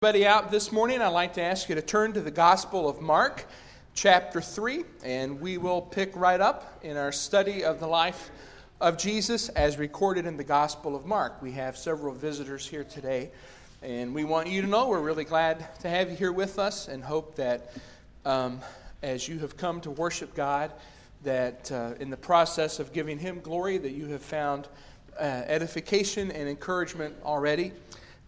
Everybody 0.00 0.26
out 0.26 0.52
this 0.52 0.70
morning, 0.70 1.02
I'd 1.02 1.08
like 1.08 1.32
to 1.32 1.42
ask 1.42 1.68
you 1.68 1.74
to 1.74 1.82
turn 1.82 2.12
to 2.12 2.20
the 2.20 2.30
Gospel 2.30 2.88
of 2.88 3.00
Mark, 3.00 3.46
chapter 3.94 4.40
3, 4.40 4.84
and 5.02 5.40
we 5.40 5.58
will 5.58 5.82
pick 5.82 6.14
right 6.14 6.40
up 6.40 6.78
in 6.84 6.96
our 6.96 7.10
study 7.10 7.64
of 7.64 7.80
the 7.80 7.88
life 7.88 8.30
of 8.80 8.96
Jesus 8.96 9.48
as 9.48 9.76
recorded 9.76 10.24
in 10.24 10.36
the 10.36 10.44
Gospel 10.44 10.94
of 10.94 11.04
Mark. 11.04 11.42
We 11.42 11.50
have 11.50 11.76
several 11.76 12.14
visitors 12.14 12.64
here 12.64 12.84
today, 12.84 13.32
and 13.82 14.14
we 14.14 14.22
want 14.22 14.46
you 14.46 14.62
to 14.62 14.68
know 14.68 14.86
we're 14.86 15.00
really 15.00 15.24
glad 15.24 15.66
to 15.80 15.88
have 15.88 16.10
you 16.10 16.16
here 16.16 16.30
with 16.30 16.60
us 16.60 16.86
and 16.86 17.02
hope 17.02 17.34
that 17.34 17.72
um, 18.24 18.60
as 19.02 19.26
you 19.26 19.40
have 19.40 19.56
come 19.56 19.80
to 19.80 19.90
worship 19.90 20.32
God, 20.32 20.70
that 21.24 21.72
uh, 21.72 21.94
in 21.98 22.08
the 22.08 22.16
process 22.16 22.78
of 22.78 22.92
giving 22.92 23.18
Him 23.18 23.40
glory, 23.40 23.78
that 23.78 23.94
you 23.94 24.06
have 24.10 24.22
found 24.22 24.68
uh, 25.18 25.24
edification 25.24 26.30
and 26.30 26.48
encouragement 26.48 27.16
already 27.24 27.72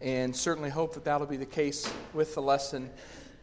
and 0.01 0.35
certainly 0.35 0.71
hope 0.71 0.95
that 0.95 1.05
that'll 1.05 1.27
be 1.27 1.37
the 1.37 1.47
case 1.47 1.91
with 2.15 2.35
the 2.35 2.43
lesson 2.43 2.91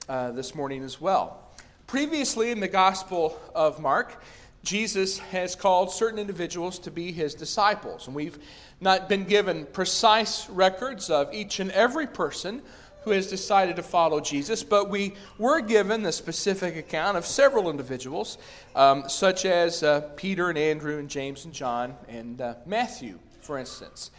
uh, 0.09 0.31
this 0.31 0.55
morning 0.55 0.83
as 0.83 0.99
well. 0.99 1.43
Previously 1.85 2.51
in 2.51 2.59
the 2.59 2.67
Gospel 2.67 3.39
of 3.55 3.79
Mark, 3.79 4.23
Jesus 4.63 5.19
has 5.19 5.55
called 5.55 5.91
certain 5.91 6.19
individuals 6.19 6.79
to 6.79 6.91
be 6.91 7.11
his 7.11 7.33
disciples, 7.33 8.07
and 8.07 8.15
we've 8.15 8.39
not 8.81 9.07
been 9.07 9.23
given 9.23 9.65
precise 9.71 10.49
records 10.49 11.09
of 11.09 11.33
each 11.33 11.59
and 11.59 11.71
every 11.71 12.07
person 12.07 12.61
who 13.03 13.11
has 13.11 13.27
decided 13.27 13.77
to 13.77 13.83
follow 13.83 14.19
Jesus, 14.19 14.63
but 14.63 14.89
we 14.89 15.13
were 15.37 15.61
given 15.61 16.03
the 16.03 16.11
specific 16.11 16.75
account 16.75 17.15
of 17.15 17.25
several 17.25 17.69
individuals, 17.69 18.37
um, 18.75 19.07
such 19.07 19.45
as 19.45 19.81
uh, 19.81 20.01
Peter 20.17 20.49
and 20.49 20.57
Andrew 20.57 20.99
and 20.99 21.09
James 21.09 21.45
and 21.45 21.53
John 21.53 21.95
and 22.09 22.41
uh, 22.41 22.55
Matthew, 22.65 23.17
for 23.39 23.57
instance. 23.57 24.11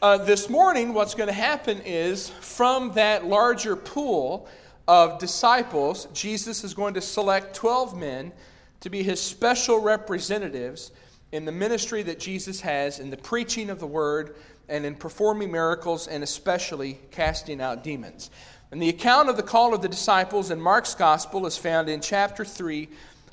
Uh, 0.00 0.16
this 0.16 0.48
morning, 0.48 0.94
what's 0.94 1.16
going 1.16 1.26
to 1.26 1.32
happen 1.32 1.80
is 1.84 2.28
from 2.40 2.92
that 2.92 3.26
larger 3.26 3.74
pool 3.74 4.46
of 4.86 5.18
disciples, 5.18 6.06
Jesus 6.12 6.62
is 6.62 6.72
going 6.72 6.94
to 6.94 7.00
select 7.00 7.56
12 7.56 7.98
men 7.98 8.30
to 8.78 8.90
be 8.90 9.02
his 9.02 9.20
special 9.20 9.80
representatives 9.80 10.92
in 11.32 11.44
the 11.44 11.50
ministry 11.50 12.04
that 12.04 12.20
Jesus 12.20 12.60
has 12.60 13.00
in 13.00 13.10
the 13.10 13.16
preaching 13.16 13.70
of 13.70 13.80
the 13.80 13.88
word 13.88 14.36
and 14.68 14.86
in 14.86 14.94
performing 14.94 15.50
miracles 15.50 16.06
and 16.06 16.22
especially 16.22 17.00
casting 17.10 17.60
out 17.60 17.82
demons. 17.82 18.30
And 18.70 18.80
the 18.80 18.90
account 18.90 19.28
of 19.28 19.36
the 19.36 19.42
call 19.42 19.74
of 19.74 19.82
the 19.82 19.88
disciples 19.88 20.52
in 20.52 20.60
Mark's 20.60 20.94
gospel 20.94 21.44
is 21.44 21.58
found 21.58 21.88
in 21.88 22.00
chapter 22.00 22.44
3, 22.44 22.88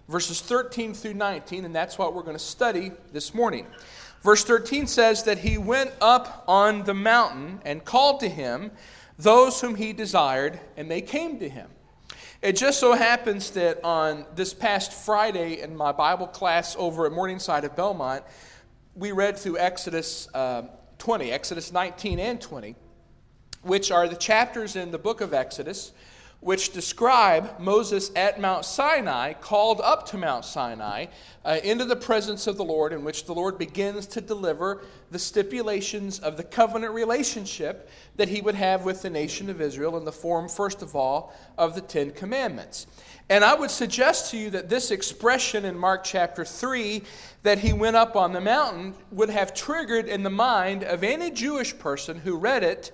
verses 0.10 0.42
13 0.42 0.96
through 0.96 1.14
19, 1.14 1.64
and 1.64 1.76
that's 1.76 2.00
what 2.00 2.16
we're 2.16 2.24
going 2.24 2.38
to 2.38 2.44
study 2.44 2.92
this 3.14 3.36
morning. 3.36 3.68
Verse 4.26 4.44
13 4.44 4.88
says 4.88 5.22
that 5.26 5.38
he 5.38 5.60
went 5.60 5.92
up 6.02 6.44
on 6.48 6.84
the 6.86 6.96
mountain 6.96 7.62
and 7.64 7.86
called 7.86 8.22
to 8.22 8.28
him 8.28 8.72
those 9.20 9.62
whom 9.62 9.76
he 9.76 9.94
desired, 9.94 10.60
and 10.76 10.90
they 10.90 11.00
came 11.00 11.38
to 11.38 11.48
him. 11.48 11.70
It 12.42 12.54
just 12.54 12.80
so 12.80 12.94
happens 12.94 13.52
that 13.52 13.84
on 13.84 14.26
this 14.34 14.52
past 14.52 14.94
Friday 14.94 15.62
in 15.62 15.78
my 15.78 15.92
Bible 15.92 16.26
class 16.26 16.76
over 16.80 17.06
at 17.06 17.12
Morningside 17.12 17.66
of 17.66 17.76
Belmont, 17.76 18.24
we 18.96 19.12
read 19.12 19.38
through 19.38 19.60
Exodus 19.60 20.28
uh, 20.34 20.64
20, 20.98 21.32
Exodus 21.32 21.72
19 21.72 22.18
and 22.18 22.42
20, 22.42 22.76
which 23.62 23.92
are 23.92 24.08
the 24.08 24.16
chapters 24.16 24.76
in 24.76 24.90
the 24.90 24.98
book 24.98 25.22
of 25.22 25.36
Exodus 25.36 25.92
which 26.46 26.74
describe 26.74 27.60
Moses 27.60 28.12
at 28.16 28.40
Mount 28.40 28.66
Sinai, 28.66 29.34
called 29.34 29.82
up 29.82 30.06
to 30.10 30.18
Mount 30.18 30.46
Sinai, 30.46 31.08
uh, 31.44 31.58
into 31.64 31.86
the 31.86 31.96
presence 31.96 32.46
of 32.46 32.56
the 32.56 32.64
Lord, 32.64 32.94
in 32.94 33.04
which 33.04 33.26
the 33.26 33.34
Lord 33.34 33.58
begins 33.58 34.06
to 34.06 34.22
deliver 34.22 34.84
the 35.10 35.18
stipulations 35.18 36.20
of 36.20 36.38
the 36.38 36.44
covenant 36.44 36.94
relationship 36.94 37.90
that 38.18 38.30
he 38.30 38.42
would 38.42 38.54
have 38.54 38.86
with 38.86 39.02
the 39.02 39.10
nation 39.10 39.50
of 39.50 39.60
Israel 39.60 39.98
in 39.98 40.06
the 40.06 40.12
form, 40.12 40.48
first 40.48 40.84
of 40.84 40.96
all, 40.96 41.34
of 41.58 41.74
the 41.74 41.82
Ten 41.82 42.12
Commandments. 42.12 42.86
And 43.28 43.44
I 43.44 43.56
would 43.56 43.72
suggest 43.72 44.30
to 44.30 44.38
you 44.38 44.52
that 44.52 44.70
this 44.70 44.92
expression 44.92 45.66
in 45.66 45.76
Mark 45.76 46.04
chapter 46.04 46.46
3, 46.46 47.02
that 47.42 47.58
he 47.58 47.74
went 47.74 47.96
up 47.96 48.16
on 48.16 48.34
the 48.34 48.42
mountain, 48.42 48.94
would 49.10 49.32
have 49.32 49.56
triggered 49.56 50.06
in 50.06 50.22
the 50.22 50.30
mind 50.30 50.84
of 50.84 51.04
any 51.04 51.32
Jewish 51.32 51.76
person 51.76 52.20
who 52.20 52.38
read 52.38 52.62
it 52.62 52.92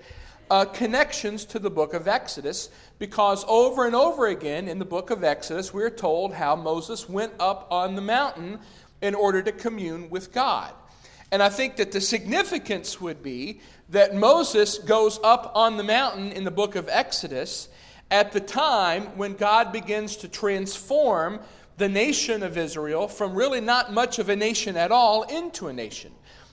uh, 0.52 0.66
connections 0.66 1.46
to 1.46 1.59
the 1.59 1.70
book 1.70 1.94
of 1.94 2.09
Exodus 2.09 2.70
because 3.02 3.44
over 3.48 3.88
and 3.88 3.96
over 3.96 4.28
again 4.28 4.68
in 4.68 4.78
the 4.78 4.86
book 4.86 5.10
of 5.10 5.24
Exodus, 5.24 5.74
we're 5.74 5.90
told 5.90 6.36
how 6.36 6.56
Moses 6.56 7.10
went 7.10 7.34
up 7.40 7.68
on 7.72 7.96
the 7.96 8.02
mountain 8.02 8.60
in 9.02 9.16
order 9.16 9.42
to 9.42 9.52
commune 9.52 10.08
with 10.12 10.32
God. 10.32 10.72
And 11.32 11.42
I 11.42 11.50
think 11.50 11.78
that 11.78 11.92
the 11.92 12.00
significance 12.00 13.02
would 13.02 13.24
be 13.24 13.60
that 13.90 14.14
Moses 14.14 14.78
goes 14.78 15.20
up 15.24 15.52
on 15.56 15.78
the 15.78 15.84
mountain 15.84 16.32
in 16.32 16.44
the 16.44 16.52
book 16.52 16.76
of 16.76 16.88
Exodus 16.90 17.70
at 18.12 18.34
the 18.34 18.40
time 18.40 19.06
when 19.18 19.34
God 19.34 19.74
begins 19.74 20.18
to 20.18 20.28
transform 20.28 21.40
the 21.78 21.90
nation 21.90 22.44
of 22.44 22.56
Israel 22.56 23.08
from 23.08 23.34
really 23.34 23.62
not 23.62 23.92
much 23.92 24.20
of 24.20 24.30
a 24.30 24.36
nation 24.36 24.78
at 24.78 24.92
all 24.92 25.24
into 25.24 25.70
a 25.70 25.74
nation 25.74 26.12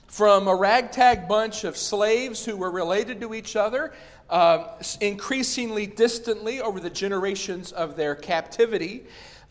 from 0.09 0.47
a 0.47 0.55
ragtag 0.55 1.27
bunch 1.27 1.63
of 1.63 1.77
slaves 1.77 2.43
who 2.43 2.57
were 2.57 2.71
related 2.71 3.21
to 3.21 3.35
each 3.35 3.55
other, 3.55 3.93
uh, 4.29 4.65
increasingly 5.01 5.87
distantly 5.87 6.61
over 6.61 6.79
the 6.79 6.89
generations 6.89 7.71
of 7.71 7.95
their 7.95 8.15
captivity, 8.15 9.03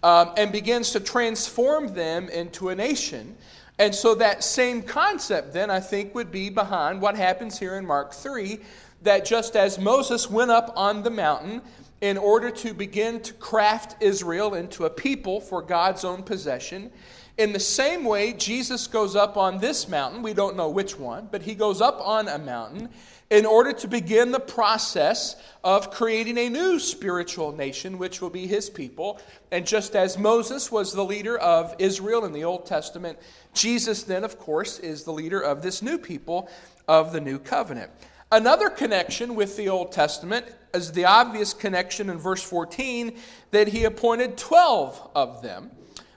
um, 0.03 0.33
and 0.37 0.53
begins 0.53 0.93
to 0.93 1.01
transform 1.01 1.95
them 1.95 2.29
into 2.29 2.69
a 2.69 2.75
nation. 2.75 3.37
And 3.79 3.95
so, 3.95 4.15
that 4.17 4.43
same 4.43 4.83
concept, 4.83 5.53
then, 5.53 5.71
I 5.71 5.81
think, 5.81 6.15
would 6.15 6.33
be 6.33 6.51
behind 6.51 7.01
what 7.01 7.17
happens 7.17 7.59
here 7.59 7.77
in 7.77 7.87
Mark 7.87 8.13
3 8.13 8.59
that 9.03 9.25
just 9.25 9.55
as 9.55 9.79
Moses 9.79 10.29
went 10.29 10.51
up 10.51 10.73
on 10.77 11.03
the 11.03 11.11
mountain 11.11 11.63
in 12.01 12.19
order 12.19 12.51
to 12.51 12.75
begin 12.75 13.21
to 13.21 13.33
craft 13.35 14.01
Israel 14.03 14.55
into 14.55 14.85
a 14.85 14.91
people 14.91 15.41
for 15.41 15.63
God's 15.63 16.05
own 16.05 16.23
possession, 16.23 16.91
in 17.37 17.53
the 17.53 17.61
same 17.61 18.05
way, 18.05 18.33
Jesus 18.33 18.89
goes 18.89 19.15
up 19.15 19.37
on 19.37 19.59
this 19.59 19.89
mountain. 19.89 20.23
We 20.23 20.35
don't 20.35 20.57
know 20.57 20.69
which 20.69 20.99
one, 20.99 21.29
but 21.31 21.43
he 21.43 21.55
goes 21.55 21.81
up 21.81 22.01
on 22.01 22.27
a 22.27 22.39
mountain 22.39 22.89
in 23.31 23.45
order 23.45 23.73
to 23.73 23.89
begin 23.89 24.31
the 24.33 24.41
process 24.41 25.37
of 25.63 25.91
creating 25.91 26.39
a 26.39 26.49
new 26.49 26.79
spiritual 26.79 27.53
nation, 27.53 27.99
which 27.99 28.23
will 28.23 28.31
be 28.31 28.47
his 28.47 28.71
people. 28.71 29.21
And 29.51 29.67
just 29.67 29.95
as 29.95 30.17
Moses 30.17 30.73
was 30.73 30.93
the 30.93 31.05
leader 31.05 31.37
of 31.39 31.75
Israel 31.79 32.25
in 32.25 32.33
the 32.33 32.45
Old 32.45 32.65
Testament, 32.65 33.19
Jesus, 33.53 34.05
then, 34.05 34.25
of 34.25 34.39
course, 34.39 34.79
is 34.79 35.05
the 35.05 35.13
leader 35.13 35.41
of 35.41 35.63
this 35.63 35.83
new 35.83 35.99
people 35.99 36.49
of 36.87 37.13
the 37.13 37.21
new 37.21 37.39
covenant. 37.39 37.91
Another 38.33 38.71
connection 38.71 39.35
with 39.35 39.57
the 39.57 39.69
Old 39.69 39.93
Testament 39.93 40.47
is 40.75 40.93
the 40.93 41.05
obvious 41.05 41.55
connection 41.55 42.11
in 42.11 42.19
verse 42.19 42.43
14 42.43 43.17
that 43.51 43.69
he 43.69 43.85
appointed 43.85 44.37
12 44.37 45.11
of 45.15 45.43
them. 45.43 45.71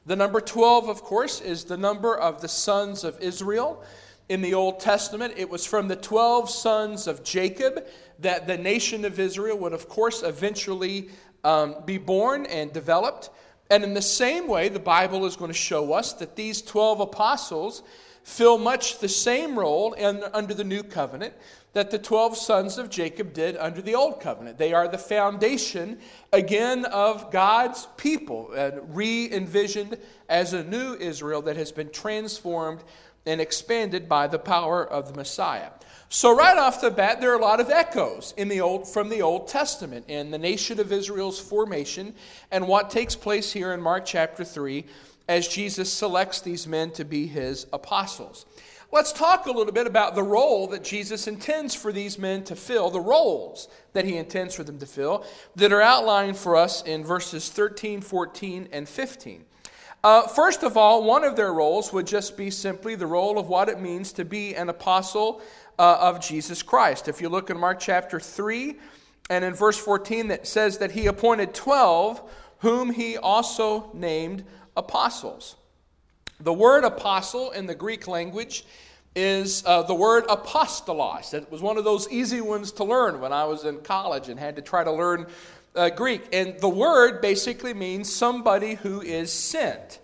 The 0.05 0.15
number 0.15 0.41
12, 0.41 0.89
of 0.89 1.03
course, 1.03 1.41
is 1.41 1.65
the 1.65 1.77
number 1.77 2.17
of 2.17 2.41
the 2.41 2.47
sons 2.47 3.03
of 3.03 3.19
Israel. 3.21 3.83
In 4.31 4.41
the 4.41 4.53
Old 4.53 4.79
Testament, 4.79 5.33
it 5.35 5.49
was 5.49 5.65
from 5.65 5.89
the 5.89 5.97
12 5.97 6.49
sons 6.49 7.05
of 7.05 7.21
Jacob 7.21 7.85
that 8.19 8.47
the 8.47 8.57
nation 8.57 9.03
of 9.03 9.19
Israel 9.19 9.57
would, 9.57 9.73
of 9.73 9.89
course, 9.89 10.23
eventually 10.23 11.09
um, 11.43 11.75
be 11.83 11.97
born 11.97 12.45
and 12.45 12.71
developed. 12.71 13.29
And 13.69 13.83
in 13.83 13.93
the 13.93 14.01
same 14.01 14.47
way, 14.47 14.69
the 14.69 14.79
Bible 14.79 15.25
is 15.25 15.35
going 15.35 15.51
to 15.51 15.57
show 15.57 15.91
us 15.91 16.13
that 16.13 16.37
these 16.37 16.61
12 16.61 17.01
apostles 17.01 17.83
fill 18.23 18.57
much 18.57 18.99
the 18.99 19.09
same 19.09 19.59
role 19.59 19.91
in, 19.91 20.23
under 20.33 20.53
the 20.53 20.63
new 20.63 20.83
covenant 20.83 21.33
that 21.73 21.91
the 21.91 21.99
12 21.99 22.37
sons 22.37 22.77
of 22.77 22.89
Jacob 22.89 23.33
did 23.33 23.57
under 23.57 23.81
the 23.81 23.95
old 23.95 24.21
covenant. 24.21 24.57
They 24.57 24.73
are 24.73 24.87
the 24.87 24.97
foundation, 24.97 25.99
again, 26.31 26.85
of 26.85 27.31
God's 27.31 27.87
people, 27.97 28.49
re 28.89 29.29
envisioned 29.31 29.97
as 30.29 30.53
a 30.53 30.63
new 30.63 30.95
Israel 30.95 31.41
that 31.43 31.55
has 31.57 31.71
been 31.71 31.89
transformed 31.89 32.83
and 33.25 33.39
expanded 33.39 34.09
by 34.09 34.27
the 34.27 34.39
power 34.39 34.85
of 34.85 35.07
the 35.07 35.13
Messiah. 35.13 35.69
So, 36.09 36.35
right 36.35 36.57
off 36.57 36.81
the 36.81 36.91
bat, 36.91 37.21
there 37.21 37.31
are 37.31 37.39
a 37.39 37.41
lot 37.41 37.61
of 37.61 37.69
echoes 37.69 38.33
in 38.35 38.49
the 38.49 38.59
old, 38.59 38.87
from 38.87 39.07
the 39.07 39.21
Old 39.21 39.47
Testament 39.47 40.05
in 40.09 40.29
the 40.31 40.37
nation 40.37 40.79
of 40.79 40.91
Israel's 40.91 41.39
formation 41.39 42.13
and 42.51 42.67
what 42.67 42.89
takes 42.89 43.15
place 43.15 43.53
here 43.53 43.73
in 43.73 43.81
Mark 43.81 44.05
chapter 44.05 44.43
3 44.43 44.83
as 45.29 45.47
Jesus 45.47 45.91
selects 45.91 46.41
these 46.41 46.67
men 46.67 46.91
to 46.91 47.05
be 47.05 47.27
his 47.27 47.65
apostles. 47.71 48.45
Let's 48.91 49.13
talk 49.13 49.45
a 49.45 49.51
little 49.51 49.71
bit 49.71 49.87
about 49.87 50.15
the 50.15 50.23
role 50.23 50.67
that 50.67 50.83
Jesus 50.83 51.27
intends 51.27 51.73
for 51.73 51.93
these 51.93 52.19
men 52.19 52.43
to 52.43 52.57
fill, 52.57 52.89
the 52.89 52.99
roles 52.99 53.69
that 53.93 54.03
he 54.03 54.17
intends 54.17 54.53
for 54.53 54.65
them 54.65 54.79
to 54.79 54.85
fill, 54.85 55.25
that 55.55 55.71
are 55.71 55.81
outlined 55.81 56.35
for 56.35 56.57
us 56.57 56.83
in 56.83 57.05
verses 57.05 57.47
13, 57.47 58.01
14, 58.01 58.67
and 58.73 58.89
15. 58.89 59.45
Uh, 60.03 60.27
first 60.27 60.63
of 60.63 60.77
all, 60.77 61.03
one 61.03 61.23
of 61.23 61.35
their 61.35 61.53
roles 61.53 61.93
would 61.93 62.07
just 62.07 62.35
be 62.35 62.49
simply 62.49 62.95
the 62.95 63.05
role 63.05 63.37
of 63.37 63.49
what 63.49 63.69
it 63.69 63.79
means 63.79 64.11
to 64.13 64.25
be 64.25 64.55
an 64.55 64.67
apostle 64.67 65.41
uh, 65.77 65.97
of 66.01 66.19
Jesus 66.19 66.63
Christ. 66.63 67.07
If 67.07 67.21
you 67.21 67.29
look 67.29 67.51
in 67.51 67.59
Mark 67.59 67.79
chapter 67.79 68.19
3 68.19 68.77
and 69.29 69.45
in 69.45 69.53
verse 69.53 69.77
14, 69.77 70.29
that 70.29 70.47
says 70.47 70.79
that 70.79 70.91
he 70.91 71.05
appointed 71.05 71.53
12, 71.53 72.21
whom 72.59 72.91
he 72.91 73.15
also 73.15 73.91
named 73.93 74.43
apostles. 74.75 75.55
The 76.39 76.53
word 76.53 76.83
apostle 76.83 77.51
in 77.51 77.67
the 77.67 77.75
Greek 77.75 78.07
language 78.07 78.65
is 79.15 79.63
uh, 79.67 79.83
the 79.83 79.93
word 79.93 80.25
apostolos. 80.27 81.35
It 81.35 81.51
was 81.51 81.61
one 81.61 81.77
of 81.77 81.83
those 81.83 82.09
easy 82.09 82.41
ones 82.41 82.71
to 82.73 82.83
learn 82.83 83.21
when 83.21 83.33
I 83.33 83.43
was 83.43 83.65
in 83.65 83.81
college 83.81 84.29
and 84.29 84.39
had 84.39 84.55
to 84.55 84.63
try 84.63 84.83
to 84.83 84.91
learn 84.91 85.27
uh, 85.75 85.89
Greek. 85.89 86.21
And 86.33 86.59
the 86.59 86.69
word 86.69 87.21
basically 87.21 87.73
means 87.73 88.11
somebody 88.11 88.75
who 88.75 89.01
is 89.01 89.31
sent. 89.31 89.99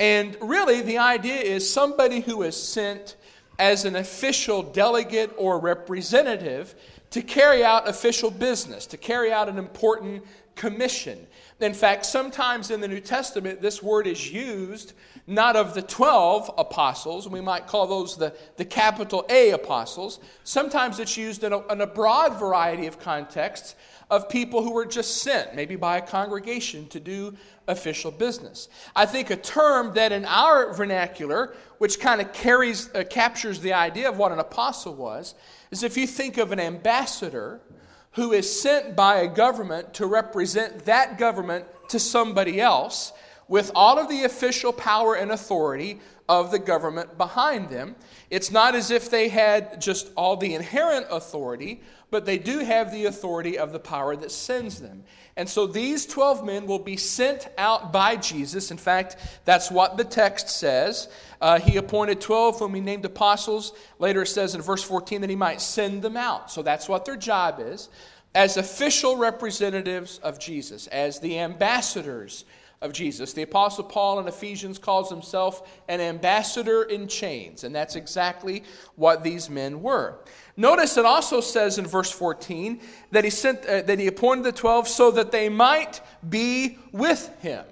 And 0.00 0.36
really, 0.40 0.82
the 0.82 0.98
idea 0.98 1.40
is 1.40 1.70
somebody 1.70 2.20
who 2.20 2.42
is 2.42 2.60
sent 2.60 3.16
as 3.58 3.84
an 3.84 3.96
official 3.96 4.62
delegate 4.62 5.32
or 5.36 5.58
representative 5.58 6.74
to 7.10 7.22
carry 7.22 7.62
out 7.62 7.88
official 7.88 8.30
business, 8.30 8.86
to 8.86 8.96
carry 8.96 9.30
out 9.30 9.48
an 9.48 9.58
important 9.58 10.24
commission. 10.56 11.26
In 11.60 11.74
fact, 11.74 12.06
sometimes 12.06 12.70
in 12.70 12.80
the 12.80 12.88
New 12.88 13.00
Testament, 13.00 13.60
this 13.60 13.82
word 13.82 14.06
is 14.06 14.32
used 14.32 14.94
not 15.26 15.54
of 15.54 15.74
the 15.74 15.82
12 15.82 16.50
apostles, 16.58 17.28
we 17.28 17.40
might 17.40 17.68
call 17.68 17.86
those 17.86 18.16
the, 18.16 18.34
the 18.56 18.64
capital 18.64 19.24
A 19.28 19.50
apostles. 19.50 20.18
Sometimes 20.42 20.98
it's 20.98 21.16
used 21.16 21.44
in 21.44 21.52
a, 21.52 21.64
in 21.68 21.80
a 21.80 21.86
broad 21.86 22.40
variety 22.40 22.86
of 22.86 22.98
contexts 22.98 23.76
of 24.12 24.28
people 24.28 24.62
who 24.62 24.72
were 24.72 24.84
just 24.84 25.22
sent, 25.22 25.54
maybe 25.54 25.74
by 25.74 25.96
a 25.96 26.02
congregation, 26.02 26.86
to 26.86 27.00
do 27.00 27.34
official 27.66 28.10
business. 28.10 28.68
I 28.94 29.06
think 29.06 29.30
a 29.30 29.36
term 29.36 29.94
that 29.94 30.12
in 30.12 30.26
our 30.26 30.74
vernacular, 30.74 31.54
which 31.78 31.98
kind 31.98 32.20
of 32.20 32.30
carries, 32.34 32.94
uh, 32.94 33.04
captures 33.08 33.60
the 33.60 33.72
idea 33.72 34.10
of 34.10 34.18
what 34.18 34.30
an 34.30 34.38
apostle 34.38 34.94
was, 34.94 35.34
is 35.70 35.82
if 35.82 35.96
you 35.96 36.06
think 36.06 36.36
of 36.36 36.52
an 36.52 36.60
ambassador 36.60 37.62
who 38.10 38.32
is 38.32 38.60
sent 38.60 38.94
by 38.94 39.20
a 39.20 39.28
government 39.28 39.94
to 39.94 40.04
represent 40.04 40.84
that 40.84 41.16
government 41.16 41.64
to 41.88 41.98
somebody 41.98 42.60
else 42.60 43.14
with 43.48 43.70
all 43.74 43.98
of 43.98 44.10
the 44.10 44.24
official 44.24 44.74
power 44.74 45.14
and 45.14 45.32
authority 45.32 46.00
of 46.28 46.50
the 46.50 46.58
government 46.58 47.18
behind 47.18 47.70
them. 47.70 47.96
It's 48.30 48.50
not 48.50 48.74
as 48.74 48.90
if 48.90 49.10
they 49.10 49.28
had 49.28 49.80
just 49.80 50.10
all 50.16 50.36
the 50.36 50.54
inherent 50.54 51.06
authority, 51.10 51.82
but 52.10 52.24
they 52.24 52.38
do 52.38 52.58
have 52.60 52.92
the 52.92 53.06
authority 53.06 53.58
of 53.58 53.72
the 53.72 53.78
power 53.78 54.14
that 54.16 54.30
sends 54.30 54.80
them. 54.80 55.04
And 55.36 55.48
so 55.48 55.66
these 55.66 56.04
12 56.06 56.44
men 56.44 56.66
will 56.66 56.78
be 56.78 56.96
sent 56.96 57.48
out 57.56 57.92
by 57.92 58.16
Jesus. 58.16 58.70
In 58.70 58.76
fact, 58.76 59.16
that's 59.44 59.70
what 59.70 59.96
the 59.96 60.04
text 60.04 60.50
says. 60.50 61.08
Uh, 61.40 61.58
he 61.58 61.78
appointed 61.78 62.20
12 62.20 62.58
whom 62.58 62.74
he 62.74 62.80
named 62.80 63.04
apostles. 63.04 63.72
Later 63.98 64.22
it 64.22 64.26
says 64.26 64.54
in 64.54 64.60
verse 64.60 64.82
14 64.82 65.22
that 65.22 65.30
he 65.30 65.36
might 65.36 65.60
send 65.60 66.02
them 66.02 66.16
out. 66.16 66.50
So 66.50 66.62
that's 66.62 66.88
what 66.88 67.04
their 67.04 67.16
job 67.16 67.60
is. 67.60 67.88
As 68.34 68.56
official 68.56 69.16
representatives 69.16 70.18
of 70.18 70.38
Jesus, 70.38 70.86
as 70.86 71.20
the 71.20 71.38
ambassadors 71.38 72.44
of 72.82 72.92
Jesus. 72.92 73.32
The 73.32 73.42
Apostle 73.42 73.84
Paul 73.84 74.18
in 74.18 74.28
Ephesians 74.28 74.78
calls 74.78 75.08
himself 75.08 75.80
an 75.88 76.00
ambassador 76.00 76.82
in 76.82 77.08
chains, 77.08 77.64
and 77.64 77.74
that's 77.74 77.96
exactly 77.96 78.64
what 78.96 79.22
these 79.22 79.48
men 79.48 79.82
were. 79.82 80.18
Notice 80.56 80.96
it 80.96 81.06
also 81.06 81.40
says 81.40 81.78
in 81.78 81.86
verse 81.86 82.10
14 82.10 82.80
that 83.12 83.24
he, 83.24 83.30
sent, 83.30 83.64
uh, 83.64 83.82
that 83.82 83.98
he 83.98 84.06
appointed 84.06 84.44
the 84.44 84.52
12 84.52 84.88
so 84.88 85.10
that 85.12 85.32
they 85.32 85.48
might 85.48 86.00
be 86.28 86.78
with 86.92 87.30
him. 87.40 87.64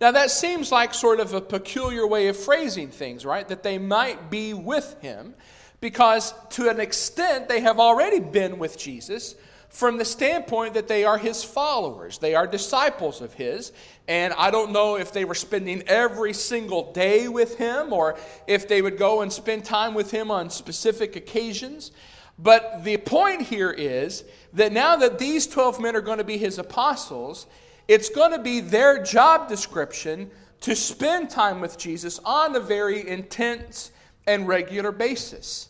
Now, 0.00 0.12
that 0.12 0.30
seems 0.30 0.70
like 0.70 0.94
sort 0.94 1.18
of 1.18 1.34
a 1.34 1.40
peculiar 1.40 2.06
way 2.06 2.28
of 2.28 2.36
phrasing 2.36 2.88
things, 2.88 3.26
right? 3.26 3.46
That 3.48 3.64
they 3.64 3.78
might 3.78 4.30
be 4.30 4.54
with 4.54 4.96
him, 5.00 5.34
because 5.80 6.32
to 6.50 6.68
an 6.68 6.78
extent 6.78 7.48
they 7.48 7.60
have 7.60 7.80
already 7.80 8.20
been 8.20 8.58
with 8.58 8.78
Jesus 8.78 9.34
from 9.68 9.98
the 9.98 10.04
standpoint 10.04 10.74
that 10.74 10.88
they 10.88 11.04
are 11.04 11.18
his 11.18 11.44
followers. 11.44 12.18
They 12.18 12.34
are 12.34 12.46
disciples 12.46 13.20
of 13.20 13.34
his. 13.34 13.72
And 14.06 14.32
I 14.34 14.50
don't 14.50 14.72
know 14.72 14.96
if 14.96 15.12
they 15.12 15.24
were 15.24 15.34
spending 15.34 15.82
every 15.86 16.32
single 16.32 16.92
day 16.92 17.28
with 17.28 17.58
him 17.58 17.92
or 17.92 18.18
if 18.46 18.66
they 18.66 18.80
would 18.80 18.96
go 18.96 19.20
and 19.20 19.32
spend 19.32 19.64
time 19.64 19.94
with 19.94 20.10
him 20.10 20.30
on 20.30 20.50
specific 20.50 21.16
occasions. 21.16 21.92
But 22.38 22.84
the 22.84 22.96
point 22.96 23.42
here 23.42 23.70
is 23.70 24.24
that 24.54 24.72
now 24.72 24.96
that 24.96 25.18
these 25.18 25.46
12 25.46 25.80
men 25.80 25.96
are 25.96 26.00
going 26.00 26.18
to 26.18 26.24
be 26.24 26.38
his 26.38 26.58
apostles, 26.58 27.46
it's 27.88 28.08
going 28.08 28.32
to 28.32 28.38
be 28.38 28.60
their 28.60 29.02
job 29.02 29.48
description 29.48 30.30
to 30.60 30.74
spend 30.74 31.30
time 31.30 31.60
with 31.60 31.78
Jesus 31.78 32.18
on 32.24 32.54
a 32.56 32.60
very 32.60 33.06
intense 33.06 33.90
and 34.26 34.46
regular 34.46 34.92
basis. 34.92 35.67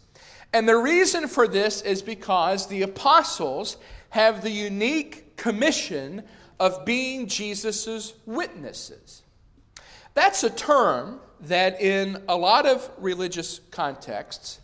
And 0.53 0.69
the 0.69 0.77
reason 0.77 1.29
for 1.29 1.47
this 1.47 1.83
is 1.83 2.03
because 2.03 2.67
the 2.67 2.83
apostles 2.83 3.77
have 4.11 4.43
the 4.43 4.51
unique 4.51 5.37
commission 5.37 6.23
of 6.59 6.85
being 6.85 7.27
Jesus' 7.27 8.15
witnesses. 8.27 9.23
That's 10.15 10.43
a 10.43 10.51
term 10.51 11.21
that, 11.43 11.81
in 11.81 12.23
a 12.29 12.37
lot 12.37 12.67
of 12.67 12.91
religious 12.99 13.61
contexts, 13.71 14.61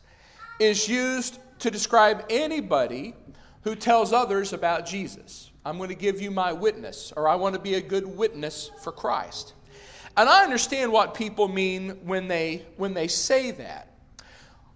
is 0.58 0.88
used 0.88 1.38
to 1.60 1.70
describe 1.70 2.24
anybody 2.30 3.14
who 3.62 3.76
tells 3.76 4.12
others 4.12 4.52
about 4.52 4.86
Jesus. 4.86 5.50
I'm 5.64 5.76
going 5.76 5.90
to 5.90 5.94
give 5.94 6.20
you 6.20 6.30
my 6.30 6.52
witness, 6.52 7.12
or 7.16 7.28
I 7.28 7.36
want 7.36 7.54
to 7.54 7.60
be 7.60 7.74
a 7.74 7.80
good 7.80 8.06
witness 8.06 8.70
for 8.82 8.90
Christ. 8.90 9.54
And 10.16 10.28
I 10.28 10.44
understand 10.44 10.92
what 10.92 11.14
people 11.14 11.48
mean 11.48 11.90
when 12.04 12.28
they, 12.28 12.66
when 12.76 12.94
they 12.94 13.08
say 13.08 13.50
that. 13.52 13.93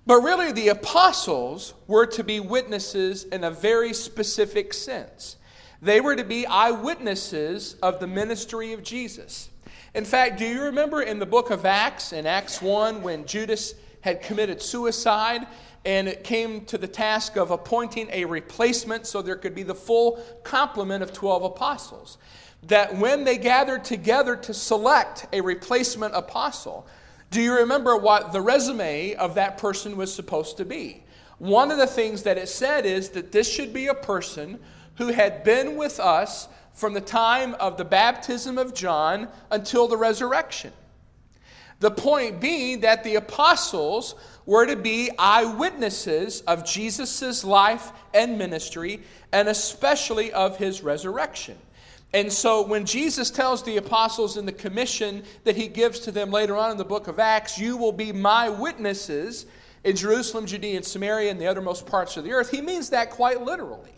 But 0.09 0.23
really, 0.23 0.53
the 0.53 0.69
apostles 0.69 1.75
were 1.87 2.07
to 2.07 2.25
be 2.25 2.41
witnesses 2.41 3.25
in 3.25 3.45
a 3.45 3.51
very 3.51 3.93
specific 3.93 4.73
sense. 4.73 5.37
They 5.83 6.01
were 6.01 6.17
to 6.17 6.25
be 6.25 6.47
eyewitnesses 6.47 7.75
of 7.83 8.01
the 8.01 8.07
ministry 8.07 8.73
of 8.73 8.83
Jesus. 8.83 9.51
In 9.95 10.07
fact, 10.07 10.39
do 10.39 10.47
you 10.47 10.63
remember 10.63 11.03
in 11.03 11.19
the 11.19 11.27
book 11.27 11.51
of 11.51 11.67
Acts, 11.67 12.15
in 12.15 12.25
Acts 12.25 12.63
1, 12.63 13.03
when 13.03 13.27
Judas 13.27 13.75
had 14.01 14.23
committed 14.23 14.63
suicide 14.63 15.47
and 15.85 16.09
it 16.09 16.25
came 16.25 16.65
to 16.65 16.79
the 16.79 16.89
task 16.89 17.37
of 17.37 17.51
appointing 17.51 18.09
a 18.11 18.25
replacement 18.25 19.07
so 19.07 19.21
there 19.21 19.37
could 19.37 19.55
be 19.55 19.63
the 19.63 19.75
full 19.75 20.25
complement 20.43 21.03
of 21.03 21.13
12 21.13 21.43
apostles? 21.43 22.17
That 22.63 22.97
when 22.97 23.25
they 23.25 23.37
gathered 23.37 23.85
together 23.85 24.37
to 24.37 24.55
select 24.55 25.27
a 25.35 25.43
replacement 25.43 26.15
apostle, 26.15 26.87
do 27.31 27.43
you 27.43 27.57
remember 27.57 27.97
what 27.97 28.33
the 28.33 28.41
resume 28.41 29.15
of 29.15 29.35
that 29.35 29.59
person 29.59 29.97
was 29.97 30.15
supposed 30.15 30.57
to 30.57 30.65
be? 30.65 31.03
One 31.39 31.71
of 31.71 31.79
the 31.79 31.87
things 31.87 32.23
that 32.23 32.39
it 32.39 32.49
said 32.49 32.87
is 32.87 33.11
that 33.11 33.33
this 33.33 33.51
should 33.51 33.73
be 33.73 33.87
a 33.87 33.95
person 33.95 34.59
who 34.97 35.09
had 35.09 35.45
been 35.45 35.77
with 35.77 36.01
us 36.01 36.49
from 36.73 36.95
the 36.95 37.01
time 37.01 37.55
of 37.55 37.77
the 37.77 37.85
baptism 37.85 38.57
of 38.57 38.75
John 38.75 39.29
until 39.51 39.89
the 39.89 39.97
resurrection. 39.97 40.73
The 41.81 41.91
point 41.91 42.41
being 42.41 42.81
that 42.81 43.05
the 43.05 43.17
apostles 43.17 44.15
were 44.47 44.67
to 44.67 44.77
be 44.77 45.11
eyewitnesses 45.19 46.41
of 46.43 46.65
Jesus' 46.65 47.45
life 47.45 47.93
and 48.15 48.39
ministry, 48.39 49.03
and 49.33 49.49
especially 49.49 50.33
of 50.33 50.57
his 50.57 50.83
resurrection. 50.83 51.59
And 52.15 52.33
so 52.33 52.63
when 52.67 52.87
Jesus 52.87 53.31
tells 53.31 53.63
the 53.63 53.77
apostles 53.77 54.37
in 54.37 54.47
the 54.47 54.53
commission 54.53 55.23
that 55.45 55.57
he 55.57 55.69
gives 55.69 56.01
to 56.01 56.13
them 56.13 56.31
later 56.31 56.57
on 56.57 56.71
in 56.71 56.79
the 56.79 56.85
book 56.85 57.07
of 57.07 57.19
Acts, 57.19 57.59
you 57.59 57.77
will 57.77 57.93
be 57.93 58.13
my 58.13 58.49
witnesses 58.49 59.47
in 59.85 59.95
Jerusalem, 59.95 60.47
Judea, 60.47 60.77
and 60.77 60.85
Samaria, 60.85 61.31
and 61.31 61.41
the 61.41 61.47
uttermost 61.47 61.87
parts 61.87 62.17
of 62.17 62.25
the 62.25 62.33
earth, 62.33 62.51
he 62.51 62.61
means 62.61 62.91
that 62.91 63.11
quite 63.11 63.43
literally. 63.43 63.93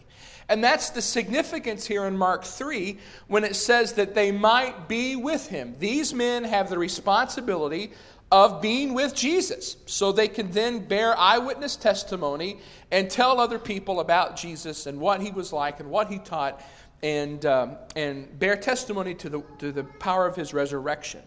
And 0.49 0.63
that's 0.63 0.91
the 0.91 1.01
significance 1.01 1.87
here 1.87 2.07
in 2.07 2.17
Mark 2.17 2.45
3 2.45 2.99
when 3.29 3.45
it 3.45 3.55
says 3.55 3.93
that 3.95 4.15
they 4.15 4.33
might 4.33 4.89
be 4.89 5.15
with 5.15 5.47
him. 5.47 5.77
These 5.79 6.13
men 6.13 6.43
have 6.43 6.69
the 6.69 6.79
responsibility 6.79 7.93
of 8.33 8.61
being 8.61 8.95
with 8.95 9.15
Jesus 9.15 9.77
so 9.87 10.13
they 10.13 10.29
can 10.29 10.51
then 10.51 10.81
bear 10.87 11.17
eyewitness 11.17 11.77
testimony 11.77 12.59
and 12.91 13.11
tell 13.11 13.41
other 13.41 13.59
people 13.59 14.01
about 14.01 14.37
Jesus 14.37 14.87
and 14.87 15.01
what 15.01 15.21
he 15.21 15.31
was 15.31 15.53
like 15.53 15.81
and 15.81 15.89
what 15.91 16.09
he 16.09 16.19
taught 16.19 16.61
and, 17.03 17.45
um, 17.47 17.77
and 17.97 18.39
bear 18.39 18.57
testimony 18.57 19.15
to 19.15 19.29
the, 19.29 19.43
to 19.59 19.73
the 19.73 19.85
power 19.85 20.27
of 20.27 20.37
his 20.37 20.53
resurrection. 20.53 21.23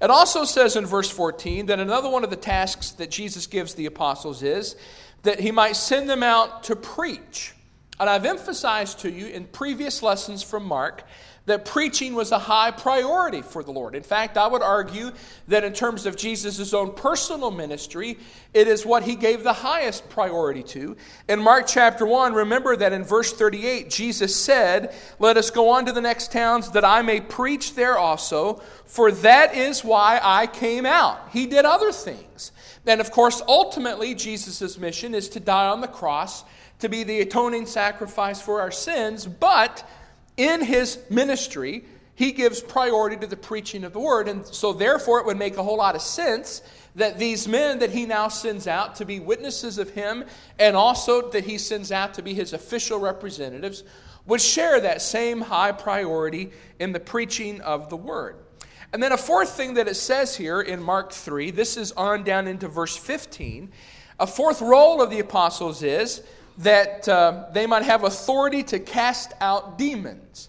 It 0.00 0.10
also 0.10 0.44
says 0.44 0.76
in 0.76 0.84
verse 0.84 1.10
14 1.10 1.66
that 1.66 1.80
another 1.80 2.10
one 2.10 2.22
of 2.22 2.30
the 2.30 2.36
tasks 2.36 2.90
that 2.92 3.10
Jesus 3.10 3.46
gives 3.46 3.74
the 3.74 3.86
apostles 3.86 4.42
is 4.42 4.76
that 5.22 5.40
he 5.40 5.50
might 5.50 5.76
send 5.76 6.08
them 6.08 6.22
out 6.22 6.64
to 6.64 6.76
preach. 6.76 7.54
And 7.98 8.10
I've 8.10 8.26
emphasized 8.26 9.00
to 9.00 9.10
you 9.10 9.26
in 9.26 9.46
previous 9.46 10.02
lessons 10.02 10.42
from 10.42 10.66
Mark 10.66 11.04
that 11.46 11.64
preaching 11.64 12.14
was 12.14 12.32
a 12.32 12.38
high 12.38 12.72
priority 12.72 13.40
for 13.40 13.62
the 13.62 13.70
Lord. 13.70 13.94
In 13.94 14.02
fact, 14.02 14.36
I 14.36 14.46
would 14.46 14.62
argue 14.62 15.12
that 15.48 15.64
in 15.64 15.72
terms 15.72 16.04
of 16.04 16.16
Jesus' 16.16 16.74
own 16.74 16.92
personal 16.92 17.52
ministry, 17.52 18.18
it 18.52 18.66
is 18.68 18.84
what 18.84 19.04
he 19.04 19.14
gave 19.14 19.44
the 19.44 19.52
highest 19.52 20.08
priority 20.10 20.64
to. 20.64 20.96
In 21.28 21.40
Mark 21.40 21.66
chapter 21.68 22.04
1, 22.04 22.34
remember 22.34 22.76
that 22.76 22.92
in 22.92 23.04
verse 23.04 23.32
38, 23.32 23.88
Jesus 23.88 24.34
said, 24.34 24.94
Let 25.20 25.36
us 25.36 25.50
go 25.50 25.70
on 25.70 25.86
to 25.86 25.92
the 25.92 26.00
next 26.00 26.32
towns 26.32 26.72
that 26.72 26.84
I 26.84 27.02
may 27.02 27.20
preach 27.20 27.74
there 27.74 27.96
also, 27.96 28.60
for 28.84 29.12
that 29.12 29.54
is 29.54 29.84
why 29.84 30.20
I 30.22 30.48
came 30.48 30.84
out. 30.84 31.30
He 31.32 31.46
did 31.46 31.64
other 31.64 31.92
things. 31.92 32.50
And 32.84 33.00
of 33.00 33.10
course, 33.10 33.40
ultimately, 33.46 34.14
Jesus' 34.14 34.78
mission 34.78 35.14
is 35.14 35.28
to 35.30 35.40
die 35.40 35.68
on 35.68 35.80
the 35.80 35.88
cross 35.88 36.44
to 36.80 36.88
be 36.88 37.04
the 37.04 37.20
atoning 37.20 37.66
sacrifice 37.66 38.40
for 38.40 38.60
our 38.60 38.70
sins, 38.70 39.26
but 39.26 39.88
in 40.36 40.62
his 40.62 40.98
ministry, 41.10 41.84
he 42.14 42.32
gives 42.32 42.60
priority 42.60 43.16
to 43.16 43.26
the 43.26 43.36
preaching 43.36 43.84
of 43.84 43.92
the 43.92 44.00
word. 44.00 44.28
And 44.28 44.46
so, 44.46 44.72
therefore, 44.72 45.20
it 45.20 45.26
would 45.26 45.38
make 45.38 45.56
a 45.56 45.62
whole 45.62 45.76
lot 45.76 45.94
of 45.94 46.02
sense 46.02 46.62
that 46.94 47.18
these 47.18 47.46
men 47.46 47.78
that 47.80 47.90
he 47.90 48.06
now 48.06 48.28
sends 48.28 48.66
out 48.66 48.96
to 48.96 49.04
be 49.04 49.20
witnesses 49.20 49.76
of 49.76 49.90
him 49.90 50.24
and 50.58 50.74
also 50.74 51.30
that 51.30 51.44
he 51.44 51.58
sends 51.58 51.92
out 51.92 52.14
to 52.14 52.22
be 52.22 52.32
his 52.32 52.54
official 52.54 52.98
representatives 52.98 53.84
would 54.26 54.40
share 54.40 54.80
that 54.80 55.02
same 55.02 55.42
high 55.42 55.72
priority 55.72 56.50
in 56.78 56.92
the 56.92 57.00
preaching 57.00 57.60
of 57.60 57.90
the 57.90 57.96
word. 57.96 58.36
And 58.92 59.02
then 59.02 59.12
a 59.12 59.18
fourth 59.18 59.50
thing 59.50 59.74
that 59.74 59.88
it 59.88 59.94
says 59.94 60.36
here 60.36 60.60
in 60.60 60.82
Mark 60.82 61.12
3, 61.12 61.50
this 61.50 61.76
is 61.76 61.92
on 61.92 62.24
down 62.24 62.46
into 62.46 62.66
verse 62.66 62.96
15. 62.96 63.70
A 64.18 64.26
fourth 64.26 64.62
role 64.62 65.02
of 65.02 65.10
the 65.10 65.20
apostles 65.20 65.82
is 65.82 66.22
that 66.58 67.08
uh, 67.08 67.46
they 67.52 67.66
might 67.66 67.82
have 67.82 68.04
authority 68.04 68.62
to 68.64 68.78
cast 68.78 69.32
out 69.40 69.78
demons. 69.78 70.48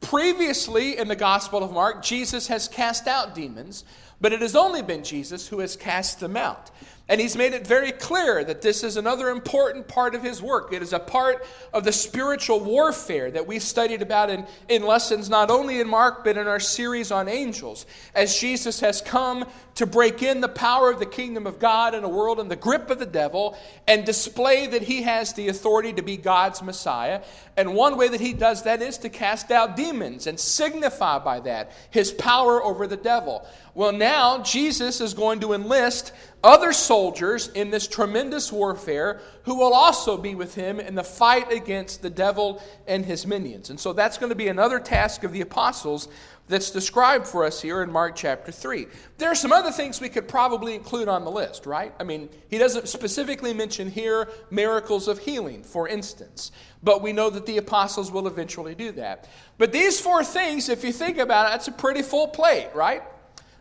Previously 0.00 0.98
in 0.98 1.08
the 1.08 1.16
Gospel 1.16 1.62
of 1.62 1.72
Mark, 1.72 2.02
Jesus 2.02 2.48
has 2.48 2.68
cast 2.68 3.06
out 3.06 3.34
demons, 3.34 3.84
but 4.20 4.32
it 4.32 4.40
has 4.40 4.56
only 4.56 4.82
been 4.82 5.02
Jesus 5.02 5.48
who 5.48 5.60
has 5.60 5.76
cast 5.76 6.20
them 6.20 6.36
out. 6.36 6.70
And 7.08 7.20
he's 7.20 7.36
made 7.36 7.52
it 7.52 7.64
very 7.64 7.92
clear 7.92 8.42
that 8.42 8.62
this 8.62 8.82
is 8.82 8.96
another 8.96 9.30
important 9.30 9.86
part 9.86 10.16
of 10.16 10.24
his 10.24 10.42
work. 10.42 10.72
It 10.72 10.82
is 10.82 10.92
a 10.92 10.98
part 10.98 11.46
of 11.72 11.84
the 11.84 11.92
spiritual 11.92 12.58
warfare 12.58 13.30
that 13.30 13.46
we 13.46 13.60
studied 13.60 14.02
about 14.02 14.28
in, 14.28 14.44
in 14.68 14.82
lessons 14.82 15.30
not 15.30 15.48
only 15.48 15.78
in 15.78 15.88
Mark, 15.88 16.24
but 16.24 16.36
in 16.36 16.48
our 16.48 16.58
series 16.58 17.12
on 17.12 17.28
angels. 17.28 17.86
As 18.12 18.36
Jesus 18.36 18.80
has 18.80 19.00
come 19.00 19.44
to 19.76 19.86
break 19.86 20.22
in 20.22 20.40
the 20.40 20.48
power 20.48 20.90
of 20.90 20.98
the 20.98 21.06
kingdom 21.06 21.46
of 21.46 21.58
God 21.58 21.94
in 21.94 22.02
a 22.02 22.08
world 22.08 22.40
in 22.40 22.48
the 22.48 22.56
grip 22.56 22.90
of 22.90 22.98
the 22.98 23.06
devil 23.06 23.56
and 23.86 24.04
display 24.04 24.66
that 24.66 24.82
he 24.82 25.02
has 25.02 25.34
the 25.34 25.48
authority 25.48 25.92
to 25.92 26.02
be 26.02 26.16
God's 26.16 26.62
Messiah. 26.62 27.22
And 27.58 27.74
one 27.74 27.96
way 27.96 28.08
that 28.08 28.20
he 28.20 28.32
does 28.32 28.62
that 28.62 28.80
is 28.80 28.98
to 28.98 29.10
cast 29.10 29.50
out 29.50 29.76
demons 29.76 30.26
and 30.26 30.40
signify 30.40 31.18
by 31.18 31.40
that 31.40 31.72
his 31.90 32.10
power 32.10 32.62
over 32.62 32.86
the 32.86 32.96
devil. 32.96 33.46
Well, 33.74 33.92
now 33.92 34.42
Jesus 34.42 35.02
is 35.02 35.12
going 35.12 35.40
to 35.40 35.52
enlist 35.52 36.12
other 36.42 36.72
soldiers 36.72 37.48
in 37.48 37.70
this 37.70 37.86
tremendous 37.86 38.50
warfare 38.50 39.20
who 39.42 39.56
will 39.56 39.74
also 39.74 40.16
be 40.16 40.34
with 40.34 40.54
him 40.54 40.80
in 40.80 40.94
the 40.94 41.04
fight 41.04 41.52
against 41.52 42.00
the 42.00 42.08
devil 42.08 42.62
and 42.86 43.04
his 43.04 43.26
minions. 43.26 43.68
And 43.68 43.78
so 43.78 43.92
that's 43.92 44.16
going 44.16 44.30
to 44.30 44.36
be 44.36 44.48
another 44.48 44.78
task 44.78 45.24
of 45.24 45.32
the 45.32 45.42
apostles 45.42 46.08
that's 46.48 46.70
described 46.70 47.26
for 47.26 47.44
us 47.44 47.60
here 47.60 47.82
in 47.82 47.90
Mark 47.90 48.14
chapter 48.14 48.52
3. 48.52 48.86
There 49.18 49.30
are 49.30 49.34
some 49.34 49.52
other 49.52 49.72
things 49.72 50.00
we 50.00 50.08
could 50.08 50.28
probably 50.28 50.74
include 50.74 51.08
on 51.08 51.24
the 51.24 51.30
list, 51.30 51.66
right? 51.66 51.92
I 51.98 52.04
mean, 52.04 52.28
he 52.48 52.58
doesn't 52.58 52.88
specifically 52.88 53.52
mention 53.52 53.90
here 53.90 54.28
miracles 54.50 55.08
of 55.08 55.18
healing, 55.18 55.64
for 55.64 55.88
instance, 55.88 56.52
but 56.82 57.02
we 57.02 57.12
know 57.12 57.30
that 57.30 57.46
the 57.46 57.58
apostles 57.58 58.12
will 58.12 58.28
eventually 58.28 58.74
do 58.74 58.92
that. 58.92 59.28
But 59.58 59.72
these 59.72 60.00
four 60.00 60.22
things, 60.22 60.68
if 60.68 60.84
you 60.84 60.92
think 60.92 61.18
about 61.18 61.46
it, 61.46 61.50
that's 61.50 61.68
a 61.68 61.72
pretty 61.72 62.02
full 62.02 62.28
plate, 62.28 62.70
right? 62.74 63.02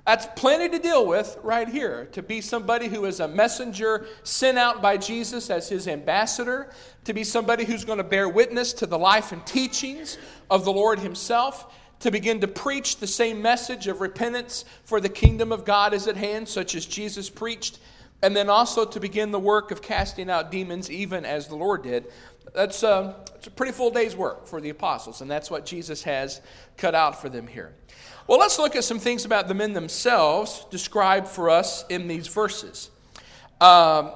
That's 0.06 0.28
plenty 0.36 0.70
to 0.70 0.78
deal 0.78 1.08
with 1.08 1.36
right 1.42 1.68
here. 1.68 2.06
To 2.12 2.22
be 2.22 2.40
somebody 2.40 2.88
who 2.88 3.06
is 3.06 3.20
a 3.20 3.28
messenger 3.28 4.06
sent 4.22 4.60
out 4.60 4.80
by 4.80 4.98
Jesus 4.98 5.50
as 5.50 5.68
his 5.68 5.88
ambassador, 5.88 6.70
to 7.06 7.14
be 7.14 7.24
somebody 7.24 7.66
who's 7.66 7.84
going 7.84 7.98
to 7.98 8.04
bear 8.04 8.30
witness 8.30 8.72
to 8.74 8.86
the 8.86 9.00
life 9.00 9.32
and 9.32 9.44
teachings 9.48 10.20
of 10.52 10.64
the 10.64 10.72
Lord 10.72 11.00
himself 11.00 11.74
to 12.00 12.12
begin 12.12 12.42
to 12.42 12.48
preach 12.48 12.98
the 12.98 13.08
same 13.08 13.42
message 13.42 13.88
of 13.88 14.02
repentance 14.02 14.66
for 14.84 15.00
the 15.00 15.10
kingdom 15.10 15.52
of 15.52 15.66
God 15.66 15.94
is 15.94 16.08
at 16.08 16.18
hand, 16.18 16.48
such 16.48 16.76
as 16.76 16.86
Jesus 16.86 17.30
preached, 17.30 17.80
and 18.22 18.36
then 18.36 18.50
also 18.50 18.86
to 18.86 19.00
begin 19.00 19.32
the 19.32 19.40
work 19.40 19.72
of 19.72 19.82
casting 19.82 20.30
out 20.30 20.52
demons, 20.52 20.90
even 20.90 21.26
as 21.26 21.48
the 21.48 21.56
Lord 21.56 21.84
did. 21.84 22.08
That's 22.54 22.84
a, 22.84 22.90
uh, 22.90 23.26
a 23.46 23.50
pretty 23.52 23.72
full 23.72 23.92
day's 23.92 24.16
work 24.16 24.48
for 24.48 24.62
the 24.62 24.70
apostles, 24.70 25.22
and 25.22 25.30
that's 25.30 25.52
what 25.52 25.66
Jesus 25.66 26.04
has 26.04 26.42
cut 26.78 26.96
out 26.96 27.22
for 27.22 27.30
them 27.30 27.48
here. 27.48 27.74
Well, 28.28 28.40
let's 28.40 28.58
look 28.58 28.76
at 28.76 28.84
some 28.84 29.00
things 29.00 29.26
about 29.26 29.48
the 29.48 29.54
men 29.54 29.74
themselves 29.74 30.66
described 30.72 31.28
for 31.28 31.50
us 31.50 31.86
in 31.90 32.08
these 32.08 32.28
verses. 32.28 32.90
Um, 33.62 34.14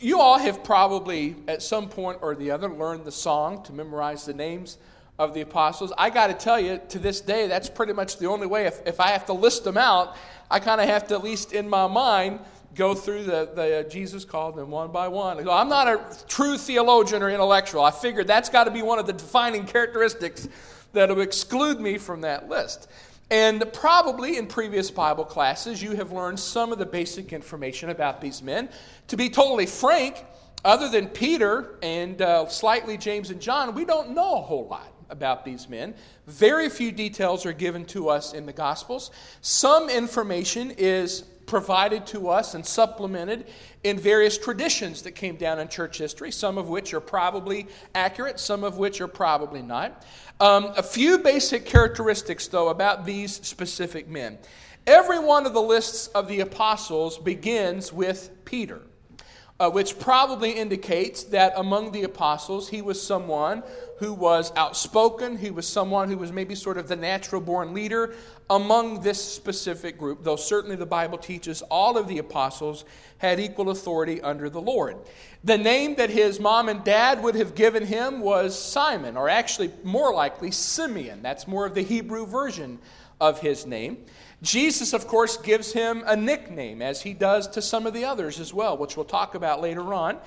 you 0.00 0.20
all 0.20 0.38
have 0.38 0.64
probably, 0.64 1.36
at 1.46 1.62
some 1.62 1.88
point 1.88 2.18
or 2.20 2.34
the 2.34 2.50
other, 2.50 2.68
learned 2.68 3.04
the 3.04 3.12
song 3.12 3.62
to 3.64 3.72
memorize 3.72 4.24
the 4.24 4.34
names 4.34 4.78
of 5.18 5.34
the 5.34 5.40
apostles. 5.40 5.92
I 5.96 6.10
got 6.10 6.26
to 6.26 6.34
tell 6.34 6.58
you, 6.58 6.80
to 6.88 6.98
this 6.98 7.20
day, 7.20 7.46
that's 7.46 7.68
pretty 7.68 7.92
much 7.92 8.18
the 8.18 8.26
only 8.26 8.46
way. 8.46 8.66
If, 8.66 8.80
if 8.86 9.00
I 9.00 9.08
have 9.08 9.26
to 9.26 9.32
list 9.32 9.64
them 9.64 9.76
out, 9.76 10.16
I 10.50 10.58
kind 10.58 10.80
of 10.80 10.88
have 10.88 11.06
to, 11.08 11.14
at 11.14 11.22
least 11.22 11.52
in 11.52 11.68
my 11.68 11.86
mind, 11.86 12.40
go 12.74 12.94
through 12.94 13.22
the, 13.24 13.50
the 13.54 13.80
uh, 13.80 13.82
Jesus 13.84 14.24
called 14.24 14.56
them 14.56 14.70
one 14.70 14.90
by 14.90 15.06
one. 15.06 15.48
I'm 15.48 15.68
not 15.68 15.86
a 15.86 16.26
true 16.26 16.58
theologian 16.58 17.22
or 17.22 17.30
intellectual. 17.30 17.84
I 17.84 17.92
figured 17.92 18.26
that's 18.26 18.48
got 18.48 18.64
to 18.64 18.72
be 18.72 18.82
one 18.82 18.98
of 18.98 19.06
the 19.06 19.12
defining 19.12 19.66
characteristics 19.66 20.48
that 20.92 21.08
will 21.08 21.20
exclude 21.20 21.80
me 21.80 21.98
from 21.98 22.22
that 22.22 22.48
list. 22.48 22.88
And 23.30 23.64
probably 23.72 24.36
in 24.36 24.46
previous 24.48 24.90
Bible 24.90 25.24
classes, 25.24 25.82
you 25.82 25.92
have 25.96 26.12
learned 26.12 26.38
some 26.38 26.72
of 26.72 26.78
the 26.78 26.86
basic 26.86 27.32
information 27.32 27.90
about 27.90 28.20
these 28.20 28.42
men. 28.42 28.68
To 29.08 29.16
be 29.16 29.30
totally 29.30 29.66
frank, 29.66 30.24
other 30.64 30.88
than 30.88 31.08
Peter 31.08 31.78
and 31.82 32.20
uh, 32.20 32.48
slightly 32.48 32.96
James 32.96 33.30
and 33.30 33.40
John, 33.40 33.74
we 33.74 33.84
don't 33.84 34.10
know 34.10 34.38
a 34.38 34.42
whole 34.42 34.66
lot 34.66 34.93
about 35.10 35.44
these 35.44 35.68
men. 35.68 35.94
Very 36.26 36.68
few 36.68 36.92
details 36.92 37.46
are 37.46 37.52
given 37.52 37.84
to 37.86 38.08
us 38.08 38.32
in 38.32 38.46
the 38.46 38.52
Gospels. 38.52 39.10
Some 39.40 39.88
information 39.88 40.72
is 40.72 41.24
provided 41.46 42.06
to 42.06 42.28
us 42.28 42.54
and 42.54 42.64
supplemented 42.64 43.46
in 43.82 43.98
various 43.98 44.38
traditions 44.38 45.02
that 45.02 45.12
came 45.12 45.36
down 45.36 45.58
in 45.58 45.68
church 45.68 45.98
history, 45.98 46.30
some 46.30 46.58
of 46.58 46.68
which 46.68 46.94
are 46.94 47.00
probably 47.00 47.66
accurate, 47.94 48.40
some 48.40 48.64
of 48.64 48.78
which 48.78 49.00
are 49.00 49.08
probably 49.08 49.62
not. 49.62 50.04
Um, 50.40 50.72
a 50.76 50.82
few 50.82 51.18
basic 51.18 51.64
characteristics, 51.64 52.48
though, 52.48 52.70
about 52.70 53.04
these 53.04 53.34
specific 53.46 54.08
men. 54.08 54.38
Every 54.86 55.18
one 55.18 55.46
of 55.46 55.54
the 55.54 55.62
lists 55.62 56.08
of 56.08 56.28
the 56.28 56.40
apostles 56.40 57.18
begins 57.18 57.92
with 57.92 58.30
Peter 58.44 58.82
uh, 59.60 59.70
which 59.70 59.98
probably 59.98 60.50
indicates 60.50 61.24
that 61.24 61.52
among 61.56 61.92
the 61.92 62.02
apostles, 62.02 62.68
he 62.68 62.82
was 62.82 63.00
someone 63.00 63.62
who 63.98 64.12
was 64.12 64.52
outspoken. 64.56 65.38
He 65.38 65.50
was 65.50 65.66
someone 65.66 66.08
who 66.08 66.18
was 66.18 66.32
maybe 66.32 66.54
sort 66.56 66.76
of 66.76 66.88
the 66.88 66.96
natural 66.96 67.40
born 67.40 67.72
leader 67.72 68.14
among 68.50 69.00
this 69.00 69.22
specific 69.24 69.96
group, 69.96 70.24
though 70.24 70.36
certainly 70.36 70.76
the 70.76 70.86
Bible 70.86 71.18
teaches 71.18 71.62
all 71.62 71.96
of 71.96 72.08
the 72.08 72.18
apostles 72.18 72.84
had 73.18 73.38
equal 73.38 73.70
authority 73.70 74.20
under 74.20 74.50
the 74.50 74.60
Lord. 74.60 74.96
The 75.44 75.58
name 75.58 75.96
that 75.96 76.08
his 76.08 76.40
mom 76.40 76.70
and 76.70 76.82
dad 76.82 77.22
would 77.22 77.34
have 77.34 77.54
given 77.54 77.84
him 77.84 78.20
was 78.20 78.58
Simon, 78.58 79.18
or 79.18 79.28
actually 79.28 79.70
more 79.82 80.14
likely 80.14 80.50
Simeon. 80.50 81.20
That's 81.22 81.46
more 81.46 81.66
of 81.66 81.74
the 81.74 81.82
Hebrew 81.82 82.26
version 82.26 82.78
of 83.20 83.40
his 83.40 83.66
name. 83.66 84.06
Jesus, 84.40 84.94
of 84.94 85.06
course, 85.06 85.36
gives 85.36 85.72
him 85.72 86.02
a 86.06 86.16
nickname, 86.16 86.80
as 86.80 87.02
he 87.02 87.12
does 87.12 87.46
to 87.48 87.60
some 87.60 87.86
of 87.86 87.92
the 87.92 88.06
others 88.06 88.40
as 88.40 88.54
well, 88.54 88.78
which 88.78 88.96
we'll 88.96 89.04
talk 89.04 89.34
about 89.34 89.60
later 89.60 89.92
on. 89.92 90.18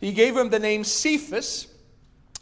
He 0.00 0.12
gave 0.12 0.34
him 0.34 0.48
the 0.48 0.58
name 0.58 0.84
Cephas. 0.84 1.66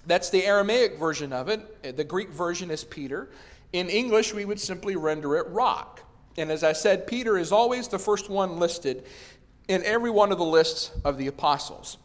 That's 0.07 0.31
the 0.31 0.47
Aramaic 0.47 0.99
version 0.99 1.33
of 1.33 1.49
it. 1.49 1.97
The 1.97 2.05
Greek 2.05 2.31
version 2.31 2.71
is 2.71 2.85
Peter. 2.85 3.29
In 3.73 3.89
English, 3.89 4.33
we 4.33 4.45
would 4.45 4.61
simply 4.61 4.95
render 4.95 5.37
it 5.37 5.49
rock. 5.49 6.01
And 6.37 6.53
as 6.53 6.63
I 6.63 6.75
said, 6.75 7.09
Peter 7.09 7.37
is 7.37 7.51
always 7.51 7.89
the 7.89 7.99
first 7.99 8.31
one 8.31 8.61
listed 8.61 9.05
in 9.67 9.85
every 9.85 10.11
one 10.11 10.31
of 10.31 10.39
the 10.39 10.45
lists 10.45 10.93
of 11.05 11.19
the 11.19 11.27
apostles. 11.27 11.99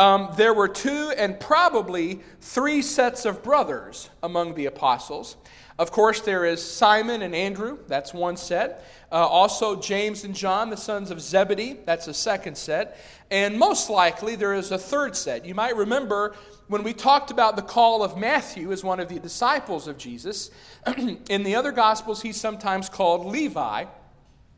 Um, 0.00 0.30
there 0.34 0.54
were 0.54 0.66
two 0.66 1.12
and 1.18 1.38
probably 1.38 2.20
three 2.40 2.80
sets 2.80 3.26
of 3.26 3.42
brothers 3.42 4.08
among 4.22 4.54
the 4.54 4.64
apostles. 4.64 5.36
Of 5.78 5.90
course, 5.90 6.22
there 6.22 6.46
is 6.46 6.64
Simon 6.64 7.20
and 7.20 7.34
Andrew, 7.34 7.76
that's 7.86 8.14
one 8.14 8.38
set. 8.38 8.82
Uh, 9.12 9.16
also, 9.16 9.78
James 9.78 10.24
and 10.24 10.34
John, 10.34 10.70
the 10.70 10.76
sons 10.78 11.10
of 11.10 11.20
Zebedee, 11.20 11.80
that's 11.84 12.08
a 12.08 12.14
second 12.14 12.56
set. 12.56 12.98
And 13.30 13.58
most 13.58 13.90
likely, 13.90 14.36
there 14.36 14.54
is 14.54 14.70
a 14.70 14.78
third 14.78 15.14
set. 15.14 15.44
You 15.44 15.54
might 15.54 15.76
remember 15.76 16.34
when 16.68 16.82
we 16.82 16.94
talked 16.94 17.30
about 17.30 17.56
the 17.56 17.62
call 17.62 18.02
of 18.02 18.16
Matthew 18.16 18.72
as 18.72 18.82
one 18.82 19.00
of 19.00 19.08
the 19.10 19.18
disciples 19.18 19.86
of 19.86 19.98
Jesus, 19.98 20.50
in 20.96 21.42
the 21.42 21.56
other 21.56 21.72
Gospels, 21.72 22.22
he's 22.22 22.40
sometimes 22.40 22.88
called 22.88 23.26
Levi. 23.26 23.84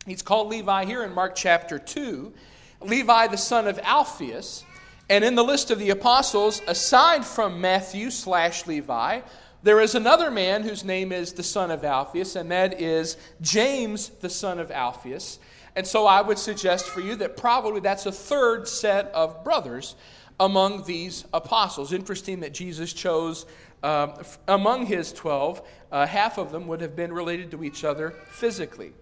He's 0.06 0.22
called 0.22 0.50
Levi 0.50 0.84
here 0.84 1.02
in 1.02 1.12
Mark 1.12 1.34
chapter 1.34 1.80
2. 1.80 2.32
Levi, 2.82 3.26
the 3.26 3.36
son 3.36 3.66
of 3.66 3.80
Alphaeus. 3.80 4.64
And 5.12 5.24
in 5.24 5.34
the 5.34 5.44
list 5.44 5.70
of 5.70 5.78
the 5.78 5.90
apostles, 5.90 6.62
aside 6.66 7.26
from 7.26 7.60
Matthew 7.60 8.10
slash 8.10 8.66
Levi, 8.66 9.20
there 9.62 9.78
is 9.78 9.94
another 9.94 10.30
man 10.30 10.62
whose 10.62 10.84
name 10.84 11.12
is 11.12 11.34
the 11.34 11.42
son 11.42 11.70
of 11.70 11.84
Alphaeus, 11.84 12.34
and 12.34 12.50
that 12.50 12.80
is 12.80 13.18
James, 13.42 14.08
the 14.08 14.30
son 14.30 14.58
of 14.58 14.70
Alphaeus. 14.70 15.38
And 15.76 15.86
so 15.86 16.06
I 16.06 16.22
would 16.22 16.38
suggest 16.38 16.86
for 16.86 17.00
you 17.00 17.14
that 17.16 17.36
probably 17.36 17.80
that's 17.80 18.06
a 18.06 18.10
third 18.10 18.66
set 18.66 19.08
of 19.08 19.44
brothers 19.44 19.96
among 20.40 20.84
these 20.84 21.26
apostles. 21.34 21.92
Interesting 21.92 22.40
that 22.40 22.54
Jesus 22.54 22.94
chose 22.94 23.44
uh, 23.82 24.14
among 24.48 24.86
his 24.86 25.12
12, 25.12 25.60
uh, 25.92 26.06
half 26.06 26.38
of 26.38 26.52
them 26.52 26.66
would 26.68 26.80
have 26.80 26.96
been 26.96 27.12
related 27.12 27.50
to 27.50 27.62
each 27.64 27.84
other 27.84 28.14
physically. 28.30 28.94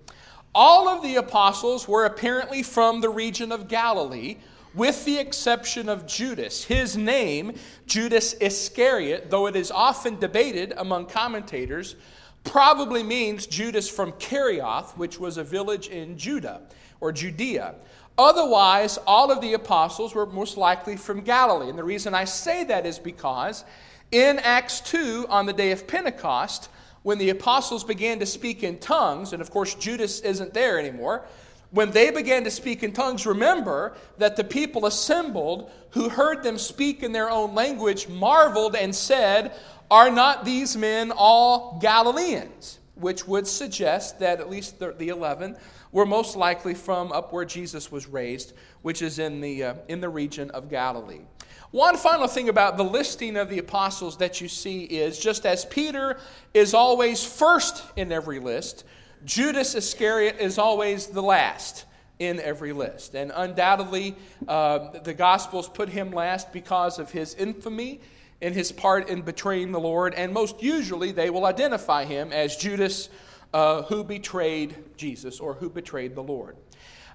All 0.56 0.88
of 0.88 1.04
the 1.04 1.14
apostles 1.14 1.86
were 1.86 2.04
apparently 2.04 2.64
from 2.64 3.00
the 3.00 3.10
region 3.10 3.52
of 3.52 3.68
Galilee, 3.68 4.38
with 4.74 5.04
the 5.04 5.18
exception 5.18 5.88
of 5.88 6.06
Judas. 6.06 6.64
His 6.64 6.96
name, 6.96 7.54
Judas 7.86 8.34
Iscariot, 8.34 9.30
though 9.30 9.46
it 9.46 9.56
is 9.56 9.70
often 9.70 10.18
debated 10.18 10.72
among 10.76 11.06
commentators, 11.06 11.96
probably 12.44 13.02
means 13.02 13.46
Judas 13.46 13.88
from 13.88 14.12
Kerioth, 14.12 14.96
which 14.96 15.18
was 15.18 15.36
a 15.36 15.44
village 15.44 15.88
in 15.88 16.16
Judah 16.16 16.62
or 17.00 17.12
Judea. 17.12 17.74
Otherwise, 18.16 18.98
all 19.06 19.30
of 19.30 19.40
the 19.40 19.54
apostles 19.54 20.14
were 20.14 20.26
most 20.26 20.56
likely 20.56 20.96
from 20.96 21.22
Galilee. 21.22 21.68
And 21.68 21.78
the 21.78 21.84
reason 21.84 22.14
I 22.14 22.24
say 22.24 22.64
that 22.64 22.86
is 22.86 22.98
because 22.98 23.64
in 24.12 24.38
Acts 24.40 24.80
2, 24.80 25.26
on 25.28 25.46
the 25.46 25.52
day 25.52 25.70
of 25.70 25.86
Pentecost, 25.86 26.68
when 27.02 27.18
the 27.18 27.30
apostles 27.30 27.82
began 27.82 28.18
to 28.18 28.26
speak 28.26 28.62
in 28.62 28.78
tongues, 28.78 29.32
and 29.32 29.40
of 29.40 29.50
course 29.50 29.74
Judas 29.74 30.20
isn't 30.20 30.52
there 30.52 30.78
anymore, 30.78 31.24
when 31.70 31.90
they 31.92 32.10
began 32.10 32.44
to 32.44 32.50
speak 32.50 32.82
in 32.82 32.92
tongues, 32.92 33.26
remember 33.26 33.94
that 34.18 34.36
the 34.36 34.44
people 34.44 34.86
assembled 34.86 35.70
who 35.90 36.08
heard 36.08 36.42
them 36.42 36.58
speak 36.58 37.02
in 37.02 37.12
their 37.12 37.30
own 37.30 37.54
language 37.54 38.08
marveled 38.08 38.74
and 38.74 38.94
said, 38.94 39.52
Are 39.90 40.10
not 40.10 40.44
these 40.44 40.76
men 40.76 41.12
all 41.14 41.78
Galileans? 41.80 42.78
Which 42.96 43.26
would 43.26 43.46
suggest 43.46 44.18
that 44.18 44.40
at 44.40 44.50
least 44.50 44.78
the, 44.78 44.92
the 44.92 45.08
11 45.08 45.56
were 45.92 46.06
most 46.06 46.36
likely 46.36 46.74
from 46.74 47.12
up 47.12 47.32
where 47.32 47.44
Jesus 47.44 47.90
was 47.90 48.06
raised, 48.06 48.52
which 48.82 49.00
is 49.00 49.18
in 49.18 49.40
the, 49.40 49.64
uh, 49.64 49.74
in 49.88 50.00
the 50.00 50.08
region 50.08 50.50
of 50.50 50.68
Galilee. 50.68 51.22
One 51.70 51.96
final 51.96 52.26
thing 52.26 52.48
about 52.48 52.76
the 52.76 52.84
listing 52.84 53.36
of 53.36 53.48
the 53.48 53.58
apostles 53.58 54.16
that 54.16 54.40
you 54.40 54.48
see 54.48 54.84
is 54.84 55.18
just 55.18 55.46
as 55.46 55.64
Peter 55.64 56.18
is 56.52 56.74
always 56.74 57.24
first 57.24 57.84
in 57.94 58.10
every 58.10 58.40
list, 58.40 58.84
Judas 59.24 59.74
Iscariot 59.74 60.36
is 60.38 60.58
always 60.58 61.06
the 61.08 61.22
last 61.22 61.84
in 62.18 62.38
every 62.40 62.72
list. 62.72 63.14
And 63.14 63.32
undoubtedly, 63.34 64.14
uh, 64.46 64.98
the 65.00 65.14
Gospels 65.14 65.68
put 65.68 65.88
him 65.88 66.12
last 66.12 66.52
because 66.52 66.98
of 66.98 67.10
his 67.10 67.34
infamy 67.34 68.00
and 68.42 68.54
his 68.54 68.72
part 68.72 69.08
in 69.08 69.22
betraying 69.22 69.72
the 69.72 69.80
Lord. 69.80 70.14
And 70.14 70.32
most 70.32 70.62
usually, 70.62 71.12
they 71.12 71.30
will 71.30 71.46
identify 71.46 72.04
him 72.04 72.32
as 72.32 72.56
Judas 72.56 73.08
uh, 73.52 73.82
who 73.82 74.04
betrayed 74.04 74.76
Jesus 74.96 75.40
or 75.40 75.54
who 75.54 75.68
betrayed 75.68 76.14
the 76.14 76.22
Lord. 76.22 76.56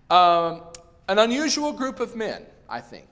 Um, 0.10 0.64
an 1.08 1.20
unusual 1.20 1.72
group 1.72 2.00
of 2.00 2.16
men, 2.16 2.46
I 2.68 2.82
think. 2.82 3.08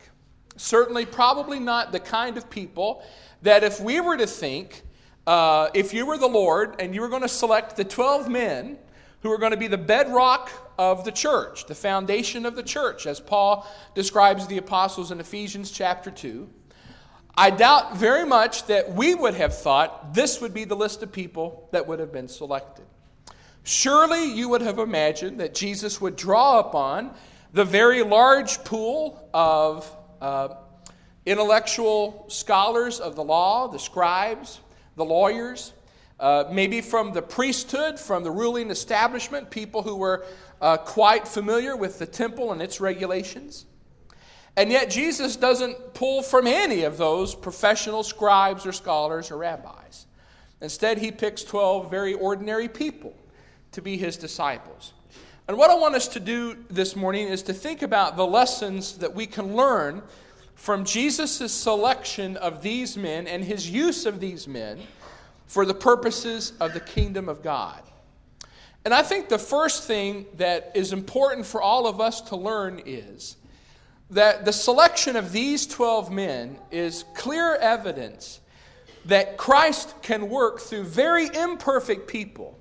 Certainly, 0.56 1.08
probably 1.08 1.60
not 1.60 1.92
the 1.92 2.00
kind 2.00 2.38
of 2.38 2.50
people 2.50 3.04
that 3.42 3.64
if 3.64 3.80
we 3.80 4.00
were 4.00 4.18
to 4.18 4.28
think, 4.28 4.84
uh, 5.26 5.70
if 5.74 5.94
you 5.94 6.06
were 6.06 6.18
the 6.18 6.28
Lord 6.28 6.76
and 6.80 6.94
you 6.94 7.02
were 7.02 7.10
going 7.10 7.22
to 7.22 7.30
select 7.30 7.78
the 7.78 7.84
12 7.84 8.30
men 8.30 8.78
who 9.22 9.32
are 9.32 9.38
going 9.38 9.52
to 9.52 9.58
be 9.58 9.68
the 9.68 9.78
bedrock 9.78 10.52
of 10.78 11.06
the 11.06 11.12
church, 11.12 11.66
the 11.66 11.76
foundation 11.76 12.46
of 12.46 12.56
the 12.56 12.64
church, 12.64 13.08
as 13.08 13.20
Paul 13.20 13.66
describes 13.96 14.48
the 14.48 14.58
apostles 14.58 15.12
in 15.12 15.20
Ephesians 15.20 15.72
chapter 15.72 16.12
2, 16.12 16.50
I 17.36 17.50
doubt 17.50 17.98
very 17.98 18.26
much 18.26 18.68
that 18.68 18.94
we 18.94 19.16
would 19.16 19.34
have 19.34 19.58
thought 19.58 20.14
this 20.14 20.42
would 20.42 20.54
be 20.54 20.66
the 20.66 20.76
list 20.76 21.02
of 21.02 21.12
people 21.12 21.68
that 21.72 21.88
would 21.88 22.00
have 22.00 22.12
been 22.12 22.28
selected. 22.28 22.86
Surely 23.64 24.26
you 24.26 24.50
would 24.50 24.62
have 24.62 24.78
imagined 24.78 25.40
that 25.40 25.56
Jesus 25.56 26.02
would 26.02 26.16
draw 26.16 26.60
upon 26.60 27.16
the 27.54 27.64
very 27.64 28.04
large 28.04 28.64
pool 28.66 29.30
of 29.34 29.90
uh, 30.22 30.50
intellectual 31.26 32.26
scholars 32.28 33.00
of 33.00 33.16
the 33.16 33.24
law, 33.24 33.68
the 33.68 33.80
scribes, 33.80 34.60
the 34.96 35.06
lawyers, 35.06 35.74
uh, 36.20 36.46
maybe 36.52 36.82
from 36.82 37.14
the 37.14 37.22
priesthood, 37.22 38.00
from 38.00 38.24
the 38.24 38.32
ruling 38.32 38.70
establishment, 38.70 39.50
people 39.50 39.82
who 39.82 39.96
were 39.96 40.26
uh, 40.62 40.78
quite 40.78 41.28
familiar 41.28 41.76
with 41.76 42.00
the 42.00 42.06
temple 42.06 42.52
and 42.52 42.62
its 42.62 42.80
regulations. 42.80 43.66
And 44.56 44.72
yet, 44.72 44.90
Jesus 44.90 45.36
doesn't 45.36 45.96
pull 45.96 46.22
from 46.22 46.46
any 46.46 46.84
of 46.84 46.98
those 46.98 47.34
professional 47.34 48.04
scribes 48.04 48.66
or 48.66 48.72
scholars 48.72 49.32
or 49.32 49.38
rabbis. 49.38 50.06
Instead, 50.62 51.00
he 51.00 51.12
picks 51.12 51.44
12 51.44 51.90
very 51.90 52.14
ordinary 52.14 52.70
people 52.70 53.16
to 53.72 53.82
be 53.82 53.98
his 53.98 54.16
disciples. 54.16 54.94
And 55.48 55.58
what 55.58 55.70
I 55.70 55.76
want 55.76 55.96
us 55.96 56.08
to 56.10 56.20
do 56.20 56.56
this 56.70 56.96
morning 56.96 57.28
is 57.28 57.44
to 57.44 57.54
think 57.54 57.82
about 57.82 58.16
the 58.16 58.26
lessons 58.26 59.00
that 59.00 59.14
we 59.14 59.26
can 59.26 59.56
learn 59.56 60.02
from 60.64 60.86
Jesus' 60.86 61.52
selection 61.52 62.38
of 62.38 62.62
these 62.62 62.96
men 62.96 63.28
and 63.28 63.44
his 63.44 63.70
use 63.70 64.06
of 64.06 64.22
these 64.22 64.48
men 64.48 64.80
for 65.46 65.66
the 65.66 65.74
purposes 65.74 66.54
of 66.62 66.74
the 66.74 66.80
kingdom 66.80 67.28
of 67.28 67.44
God. 67.44 67.82
And 68.86 68.94
I 68.94 69.04
think 69.04 69.28
the 69.28 69.38
first 69.38 69.84
thing 69.84 70.26
that 70.38 70.72
is 70.74 70.94
important 70.94 71.46
for 71.46 71.62
all 71.62 71.86
of 71.86 72.00
us 72.00 72.22
to 72.22 72.38
learn 72.38 72.82
is 72.86 73.36
that 74.12 74.46
the 74.46 74.54
selection 74.54 75.18
of 75.18 75.34
these 75.34 75.68
12 75.68 76.10
men 76.14 76.58
is 76.72 77.04
clear 77.14 77.56
evidence 77.56 78.40
that 79.04 79.36
Christ 79.36 79.94
can 80.02 80.30
work 80.30 80.62
through 80.62 80.86
very 80.86 81.28
imperfect 81.28 82.08
people 82.08 82.58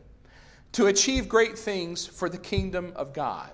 to 0.73 0.89
achieve 0.89 1.29
great 1.29 1.57
things 1.57 2.05
for 2.05 2.29
the 2.29 2.39
kingdom 2.39 2.95
of 2.97 3.13
God. 3.13 3.53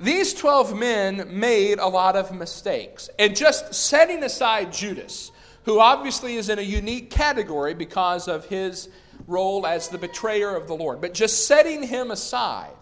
These 0.00 0.34
12 0.34 0.78
men 0.78 1.40
made 1.40 1.78
a 1.80 1.88
lot 1.88 2.14
of 2.14 2.32
mistakes. 2.32 3.10
And 3.18 3.34
just 3.36 3.74
setting 3.74 4.22
aside 4.22 4.72
Judas, 4.72 5.32
who 5.64 5.80
obviously 5.80 6.36
is 6.36 6.48
in 6.48 6.58
a 6.58 6.62
unique 6.62 7.10
category 7.10 7.74
because 7.74 8.28
of 8.28 8.44
his 8.46 8.88
role 9.26 9.66
as 9.66 9.88
the 9.88 9.98
betrayer 9.98 10.54
of 10.54 10.68
the 10.68 10.74
Lord, 10.74 11.00
but 11.00 11.14
just 11.14 11.46
setting 11.46 11.82
him 11.82 12.10
aside, 12.10 12.72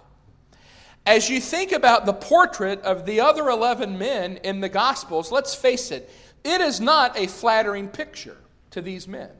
as 1.07 1.31
you 1.31 1.40
think 1.40 1.72
about 1.72 2.05
the 2.05 2.12
portrait 2.12 2.83
of 2.83 3.07
the 3.07 3.20
other 3.20 3.48
11 3.48 3.96
men 3.96 4.38
in 4.38 4.61
the 4.61 4.68
Gospels, 4.68 5.33
let's 5.33 5.55
face 5.55 5.90
it, 5.90 6.11
it 6.44 6.61
is 6.61 6.81
not 6.81 7.18
a 7.18 7.29
flattering 7.29 7.88
picture 7.88 8.37
to 8.72 8.83
these 8.83 9.09
men. 9.09 9.31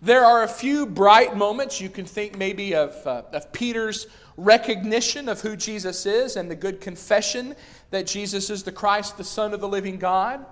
There 0.00 0.24
are 0.24 0.42
a 0.42 0.48
few 0.48 0.86
bright 0.86 1.36
moments. 1.36 1.80
You 1.80 1.88
can 1.88 2.06
think 2.06 2.36
maybe 2.36 2.74
of, 2.74 2.96
uh, 3.06 3.22
of 3.32 3.52
Peter's 3.52 4.06
recognition 4.36 5.28
of 5.28 5.40
who 5.40 5.56
Jesus 5.56 6.06
is 6.06 6.36
and 6.36 6.50
the 6.50 6.56
good 6.56 6.80
confession 6.80 7.54
that 7.90 8.06
Jesus 8.06 8.50
is 8.50 8.62
the 8.62 8.72
Christ, 8.72 9.16
the 9.16 9.24
Son 9.24 9.52
of 9.52 9.60
the 9.60 9.68
living 9.68 9.98
God. 9.98 10.44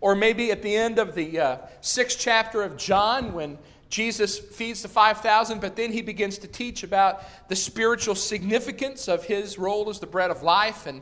Or 0.00 0.14
maybe 0.14 0.50
at 0.50 0.62
the 0.62 0.74
end 0.74 0.98
of 0.98 1.14
the 1.14 1.38
uh, 1.38 1.58
sixth 1.80 2.18
chapter 2.20 2.62
of 2.62 2.76
John 2.76 3.32
when 3.32 3.58
Jesus 3.88 4.38
feeds 4.38 4.82
the 4.82 4.88
5,000, 4.88 5.60
but 5.60 5.76
then 5.76 5.92
he 5.92 6.02
begins 6.02 6.38
to 6.38 6.48
teach 6.48 6.82
about 6.82 7.22
the 7.48 7.56
spiritual 7.56 8.14
significance 8.14 9.08
of 9.08 9.24
his 9.24 9.58
role 9.58 9.88
as 9.88 10.00
the 10.00 10.06
bread 10.06 10.30
of 10.30 10.42
life 10.42 10.86
and 10.86 11.00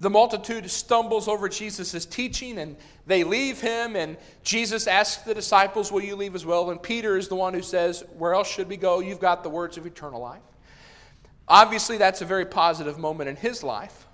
the 0.00 0.10
multitude 0.10 0.70
stumbles 0.70 1.28
over 1.28 1.48
Jesus' 1.48 2.04
teaching 2.04 2.58
and 2.58 2.76
they 3.06 3.24
leave 3.24 3.60
him. 3.60 3.96
And 3.96 4.16
Jesus 4.42 4.86
asks 4.86 5.22
the 5.22 5.34
disciples, 5.34 5.90
Will 5.90 6.02
you 6.02 6.16
leave 6.16 6.34
as 6.34 6.44
well? 6.44 6.70
And 6.70 6.82
Peter 6.82 7.16
is 7.16 7.28
the 7.28 7.36
one 7.36 7.54
who 7.54 7.62
says, 7.62 8.04
Where 8.18 8.34
else 8.34 8.50
should 8.50 8.68
we 8.68 8.76
go? 8.76 9.00
You've 9.00 9.20
got 9.20 9.42
the 9.42 9.48
words 9.48 9.76
of 9.76 9.86
eternal 9.86 10.20
life. 10.20 10.42
Obviously, 11.48 11.98
that's 11.98 12.22
a 12.22 12.24
very 12.24 12.46
positive 12.46 12.98
moment 12.98 13.28
in 13.28 13.36
his 13.36 13.62
life. 13.62 14.06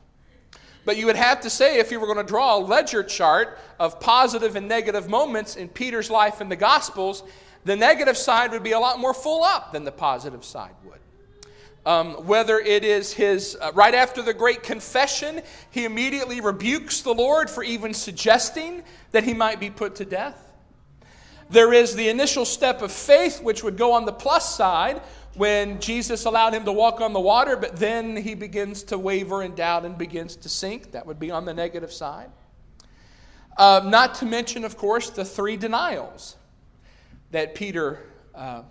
But 0.84 0.96
you 0.96 1.06
would 1.06 1.16
have 1.16 1.42
to 1.42 1.50
say, 1.50 1.78
if 1.78 1.90
you 1.90 2.00
were 2.00 2.06
going 2.06 2.18
to 2.18 2.24
draw 2.24 2.56
a 2.56 2.58
ledger 2.58 3.02
chart 3.02 3.58
of 3.78 4.00
positive 4.00 4.56
and 4.56 4.66
negative 4.66 5.08
moments 5.08 5.56
in 5.56 5.68
Peter's 5.68 6.10
life 6.10 6.40
in 6.40 6.48
the 6.48 6.56
Gospels, 6.56 7.22
the 7.64 7.76
negative 7.76 8.16
side 8.16 8.50
would 8.52 8.62
be 8.62 8.72
a 8.72 8.80
lot 8.80 8.98
more 8.98 9.14
full 9.14 9.44
up 9.44 9.72
than 9.72 9.84
the 9.84 9.92
positive 9.92 10.44
side 10.44 10.74
would. 10.84 10.98
Um, 11.86 12.26
whether 12.26 12.58
it 12.58 12.84
is 12.84 13.12
his, 13.12 13.56
uh, 13.60 13.72
right 13.74 13.94
after 13.94 14.22
the 14.22 14.34
great 14.34 14.62
confession, 14.62 15.42
he 15.70 15.84
immediately 15.84 16.40
rebukes 16.40 17.00
the 17.02 17.14
Lord 17.14 17.48
for 17.48 17.62
even 17.62 17.94
suggesting 17.94 18.82
that 19.12 19.24
he 19.24 19.32
might 19.34 19.60
be 19.60 19.70
put 19.70 19.96
to 19.96 20.04
death. 20.04 20.50
There 21.48 21.72
is 21.72 21.96
the 21.96 22.08
initial 22.08 22.44
step 22.44 22.80
of 22.80 22.92
faith, 22.92 23.42
which 23.42 23.64
would 23.64 23.76
go 23.76 23.92
on 23.92 24.04
the 24.04 24.12
plus 24.12 24.54
side 24.54 25.02
when 25.34 25.80
Jesus 25.80 26.24
allowed 26.24 26.54
him 26.54 26.64
to 26.64 26.72
walk 26.72 27.00
on 27.00 27.12
the 27.12 27.20
water, 27.20 27.56
but 27.56 27.76
then 27.76 28.16
he 28.16 28.34
begins 28.34 28.82
to 28.84 28.98
waver 28.98 29.42
and 29.42 29.56
doubt 29.56 29.84
and 29.84 29.96
begins 29.96 30.36
to 30.36 30.48
sink. 30.48 30.92
That 30.92 31.06
would 31.06 31.20
be 31.20 31.30
on 31.30 31.44
the 31.44 31.54
negative 31.54 31.92
side. 31.92 32.30
Uh, 33.56 33.82
not 33.84 34.14
to 34.16 34.26
mention, 34.26 34.64
of 34.64 34.76
course, 34.76 35.10
the 35.10 35.24
three 35.24 35.56
denials 35.56 36.36
that 37.30 37.54
Peter 37.54 38.00
uh, 38.34 38.62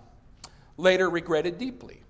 later 0.76 1.08
regretted 1.08 1.58
deeply. 1.58 2.02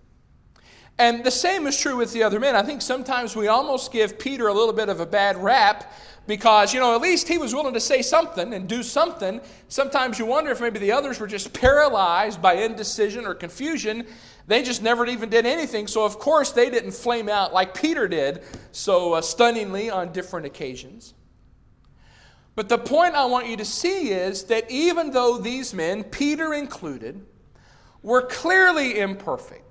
And 0.99 1.25
the 1.25 1.31
same 1.31 1.67
is 1.67 1.79
true 1.79 1.97
with 1.97 2.13
the 2.13 2.23
other 2.23 2.39
men. 2.39 2.55
I 2.55 2.63
think 2.63 2.83
sometimes 2.83 3.35
we 3.35 3.49
almost 3.49 3.91
give 3.91 4.19
Peter 4.19 4.49
a 4.49 4.53
little 4.53 4.75
bit 4.75 4.89
of 4.89 5.01
a 5.01 5.07
bad 5.07 5.43
rap 5.43 5.91
because, 6.27 6.73
you 6.73 6.81
know, 6.81 6.95
at 6.95 7.01
least 7.01 7.29
he 7.29 7.39
was 7.39 7.55
willing 7.55 7.75
to 7.75 7.81
say 7.81 8.03
something 8.03 8.55
and 8.55 8.69
do 8.69 8.83
something. 8.83 9.41
Sometimes 9.69 10.19
you 10.19 10.27
wonder 10.27 10.51
if 10.51 10.61
maybe 10.61 10.79
the 10.79 10.93
others 10.93 11.19
were 11.19 11.27
just 11.27 11.53
paralyzed 11.53 12.41
by 12.41 12.55
indecision 12.55 13.27
or 13.27 13.35
confusion. 13.35 14.07
They 14.47 14.63
just 14.63 14.83
never 14.83 15.07
even 15.07 15.29
did 15.29 15.47
anything. 15.47 15.87
So, 15.87 16.05
of 16.05 16.19
course, 16.19 16.53
they 16.53 16.71
didn't 16.71 16.93
flame 16.93 17.29
out 17.29 17.53
like 17.53 17.75
Peter 17.75 18.07
did 18.07 18.43
so 18.73 19.15
uh, 19.15 19.21
stunningly 19.23 19.91
on 19.91 20.13
different 20.13 20.47
occasions. 20.47 21.15
But 22.55 22.69
the 22.69 22.79
point 22.79 23.15
I 23.15 23.25
want 23.25 23.47
you 23.47 23.57
to 23.57 23.65
see 23.65 24.11
is 24.11 24.45
that 24.45 24.71
even 24.71 25.13
though 25.13 25.39
these 25.39 25.73
men, 25.73 26.05
Peter 26.05 26.53
included, 26.53 27.25
were 28.03 28.23
clearly 28.23 28.99
imperfect, 28.99 29.71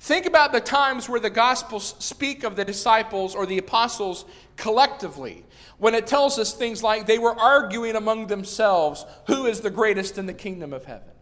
Think 0.00 0.26
about 0.26 0.52
the 0.52 0.60
times 0.60 1.08
where 1.08 1.20
the 1.20 1.30
Gospels 1.30 1.94
speak 1.98 2.44
of 2.44 2.54
the 2.54 2.64
disciples 2.64 3.34
or 3.34 3.46
the 3.46 3.58
apostles 3.58 4.24
collectively, 4.56 5.44
when 5.78 5.94
it 5.94 6.06
tells 6.06 6.38
us 6.38 6.52
things 6.52 6.82
like 6.82 7.06
they 7.06 7.18
were 7.18 7.38
arguing 7.38 7.96
among 7.96 8.26
themselves 8.26 9.04
who 9.26 9.46
is 9.46 9.60
the 9.60 9.70
greatest 9.70 10.18
in 10.18 10.26
the 10.26 10.34
kingdom 10.34 10.72
of 10.72 10.84
heaven. 10.84 11.12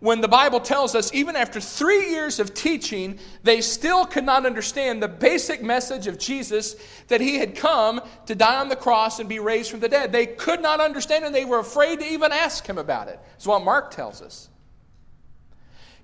when 0.00 0.20
the 0.20 0.28
Bible 0.28 0.60
tells 0.60 0.94
us, 0.94 1.12
even 1.12 1.34
after 1.34 1.60
three 1.60 2.10
years 2.10 2.38
of 2.38 2.54
teaching, 2.54 3.18
they 3.42 3.60
still 3.60 4.06
could 4.06 4.24
not 4.24 4.46
understand 4.46 5.02
the 5.02 5.08
basic 5.08 5.60
message 5.60 6.06
of 6.06 6.18
Jesus 6.18 6.76
that 7.08 7.20
he 7.20 7.38
had 7.38 7.56
come 7.56 8.00
to 8.26 8.36
die 8.36 8.60
on 8.60 8.68
the 8.68 8.76
cross 8.76 9.18
and 9.18 9.28
be 9.28 9.40
raised 9.40 9.72
from 9.72 9.80
the 9.80 9.88
dead. 9.88 10.12
They 10.12 10.26
could 10.26 10.62
not 10.62 10.80
understand 10.80 11.24
and 11.24 11.34
They 11.34 11.44
were 11.44 11.58
afraid 11.58 11.98
to 11.98 12.06
even 12.06 12.30
ask 12.30 12.64
him 12.64 12.78
about 12.78 13.08
it. 13.08 13.18
That's 13.32 13.46
what 13.46 13.64
Mark 13.64 13.90
tells 13.90 14.22
us. 14.22 14.48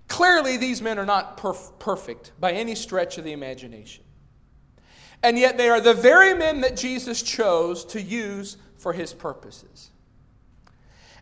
Clearly, 0.09 0.57
these 0.57 0.83
men 0.83 0.99
are 0.99 1.07
not 1.07 1.38
perf- 1.38 1.79
perfect 1.79 2.33
by 2.38 2.53
any 2.53 2.75
stretch 2.75 3.16
of 3.18 3.25
the 3.25 3.33
imagination. 3.33 4.04
And 5.24 5.38
yet, 5.38 5.56
they 5.56 5.70
are 5.70 5.80
the 5.80 5.94
very 5.94 6.34
men 6.34 6.60
that 6.60 6.76
Jesus 6.76 7.22
chose 7.22 7.87
to 7.87 8.00
use 8.00 8.58
for 8.76 8.92
his 8.92 9.14
purposes. 9.14 9.90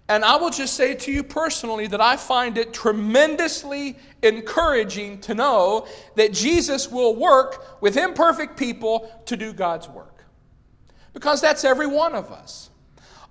And 0.09 0.25
I 0.25 0.37
will 0.37 0.51
just 0.51 0.75
say 0.75 0.97
to 0.97 1.13
you 1.13 1.23
personally 1.23 1.87
that 1.87 2.01
I 2.01 2.17
find 2.17 2.59
it 2.59 2.75
tremendously 2.75 3.97
encouraging 4.21 5.21
to 5.21 5.35
know 5.35 5.87
that 6.17 6.33
Jesus 6.33 6.91
will 6.91 7.15
work 7.15 7.81
with 7.81 7.97
imperfect 7.97 8.59
people 8.59 9.09
to 9.27 9.37
do 9.37 9.53
God's 9.53 9.89
work. 9.89 10.25
Because 11.13 11.41
that's 11.41 11.65
every 11.65 11.87
one 11.87 12.17
of 12.17 12.33
us. 12.33 12.71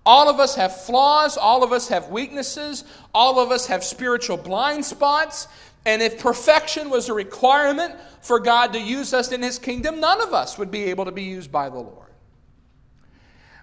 All 0.06 0.30
of 0.30 0.40
us 0.40 0.56
have 0.56 0.86
flaws, 0.86 1.36
all 1.36 1.64
of 1.64 1.74
us 1.74 1.90
have 1.90 2.08
weaknesses, 2.08 2.86
all 3.14 3.40
of 3.40 3.52
us 3.52 3.68
have 3.68 3.84
spiritual 3.84 4.38
blind 4.38 4.86
spots. 4.86 5.50
And 5.86 6.02
if 6.02 6.20
perfection 6.20 6.90
was 6.90 7.10
a 7.10 7.14
requirement 7.14 7.96
for 8.22 8.40
God 8.40 8.74
to 8.74 8.80
use 8.80 9.14
us 9.14 9.32
in 9.32 9.42
His 9.42 9.58
kingdom, 9.58 10.00
none 10.00 10.22
of 10.22 10.34
us 10.34 10.58
would 10.58 10.70
be 10.70 10.86
able 10.86 11.06
to 11.06 11.12
be 11.12 11.24
used 11.24 11.52
by 11.52 11.70
the 11.70 11.80
Lord. 11.80 12.12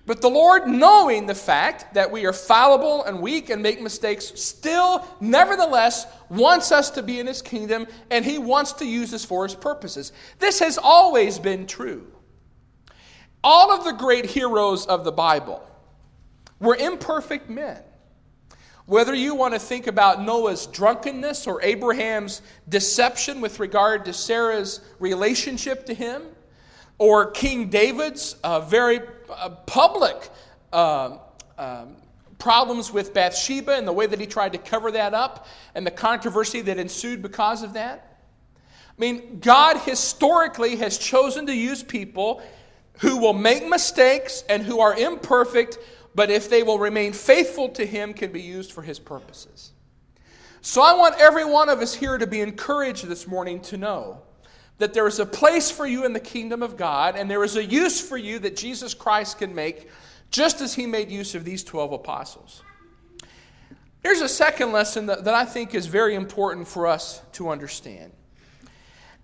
But 0.05 0.23
the 0.23 0.31
Lord, 0.31 0.67
knowing 0.67 1.27
the 1.27 1.35
fact 1.35 1.93
that 1.93 2.11
we 2.11 2.25
are 2.25 2.33
fallible 2.33 3.05
and 3.05 3.21
weak 3.21 3.51
and 3.51 3.63
make 3.63 3.83
mistakes, 3.83 4.33
still, 4.41 5.07
nevertheless, 5.21 6.07
wants 6.31 6.73
us 6.73 6.91
to 6.93 7.03
be 7.03 7.21
in 7.21 7.27
His 7.27 7.43
kingdom 7.43 7.87
and 8.11 8.25
He 8.25 8.39
wants 8.39 8.73
to 8.75 8.87
use 8.87 9.13
us 9.13 9.25
for 9.25 9.45
His 9.45 9.55
purposes. 9.55 10.13
This 10.39 10.61
has 10.61 10.79
always 10.79 11.39
been 11.39 11.67
true. 11.67 12.11
All 13.45 13.71
of 13.71 13.85
the 13.85 13.93
great 13.93 14.27
heroes 14.27 14.87
of 14.87 15.05
the 15.05 15.13
Bible 15.13 15.63
were 16.59 16.75
imperfect 16.75 17.49
men. 17.49 17.83
Whether 18.89 19.15
you 19.15 19.35
want 19.35 19.53
to 19.53 19.61
think 19.61 19.87
about 19.87 20.23
Noah's 20.23 20.67
drunkenness 20.67 21.47
or 21.47 21.61
Abraham's 21.61 22.41
deception 22.71 23.43
with 23.43 23.61
regard 23.61 24.07
to 24.07 24.15
Sarah's 24.15 24.81
relationship 24.99 25.85
to 25.87 25.95
him, 25.95 26.23
or 26.97 27.31
King 27.31 27.69
David's 27.69 28.37
uh, 28.43 28.61
very 28.61 29.01
uh, 29.29 29.51
public 29.67 30.31
uh, 30.73 31.19
um, 31.59 31.97
problems 32.39 32.91
with 32.91 33.13
Bathsheba 33.13 33.75
and 33.75 33.87
the 33.87 33.93
way 33.93 34.07
that 34.07 34.19
he 34.19 34.27
tried 34.27 34.53
to 34.53 34.59
cover 34.59 34.91
that 34.93 35.13
up 35.13 35.47
and 35.75 35.87
the 35.87 35.91
controversy 35.91 36.63
that 36.63 36.79
ensued 36.79 37.21
because 37.21 37.63
of 37.63 37.75
that. 37.75 38.23
I 38.57 38.95
mean, 38.97 39.41
God 39.41 39.77
historically 39.81 40.77
has 40.77 40.97
chosen 40.97 41.45
to 41.45 41.55
use 41.55 41.83
people 41.83 42.41
who 43.01 43.19
will 43.19 43.35
make 43.35 43.69
mistakes 43.69 44.45
and 44.49 44.63
who 44.63 44.81
are 44.81 44.97
imperfect, 44.97 45.77
but 46.19 46.33
if 46.33 46.51
they 46.51 46.65
will 46.65 46.81
remain 46.81 47.13
faithful 47.13 47.69
to 47.69 47.87
Him, 47.87 48.13
can 48.13 48.33
be 48.33 48.43
used 48.43 48.73
for 48.73 48.83
His 48.83 48.99
purposes. 48.99 49.71
So 50.63 50.83
I 50.83 50.95
want 50.95 51.15
every 51.21 51.45
one 51.45 51.69
of 51.69 51.79
us 51.79 51.95
here 51.95 52.19
to 52.19 52.27
be 52.27 52.41
encouraged 52.41 53.07
this 53.07 53.29
morning 53.29 53.61
to 53.61 53.77
know 53.77 54.23
that 54.79 54.93
there 54.95 55.07
is 55.07 55.21
a 55.21 55.27
place 55.27 55.71
for 55.71 55.87
you 55.87 56.05
in 56.05 56.15
the 56.15 56.19
kingdom 56.19 56.61
of 56.61 56.77
God, 56.77 57.15
and 57.15 57.31
there 57.31 57.45
is 57.45 57.55
a 57.55 57.65
use 57.65 58.01
for 58.01 58.17
you 58.17 58.41
that 58.41 58.57
Jesus 58.57 58.95
Christ 58.95 59.39
can 59.39 59.55
make, 59.55 59.91
just 60.33 60.61
as 60.61 60.75
he 60.75 60.87
made 60.87 61.09
use 61.09 61.37
of 61.37 61.45
these 61.45 61.63
12 61.63 61.93
apostles. 61.93 62.65
Here's 64.03 64.21
a 64.21 64.29
second 64.29 64.73
lesson 64.73 65.07
that, 65.07 65.23
that 65.23 65.35
I 65.35 65.45
think 65.45 65.73
is 65.73 65.87
very 65.87 66.17
important 66.17 66.67
for 66.67 66.89
us 66.89 67.23
to 67.35 67.49
understand. 67.49 68.11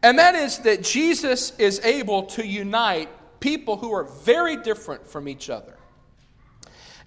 And 0.01 0.21
that 0.21 0.37
is 0.37 0.59
that 0.59 0.85
Jesus 0.85 1.59
is 1.59 1.81
able 1.81 2.23
to 2.27 2.47
unite 2.47 3.09
people 3.41 3.79
who 3.79 3.93
are 3.93 4.05
very 4.05 4.57
different 4.59 5.09
from 5.09 5.27
each 5.27 5.51
other. 5.51 5.75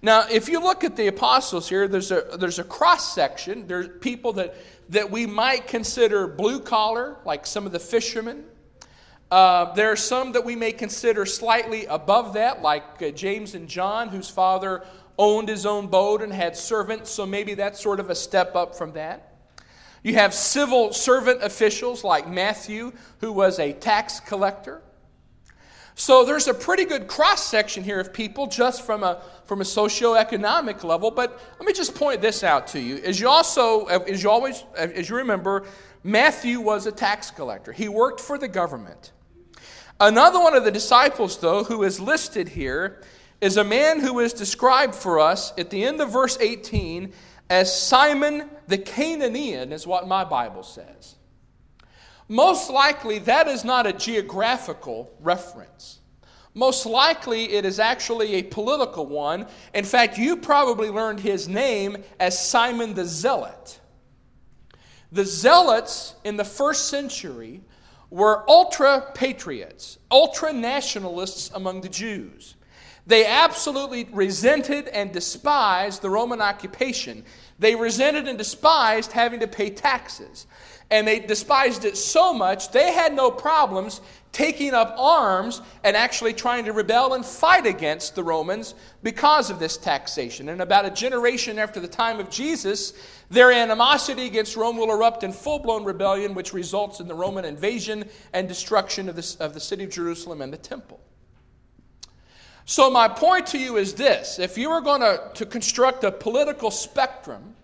Now, 0.00 0.26
if 0.30 0.48
you 0.48 0.60
look 0.60 0.84
at 0.84 0.96
the 0.96 1.08
apostles 1.08 1.68
here, 1.68 1.88
there's 1.88 2.12
a, 2.12 2.36
there's 2.38 2.58
a 2.58 2.64
cross 2.64 3.14
section. 3.14 3.66
There's 3.66 3.88
people 4.00 4.34
that 4.34 4.54
that 4.88 5.10
we 5.10 5.26
might 5.26 5.66
consider 5.66 6.26
blue 6.26 6.60
collar, 6.60 7.16
like 7.24 7.46
some 7.46 7.66
of 7.66 7.72
the 7.72 7.78
fishermen. 7.78 8.44
Uh, 9.30 9.72
there 9.74 9.92
are 9.92 9.96
some 9.96 10.32
that 10.32 10.44
we 10.44 10.56
may 10.56 10.72
consider 10.72 11.26
slightly 11.26 11.84
above 11.86 12.32
that, 12.34 12.62
like 12.62 13.02
uh, 13.02 13.10
James 13.10 13.54
and 13.54 13.68
John, 13.68 14.08
whose 14.08 14.30
father 14.30 14.84
owned 15.18 15.48
his 15.48 15.66
own 15.66 15.88
boat 15.88 16.22
and 16.22 16.32
had 16.32 16.56
servants, 16.56 17.10
so 17.10 17.26
maybe 17.26 17.54
that's 17.54 17.80
sort 17.80 18.00
of 18.00 18.08
a 18.08 18.14
step 18.14 18.56
up 18.56 18.74
from 18.74 18.92
that. 18.92 19.34
You 20.02 20.14
have 20.14 20.32
civil 20.32 20.92
servant 20.92 21.42
officials 21.42 22.04
like 22.04 22.26
Matthew, 22.28 22.92
who 23.20 23.32
was 23.32 23.58
a 23.58 23.72
tax 23.74 24.20
collector. 24.20 24.80
So 25.98 26.24
there's 26.24 26.46
a 26.46 26.54
pretty 26.54 26.84
good 26.84 27.08
cross 27.08 27.42
section 27.42 27.82
here 27.82 27.98
of 27.98 28.12
people 28.12 28.46
just 28.46 28.86
from 28.86 29.02
a, 29.02 29.20
from 29.46 29.60
a 29.60 29.64
socioeconomic 29.64 30.84
level. 30.84 31.10
But 31.10 31.40
let 31.58 31.66
me 31.66 31.72
just 31.72 31.96
point 31.96 32.22
this 32.22 32.44
out 32.44 32.68
to 32.68 32.80
you. 32.80 32.98
As 32.98 33.18
you 33.18 33.28
also, 33.28 33.86
as 33.86 34.22
you 34.22 34.30
always, 34.30 34.64
as 34.76 35.10
you 35.10 35.16
remember, 35.16 35.66
Matthew 36.04 36.60
was 36.60 36.86
a 36.86 36.92
tax 36.92 37.32
collector. 37.32 37.72
He 37.72 37.88
worked 37.88 38.20
for 38.20 38.38
the 38.38 38.46
government. 38.46 39.10
Another 39.98 40.38
one 40.38 40.54
of 40.54 40.62
the 40.62 40.70
disciples, 40.70 41.36
though, 41.40 41.64
who 41.64 41.82
is 41.82 41.98
listed 41.98 42.48
here, 42.48 43.02
is 43.40 43.56
a 43.56 43.64
man 43.64 43.98
who 43.98 44.20
is 44.20 44.32
described 44.32 44.94
for 44.94 45.18
us 45.18 45.52
at 45.58 45.70
the 45.70 45.82
end 45.82 46.00
of 46.00 46.12
verse 46.12 46.38
18 46.40 47.12
as 47.50 47.76
Simon 47.76 48.48
the 48.68 48.78
Cananaean, 48.78 49.72
is 49.72 49.84
what 49.84 50.06
my 50.06 50.22
Bible 50.22 50.62
says. 50.62 51.16
Most 52.28 52.68
likely, 52.70 53.18
that 53.20 53.48
is 53.48 53.64
not 53.64 53.86
a 53.86 53.92
geographical 53.92 55.10
reference. 55.20 56.00
Most 56.52 56.84
likely, 56.84 57.52
it 57.52 57.64
is 57.64 57.78
actually 57.78 58.34
a 58.34 58.42
political 58.42 59.06
one. 59.06 59.46
In 59.72 59.84
fact, 59.84 60.18
you 60.18 60.36
probably 60.36 60.90
learned 60.90 61.20
his 61.20 61.48
name 61.48 61.98
as 62.20 62.38
Simon 62.38 62.94
the 62.94 63.04
Zealot. 63.04 63.80
The 65.10 65.24
Zealots 65.24 66.16
in 66.24 66.36
the 66.36 66.44
first 66.44 66.88
century 66.88 67.62
were 68.10 68.48
ultra 68.48 69.10
patriots, 69.14 69.98
ultra 70.10 70.52
nationalists 70.52 71.50
among 71.54 71.80
the 71.80 71.88
Jews. 71.88 72.56
They 73.06 73.24
absolutely 73.24 74.06
resented 74.12 74.88
and 74.88 75.12
despised 75.12 76.02
the 76.02 76.10
Roman 76.10 76.42
occupation. 76.42 77.24
They 77.58 77.74
resented 77.74 78.28
and 78.28 78.36
despised 78.36 79.12
having 79.12 79.40
to 79.40 79.46
pay 79.46 79.70
taxes 79.70 80.46
and 80.90 81.06
they 81.06 81.20
despised 81.20 81.84
it 81.84 81.96
so 81.96 82.32
much 82.32 82.70
they 82.70 82.92
had 82.92 83.14
no 83.14 83.30
problems 83.30 84.00
taking 84.32 84.74
up 84.74 84.94
arms 84.98 85.60
and 85.84 85.96
actually 85.96 86.32
trying 86.32 86.64
to 86.64 86.72
rebel 86.72 87.14
and 87.14 87.24
fight 87.24 87.66
against 87.66 88.14
the 88.14 88.22
Romans 88.22 88.74
because 89.02 89.50
of 89.50 89.58
this 89.58 89.76
taxation. 89.76 90.50
And 90.50 90.60
about 90.60 90.84
a 90.84 90.90
generation 90.90 91.58
after 91.58 91.80
the 91.80 91.88
time 91.88 92.20
of 92.20 92.28
Jesus, 92.30 92.92
their 93.30 93.50
animosity 93.50 94.26
against 94.26 94.56
Rome 94.56 94.76
will 94.76 94.92
erupt 94.92 95.24
in 95.24 95.32
full 95.32 95.58
blown 95.58 95.84
rebellion, 95.84 96.34
which 96.34 96.52
results 96.52 97.00
in 97.00 97.08
the 97.08 97.14
Roman 97.14 97.44
invasion 97.44 98.08
and 98.32 98.46
destruction 98.46 99.08
of 99.08 99.16
the, 99.16 99.36
of 99.40 99.54
the 99.54 99.60
city 99.60 99.84
of 99.84 99.90
Jerusalem 99.90 100.42
and 100.42 100.52
the 100.52 100.58
temple. 100.58 101.00
So, 102.64 102.90
my 102.90 103.08
point 103.08 103.46
to 103.48 103.58
you 103.58 103.78
is 103.78 103.94
this 103.94 104.38
if 104.38 104.58
you 104.58 104.68
were 104.68 104.82
going 104.82 105.00
to, 105.00 105.30
to 105.34 105.46
construct 105.46 106.04
a 106.04 106.12
political 106.12 106.70
spectrum, 106.70 107.54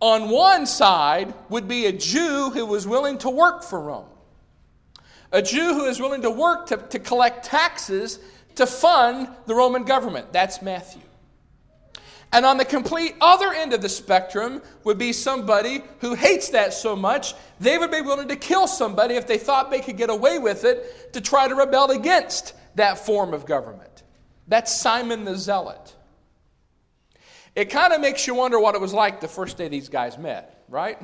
on 0.00 0.28
one 0.28 0.66
side 0.66 1.34
would 1.48 1.66
be 1.66 1.86
a 1.86 1.92
Jew 1.92 2.50
who 2.50 2.66
was 2.66 2.86
willing 2.86 3.18
to 3.18 3.30
work 3.30 3.62
for 3.62 3.80
Rome, 3.80 4.08
a 5.32 5.42
Jew 5.42 5.74
who 5.74 5.86
is 5.86 6.00
willing 6.00 6.22
to 6.22 6.30
work 6.30 6.66
to, 6.68 6.76
to 6.76 6.98
collect 6.98 7.44
taxes 7.44 8.18
to 8.54 8.66
fund 8.66 9.28
the 9.46 9.54
Roman 9.54 9.84
government. 9.84 10.32
That's 10.32 10.62
Matthew. 10.62 11.02
And 12.32 12.44
on 12.44 12.58
the 12.58 12.64
complete 12.64 13.14
other 13.20 13.52
end 13.52 13.72
of 13.72 13.80
the 13.80 13.88
spectrum 13.88 14.60
would 14.84 14.98
be 14.98 15.12
somebody 15.12 15.82
who 16.00 16.14
hates 16.14 16.50
that 16.50 16.74
so 16.74 16.94
much, 16.94 17.34
they 17.58 17.78
would 17.78 17.90
be 17.90 18.02
willing 18.02 18.28
to 18.28 18.36
kill 18.36 18.66
somebody 18.66 19.14
if 19.14 19.26
they 19.26 19.38
thought 19.38 19.70
they 19.70 19.80
could 19.80 19.96
get 19.96 20.10
away 20.10 20.38
with 20.38 20.64
it 20.64 21.12
to 21.14 21.20
try 21.20 21.48
to 21.48 21.54
rebel 21.54 21.90
against 21.90 22.54
that 22.74 22.98
form 22.98 23.32
of 23.32 23.46
government. 23.46 24.02
That's 24.46 24.78
Simon 24.78 25.24
the 25.24 25.36
Zealot. 25.36 25.94
It 27.58 27.70
kind 27.70 27.92
of 27.92 28.00
makes 28.00 28.24
you 28.24 28.36
wonder 28.36 28.60
what 28.60 28.76
it 28.76 28.80
was 28.80 28.94
like 28.94 29.20
the 29.20 29.26
first 29.26 29.56
day 29.56 29.66
these 29.66 29.88
guys 29.88 30.16
met, 30.16 30.62
right? 30.68 30.96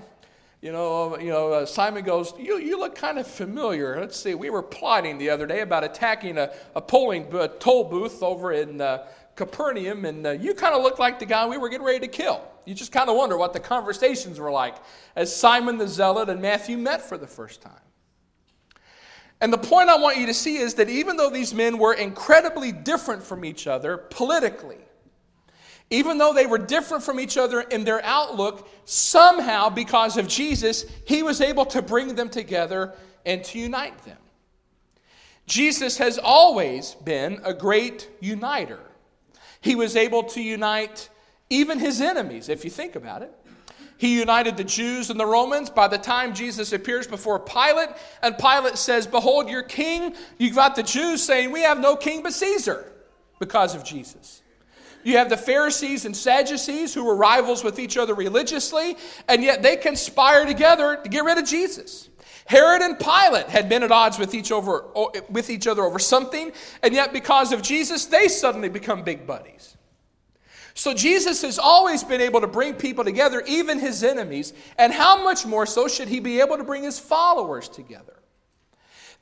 You 0.62 0.70
know, 0.70 1.18
you 1.18 1.30
know, 1.30 1.52
uh, 1.52 1.66
Simon 1.66 2.04
goes, 2.04 2.32
you, 2.38 2.58
you 2.58 2.78
look 2.78 2.94
kind 2.94 3.18
of 3.18 3.26
familiar. 3.26 3.98
Let's 3.98 4.16
see, 4.16 4.36
we 4.36 4.50
were 4.50 4.62
plotting 4.62 5.18
the 5.18 5.30
other 5.30 5.48
day 5.48 5.62
about 5.62 5.82
attacking 5.82 6.38
a, 6.38 6.52
a 6.76 6.80
polling 6.80 7.26
a 7.34 7.48
toll 7.48 7.82
booth 7.82 8.22
over 8.22 8.52
in 8.52 8.80
uh, 8.80 9.04
Capernaum, 9.34 10.04
and 10.04 10.24
uh, 10.24 10.30
you 10.30 10.54
kind 10.54 10.76
of 10.76 10.84
look 10.84 11.00
like 11.00 11.18
the 11.18 11.26
guy 11.26 11.44
we 11.44 11.58
were 11.58 11.68
getting 11.68 11.84
ready 11.84 11.98
to 11.98 12.06
kill. 12.06 12.40
You 12.66 12.74
just 12.76 12.92
kind 12.92 13.10
of 13.10 13.16
wonder 13.16 13.36
what 13.36 13.52
the 13.52 13.58
conversations 13.58 14.38
were 14.38 14.52
like 14.52 14.76
as 15.16 15.34
Simon 15.34 15.76
the 15.76 15.88
Zealot 15.88 16.28
and 16.28 16.40
Matthew 16.40 16.78
met 16.78 17.02
for 17.02 17.18
the 17.18 17.26
first 17.26 17.62
time. 17.62 17.72
And 19.40 19.52
the 19.52 19.58
point 19.58 19.88
I 19.88 19.96
want 19.96 20.18
you 20.18 20.26
to 20.26 20.34
see 20.34 20.58
is 20.58 20.74
that 20.74 20.88
even 20.88 21.16
though 21.16 21.30
these 21.30 21.52
men 21.52 21.78
were 21.78 21.94
incredibly 21.94 22.70
different 22.70 23.24
from 23.24 23.44
each 23.44 23.66
other 23.66 23.96
politically, 23.96 24.83
Even 25.90 26.18
though 26.18 26.32
they 26.32 26.46
were 26.46 26.58
different 26.58 27.04
from 27.04 27.20
each 27.20 27.36
other 27.36 27.60
in 27.60 27.84
their 27.84 28.04
outlook, 28.04 28.68
somehow, 28.84 29.68
because 29.68 30.16
of 30.16 30.26
Jesus, 30.26 30.86
he 31.06 31.22
was 31.22 31.40
able 31.40 31.66
to 31.66 31.82
bring 31.82 32.14
them 32.14 32.28
together 32.28 32.94
and 33.24 33.44
to 33.44 33.58
unite 33.58 33.96
them. 34.04 34.18
Jesus 35.46 35.98
has 35.98 36.18
always 36.18 36.94
been 36.94 37.40
a 37.44 37.52
great 37.52 38.08
uniter. 38.20 38.80
He 39.60 39.76
was 39.76 39.94
able 39.94 40.24
to 40.24 40.42
unite 40.42 41.08
even 41.50 41.78
his 41.78 42.00
enemies, 42.00 42.48
if 42.48 42.64
you 42.64 42.70
think 42.70 42.96
about 42.96 43.22
it. 43.22 43.32
He 43.96 44.18
united 44.18 44.56
the 44.56 44.64
Jews 44.64 45.10
and 45.10 45.20
the 45.20 45.26
Romans. 45.26 45.70
By 45.70 45.88
the 45.88 45.98
time 45.98 46.34
Jesus 46.34 46.72
appears 46.72 47.06
before 47.06 47.38
Pilate, 47.38 47.90
and 48.22 48.36
Pilate 48.36 48.76
says, 48.76 49.06
Behold 49.06 49.48
your 49.48 49.62
king, 49.62 50.14
you've 50.38 50.56
got 50.56 50.74
the 50.74 50.82
Jews 50.82 51.22
saying, 51.22 51.52
We 51.52 51.62
have 51.62 51.78
no 51.78 51.94
king 51.94 52.22
but 52.22 52.32
Caesar 52.32 52.92
because 53.38 53.74
of 53.74 53.84
Jesus. 53.84 54.42
You 55.04 55.18
have 55.18 55.28
the 55.28 55.36
Pharisees 55.36 56.06
and 56.06 56.16
Sadducees 56.16 56.94
who 56.94 57.04
were 57.04 57.14
rivals 57.14 57.62
with 57.62 57.78
each 57.78 57.96
other 57.96 58.14
religiously, 58.14 58.96
and 59.28 59.44
yet 59.44 59.62
they 59.62 59.76
conspire 59.76 60.46
together 60.46 60.96
to 60.96 61.08
get 61.08 61.24
rid 61.24 61.38
of 61.38 61.44
Jesus. 61.44 62.08
Herod 62.46 62.82
and 62.82 62.98
Pilate 62.98 63.48
had 63.48 63.68
been 63.68 63.82
at 63.82 63.92
odds 63.92 64.18
with 64.18 64.34
each, 64.34 64.50
over, 64.50 64.86
with 65.30 65.50
each 65.50 65.66
other 65.66 65.82
over 65.82 65.98
something, 65.98 66.52
and 66.82 66.94
yet 66.94 67.12
because 67.12 67.52
of 67.52 67.62
Jesus, 67.62 68.06
they 68.06 68.28
suddenly 68.28 68.68
become 68.68 69.02
big 69.02 69.26
buddies. 69.26 69.76
So 70.74 70.92
Jesus 70.92 71.42
has 71.42 71.58
always 71.58 72.02
been 72.02 72.20
able 72.20 72.40
to 72.40 72.48
bring 72.48 72.74
people 72.74 73.04
together, 73.04 73.42
even 73.46 73.78
his 73.78 74.02
enemies, 74.02 74.52
and 74.76 74.92
how 74.92 75.22
much 75.22 75.46
more 75.46 75.66
so 75.66 75.86
should 75.86 76.08
he 76.08 76.18
be 76.18 76.40
able 76.40 76.56
to 76.56 76.64
bring 76.64 76.82
his 76.82 76.98
followers 76.98 77.68
together? 77.68 78.16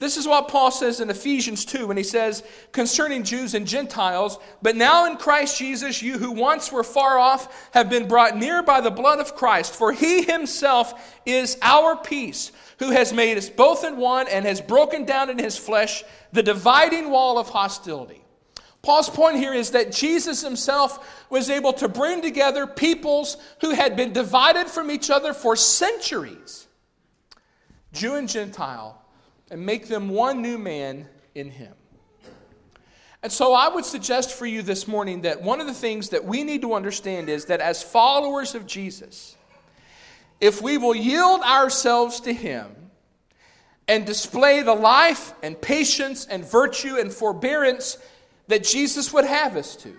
This 0.02 0.16
is 0.16 0.26
what 0.26 0.48
Paul 0.48 0.72
says 0.72 1.00
in 1.00 1.10
Ephesians 1.10 1.64
2 1.64 1.86
when 1.86 1.96
he 1.96 2.02
says, 2.02 2.42
concerning 2.72 3.22
Jews 3.22 3.54
and 3.54 3.68
Gentiles, 3.68 4.36
but 4.60 4.74
now 4.74 5.06
in 5.06 5.16
Christ 5.16 5.60
Jesus, 5.60 6.02
you 6.02 6.18
who 6.18 6.32
once 6.32 6.72
were 6.72 6.82
far 6.82 7.20
off 7.20 7.70
have 7.72 7.88
been 7.88 8.08
brought 8.08 8.36
near 8.36 8.64
by 8.64 8.80
the 8.80 8.90
blood 8.90 9.20
of 9.20 9.36
Christ, 9.36 9.72
for 9.76 9.92
he 9.92 10.24
himself 10.24 11.20
is 11.24 11.56
our 11.62 11.94
peace, 11.94 12.50
who 12.80 12.90
has 12.90 13.12
made 13.12 13.38
us 13.38 13.48
both 13.48 13.84
in 13.84 13.96
one 13.96 14.26
and 14.26 14.44
has 14.44 14.60
broken 14.60 15.04
down 15.04 15.30
in 15.30 15.38
his 15.38 15.56
flesh 15.56 16.02
the 16.32 16.42
dividing 16.42 17.08
wall 17.08 17.38
of 17.38 17.50
hostility. 17.50 18.24
Paul's 18.82 19.08
point 19.08 19.36
here 19.36 19.54
is 19.54 19.70
that 19.70 19.92
Jesus 19.92 20.42
himself 20.42 21.24
was 21.30 21.48
able 21.48 21.74
to 21.74 21.86
bring 21.86 22.22
together 22.22 22.66
peoples 22.66 23.36
who 23.60 23.70
had 23.70 23.94
been 23.94 24.12
divided 24.12 24.66
from 24.66 24.90
each 24.90 25.10
other 25.10 25.32
for 25.32 25.54
centuries, 25.54 26.66
Jew 27.92 28.16
and 28.16 28.28
Gentile 28.28 28.98
and 29.52 29.66
make 29.66 29.86
them 29.86 30.08
one 30.08 30.40
new 30.40 30.56
man 30.56 31.06
in 31.34 31.50
him. 31.50 31.74
And 33.22 33.30
so 33.30 33.52
I 33.52 33.68
would 33.68 33.84
suggest 33.84 34.32
for 34.32 34.46
you 34.46 34.62
this 34.62 34.88
morning 34.88 35.20
that 35.20 35.42
one 35.42 35.60
of 35.60 35.66
the 35.66 35.74
things 35.74 36.08
that 36.08 36.24
we 36.24 36.42
need 36.42 36.62
to 36.62 36.72
understand 36.72 37.28
is 37.28 37.44
that 37.44 37.60
as 37.60 37.82
followers 37.82 38.54
of 38.54 38.66
Jesus, 38.66 39.36
if 40.40 40.62
we 40.62 40.78
will 40.78 40.96
yield 40.96 41.42
ourselves 41.42 42.20
to 42.20 42.32
him 42.32 42.74
and 43.86 44.06
display 44.06 44.62
the 44.62 44.74
life 44.74 45.34
and 45.42 45.60
patience 45.60 46.26
and 46.26 46.50
virtue 46.50 46.96
and 46.96 47.12
forbearance 47.12 47.98
that 48.48 48.64
Jesus 48.64 49.12
would 49.12 49.26
have 49.26 49.54
us 49.58 49.76
to, 49.76 49.94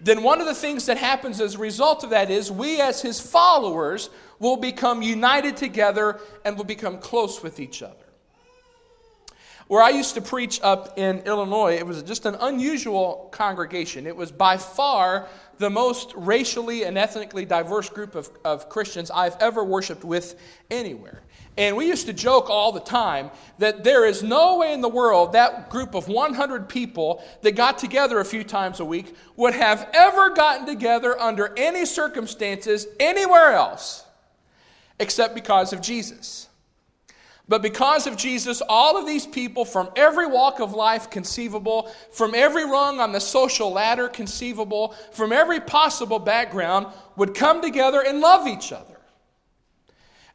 then 0.00 0.22
one 0.22 0.40
of 0.40 0.46
the 0.46 0.54
things 0.54 0.86
that 0.86 0.98
happens 0.98 1.40
as 1.40 1.56
a 1.56 1.58
result 1.58 2.04
of 2.04 2.10
that 2.10 2.30
is 2.30 2.50
we, 2.50 2.80
as 2.80 3.02
his 3.02 3.20
followers, 3.20 4.08
will 4.38 4.56
become 4.56 5.02
united 5.02 5.56
together 5.56 6.20
and 6.44 6.56
will 6.56 6.64
become 6.64 6.98
close 6.98 7.42
with 7.42 7.58
each 7.58 7.82
other. 7.82 7.96
Where 9.70 9.84
I 9.84 9.90
used 9.90 10.14
to 10.14 10.20
preach 10.20 10.58
up 10.64 10.98
in 10.98 11.20
Illinois, 11.20 11.76
it 11.76 11.86
was 11.86 12.02
just 12.02 12.26
an 12.26 12.34
unusual 12.40 13.28
congregation. 13.30 14.04
It 14.04 14.16
was 14.16 14.32
by 14.32 14.56
far 14.56 15.28
the 15.58 15.70
most 15.70 16.12
racially 16.16 16.82
and 16.82 16.98
ethnically 16.98 17.44
diverse 17.44 17.88
group 17.88 18.16
of, 18.16 18.28
of 18.44 18.68
Christians 18.68 19.12
I've 19.12 19.36
ever 19.40 19.62
worshiped 19.62 20.02
with 20.02 20.34
anywhere. 20.72 21.22
And 21.56 21.76
we 21.76 21.86
used 21.86 22.06
to 22.06 22.12
joke 22.12 22.50
all 22.50 22.72
the 22.72 22.80
time 22.80 23.30
that 23.58 23.84
there 23.84 24.04
is 24.04 24.24
no 24.24 24.56
way 24.56 24.72
in 24.72 24.80
the 24.80 24.88
world 24.88 25.34
that 25.34 25.70
group 25.70 25.94
of 25.94 26.08
100 26.08 26.68
people 26.68 27.22
that 27.42 27.52
got 27.52 27.78
together 27.78 28.18
a 28.18 28.24
few 28.24 28.42
times 28.42 28.80
a 28.80 28.84
week 28.84 29.14
would 29.36 29.54
have 29.54 29.88
ever 29.92 30.30
gotten 30.30 30.66
together 30.66 31.16
under 31.20 31.54
any 31.56 31.86
circumstances 31.86 32.88
anywhere 32.98 33.52
else 33.52 34.04
except 34.98 35.32
because 35.32 35.72
of 35.72 35.80
Jesus. 35.80 36.48
But 37.50 37.62
because 37.62 38.06
of 38.06 38.16
Jesus, 38.16 38.62
all 38.68 38.96
of 38.96 39.08
these 39.08 39.26
people 39.26 39.64
from 39.64 39.90
every 39.96 40.28
walk 40.28 40.60
of 40.60 40.72
life 40.72 41.10
conceivable, 41.10 41.90
from 42.12 42.32
every 42.32 42.64
rung 42.64 43.00
on 43.00 43.10
the 43.10 43.18
social 43.18 43.72
ladder 43.72 44.06
conceivable, 44.06 44.94
from 45.10 45.32
every 45.32 45.58
possible 45.58 46.20
background, 46.20 46.86
would 47.16 47.34
come 47.34 47.60
together 47.60 48.04
and 48.06 48.20
love 48.20 48.46
each 48.46 48.70
other. 48.70 49.00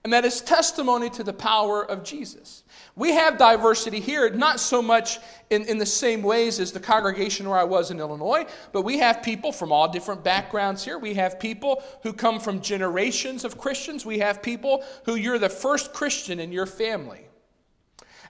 And 0.04 0.12
that 0.12 0.26
is 0.26 0.42
testimony 0.42 1.10
to 1.12 1.24
the 1.24 1.32
power 1.32 1.90
of 1.90 2.04
Jesus. 2.04 2.65
We 2.98 3.12
have 3.12 3.38
diversity 3.38 4.00
here, 4.00 4.30
not 4.30 4.60
so 4.60 4.82
much 4.82 5.20
in, 5.50 5.64
in 5.66 5.78
the 5.78 5.86
same 5.86 6.22
ways 6.24 6.62
as 6.62 6.72
the 6.72 6.80
congregation 6.80 7.50
where 7.50 7.60
I 7.60 7.66
was 7.66 7.92
in 7.92 8.00
Illinois, 8.00 8.46
but 8.72 8.84
we 8.84 9.00
have 9.00 9.22
people 9.22 9.52
from 9.52 9.74
all 9.74 9.90
different 9.90 10.24
backgrounds 10.24 10.86
here. 10.86 10.98
We 10.98 11.14
have 11.16 11.38
people 11.38 11.84
who 12.04 12.14
come 12.14 12.40
from 12.40 12.62
generations 12.62 13.44
of 13.44 13.58
Christians. 13.58 14.06
We 14.06 14.20
have 14.20 14.42
people 14.42 14.84
who 15.04 15.16
you're 15.16 15.40
the 15.40 15.50
first 15.50 15.92
Christian 15.92 16.40
in 16.40 16.54
your 16.54 16.66
family. 16.66 17.28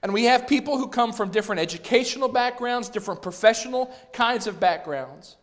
And 0.01 0.13
we 0.13 0.25
have 0.25 0.47
people 0.47 0.79
who 0.79 0.87
come 0.87 1.13
from 1.13 1.29
different 1.29 1.61
educational 1.61 2.27
backgrounds, 2.27 2.89
different 2.89 3.21
professional 3.21 3.95
kinds 4.13 4.47
of 4.47 4.59
backgrounds. 4.59 5.35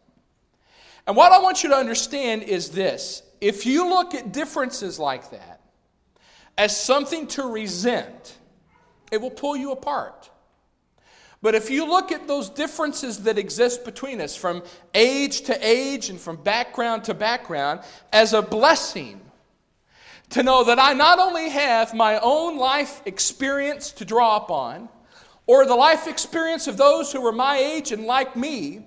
And 1.06 1.16
what 1.16 1.32
I 1.32 1.38
want 1.38 1.62
you 1.62 1.68
to 1.70 1.76
understand 1.76 2.42
is 2.42 2.70
this 2.70 3.22
if 3.40 3.66
you 3.66 3.88
look 3.88 4.14
at 4.14 4.32
differences 4.32 4.98
like 4.98 5.30
that 5.30 5.61
as 6.58 6.78
something 6.80 7.26
to 7.28 7.44
resent, 7.44 8.38
it 9.12 9.20
will 9.20 9.31
pull 9.31 9.57
you 9.57 9.70
apart. 9.70 10.31
But 11.42 11.55
if 11.55 11.70
you 11.70 11.87
look 11.87 12.11
at 12.11 12.27
those 12.27 12.48
differences 12.48 13.25
that 13.25 13.37
exist 13.37 13.85
between 13.85 14.20
us 14.20 14.35
from 14.35 14.62
age 14.94 15.42
to 15.42 15.59
age 15.61 16.09
and 16.09 16.18
from 16.18 16.37
background 16.37 17.05
to 17.05 17.14
background 17.14 17.81
as 18.12 18.33
a 18.33 18.40
blessing, 18.40 19.20
to 20.31 20.42
know 20.42 20.64
that 20.64 20.79
I 20.79 20.94
not 20.94 21.18
only 21.18 21.51
have 21.51 21.94
my 21.94 22.18
own 22.20 22.57
life 22.57 23.03
experience 23.05 23.90
to 23.92 24.05
draw 24.05 24.37
upon, 24.37 24.88
or 25.46 25.66
the 25.66 25.75
life 25.75 26.07
experience 26.07 26.68
of 26.68 26.77
those 26.77 27.12
who 27.12 27.27
are 27.27 27.33
my 27.33 27.59
age 27.59 27.92
and 27.92 28.05
like 28.05 28.35
me, 28.37 28.87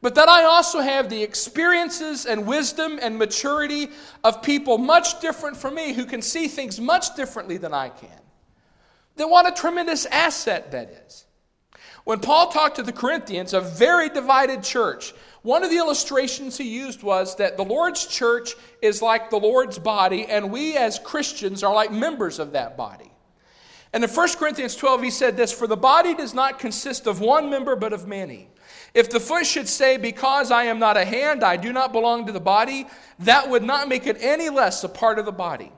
but 0.00 0.14
that 0.14 0.28
I 0.28 0.44
also 0.44 0.80
have 0.80 1.10
the 1.10 1.22
experiences 1.22 2.24
and 2.24 2.46
wisdom 2.46 2.98
and 3.02 3.18
maturity 3.18 3.90
of 4.24 4.42
people 4.42 4.78
much 4.78 5.20
different 5.20 5.56
from 5.56 5.74
me 5.74 5.92
who 5.92 6.06
can 6.06 6.22
see 6.22 6.48
things 6.48 6.80
much 6.80 7.14
differently 7.16 7.58
than 7.58 7.74
I 7.74 7.90
can 7.90 8.19
then 9.20 9.30
what 9.30 9.46
a 9.46 9.52
tremendous 9.52 10.06
asset 10.06 10.70
that 10.72 10.90
is. 11.06 11.26
When 12.04 12.20
Paul 12.20 12.48
talked 12.48 12.76
to 12.76 12.82
the 12.82 12.92
Corinthians, 12.92 13.52
a 13.52 13.60
very 13.60 14.08
divided 14.08 14.62
church, 14.62 15.12
one 15.42 15.62
of 15.62 15.70
the 15.70 15.76
illustrations 15.76 16.56
he 16.56 16.64
used 16.64 17.02
was 17.02 17.36
that 17.36 17.56
the 17.56 17.64
Lord's 17.64 18.06
church 18.06 18.54
is 18.82 19.02
like 19.02 19.30
the 19.30 19.38
Lord's 19.38 19.78
body, 19.78 20.26
and 20.26 20.50
we 20.50 20.76
as 20.76 20.98
Christians 20.98 21.62
are 21.62 21.74
like 21.74 21.92
members 21.92 22.38
of 22.38 22.52
that 22.52 22.76
body. 22.76 23.10
And 23.92 24.04
in 24.04 24.10
1 24.10 24.28
Corinthians 24.36 24.76
12, 24.76 25.02
he 25.02 25.10
said 25.10 25.36
this 25.36 25.52
For 25.52 25.66
the 25.66 25.76
body 25.76 26.14
does 26.14 26.34
not 26.34 26.58
consist 26.58 27.06
of 27.06 27.20
one 27.20 27.50
member, 27.50 27.76
but 27.76 27.92
of 27.92 28.06
many. 28.06 28.48
If 28.94 29.10
the 29.10 29.20
foot 29.20 29.46
should 29.46 29.68
say, 29.68 29.96
Because 29.96 30.50
I 30.50 30.64
am 30.64 30.78
not 30.78 30.96
a 30.96 31.04
hand, 31.04 31.42
I 31.42 31.56
do 31.56 31.72
not 31.72 31.92
belong 31.92 32.26
to 32.26 32.32
the 32.32 32.40
body, 32.40 32.86
that 33.20 33.50
would 33.50 33.62
not 33.62 33.88
make 33.88 34.06
it 34.06 34.16
any 34.20 34.48
less 34.48 34.84
a 34.84 34.88
part 34.88 35.18
of 35.18 35.24
the 35.24 35.32
body. 35.32 35.72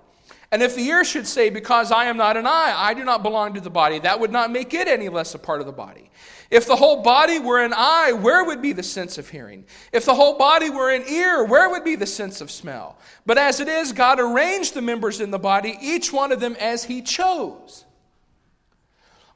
And 0.53 0.62
if 0.62 0.77
the 0.77 0.87
ear 0.87 1.03
should 1.03 1.27
say, 1.27 1.49
Because 1.49 1.91
I 1.91 2.05
am 2.05 2.19
not 2.19 2.37
an 2.37 2.47
eye, 2.47 2.75
I 2.77 2.93
do 2.93 3.05
not 3.05 3.23
belong 3.23 3.55
to 3.55 3.61
the 3.61 3.71
body, 3.71 3.99
that 4.01 4.21
would 4.21 4.31
not 4.31 4.53
make 4.53 4.75
it 4.75 4.87
any 4.87 5.09
less 5.09 5.35
a 5.35 5.38
part 5.38 5.61
of 5.61 5.67
the 5.67 5.73
body. 5.73 6.11
If 6.51 6.67
the 6.67 6.77
whole 6.77 7.03
body 7.03 7.38
were 7.38 7.65
an 7.65 7.73
eye, 7.75 8.12
where 8.12 8.45
would 8.45 8.61
be 8.61 8.75
the 8.75 8.83
sense 8.83 9.17
of 9.17 9.31
hearing? 9.31 9.65
If 9.91 10.05
the 10.05 10.15
whole 10.15 10.37
body 10.37 10.69
were 10.69 10.91
an 10.91 11.05
ear, 11.09 11.43
where 11.45 11.71
would 11.71 11.83
be 11.83 11.97
the 11.97 12.07
sense 12.07 12.43
of 12.43 12.51
smell? 12.51 12.99
But 13.25 13.38
as 13.38 13.59
it 13.59 13.69
is, 13.69 13.95
God 13.95 14.21
arranged 14.21 14.75
the 14.75 14.83
members 14.83 15.23
in 15.23 15.31
the 15.31 15.38
body, 15.38 15.79
each 15.81 16.12
one 16.12 16.31
of 16.31 16.41
them 16.41 16.55
as 16.61 16.85
He 16.85 17.01
chose. 17.01 17.87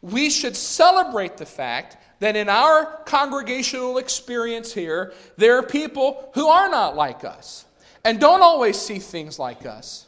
We 0.03 0.29
should 0.29 0.55
celebrate 0.55 1.39
the 1.39 1.47
fact 1.47 1.97
that 2.21 2.37
in 2.37 2.51
our 2.51 2.85
congregational 3.07 3.97
experience 3.97 4.75
here, 4.75 5.15
there 5.39 5.57
are 5.57 5.63
people 5.63 6.31
who 6.35 6.49
are 6.49 6.69
not 6.69 6.95
like 6.95 7.25
us 7.25 7.65
and 8.05 8.21
don't 8.21 8.43
always 8.43 8.79
see 8.79 8.99
things 8.99 9.39
like 9.39 9.65
us. 9.65 10.06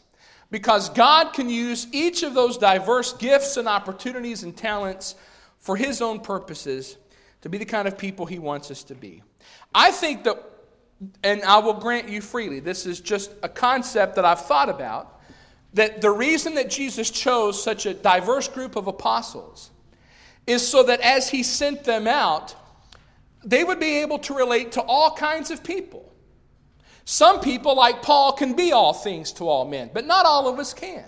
Because 0.51 0.89
God 0.89 1.33
can 1.35 1.51
use 1.51 1.87
each 1.93 2.23
of 2.23 2.35
those 2.35 2.57
diverse 2.57 3.13
gifts 3.13 3.57
and 3.57 3.69
opportunities 3.69 4.43
and 4.43 4.57
talents 4.57 5.15
for 5.59 5.77
His 5.77 6.01
own 6.01 6.21
purposes 6.21 6.97
to 7.43 7.49
be 7.49 7.59
the 7.59 7.65
kind 7.65 7.87
of 7.87 7.99
people 7.99 8.25
He 8.25 8.39
wants 8.39 8.71
us 8.71 8.83
to 8.85 8.95
be. 8.95 9.23
I 9.75 9.91
think 9.91 10.25
that, 10.25 10.43
and 11.23 11.43
I 11.43 11.59
will 11.59 11.75
grant 11.75 12.09
you 12.09 12.21
freely, 12.21 12.61
this 12.61 12.87
is 12.87 13.01
just 13.01 13.31
a 13.43 13.49
concept 13.49 14.17
that 14.17 14.25
I've 14.25 14.41
thought 14.41 14.71
about, 14.71 15.21
that 15.75 16.01
the 16.01 16.11
reason 16.11 16.55
that 16.55 16.71
Jesus 16.71 17.11
chose 17.11 17.63
such 17.63 17.85
a 17.85 17.93
diverse 17.93 18.49
group 18.49 18.75
of 18.75 18.87
apostles 18.87 19.71
is 20.47 20.67
so 20.67 20.83
that 20.85 21.01
as 21.03 21.29
He 21.29 21.43
sent 21.43 21.85
them 21.85 22.07
out, 22.07 22.55
they 23.45 23.65
would 23.65 23.79
be 23.79 23.99
able 23.99 24.19
to 24.21 24.35
relate 24.35 24.73
to 24.73 24.83
all 24.83 25.15
kinds 25.15 25.51
of 25.51 25.63
people. 25.63 26.11
Some 27.11 27.41
people, 27.41 27.75
like 27.75 28.03
Paul, 28.03 28.35
can 28.35 28.53
be 28.53 28.73
all 28.73 28.93
things 28.93 29.33
to 29.33 29.49
all 29.49 29.65
men, 29.65 29.89
but 29.95 30.07
not 30.07 30.27
all 30.27 30.47
of 30.47 30.59
us 30.59 30.75
can. 30.75 31.07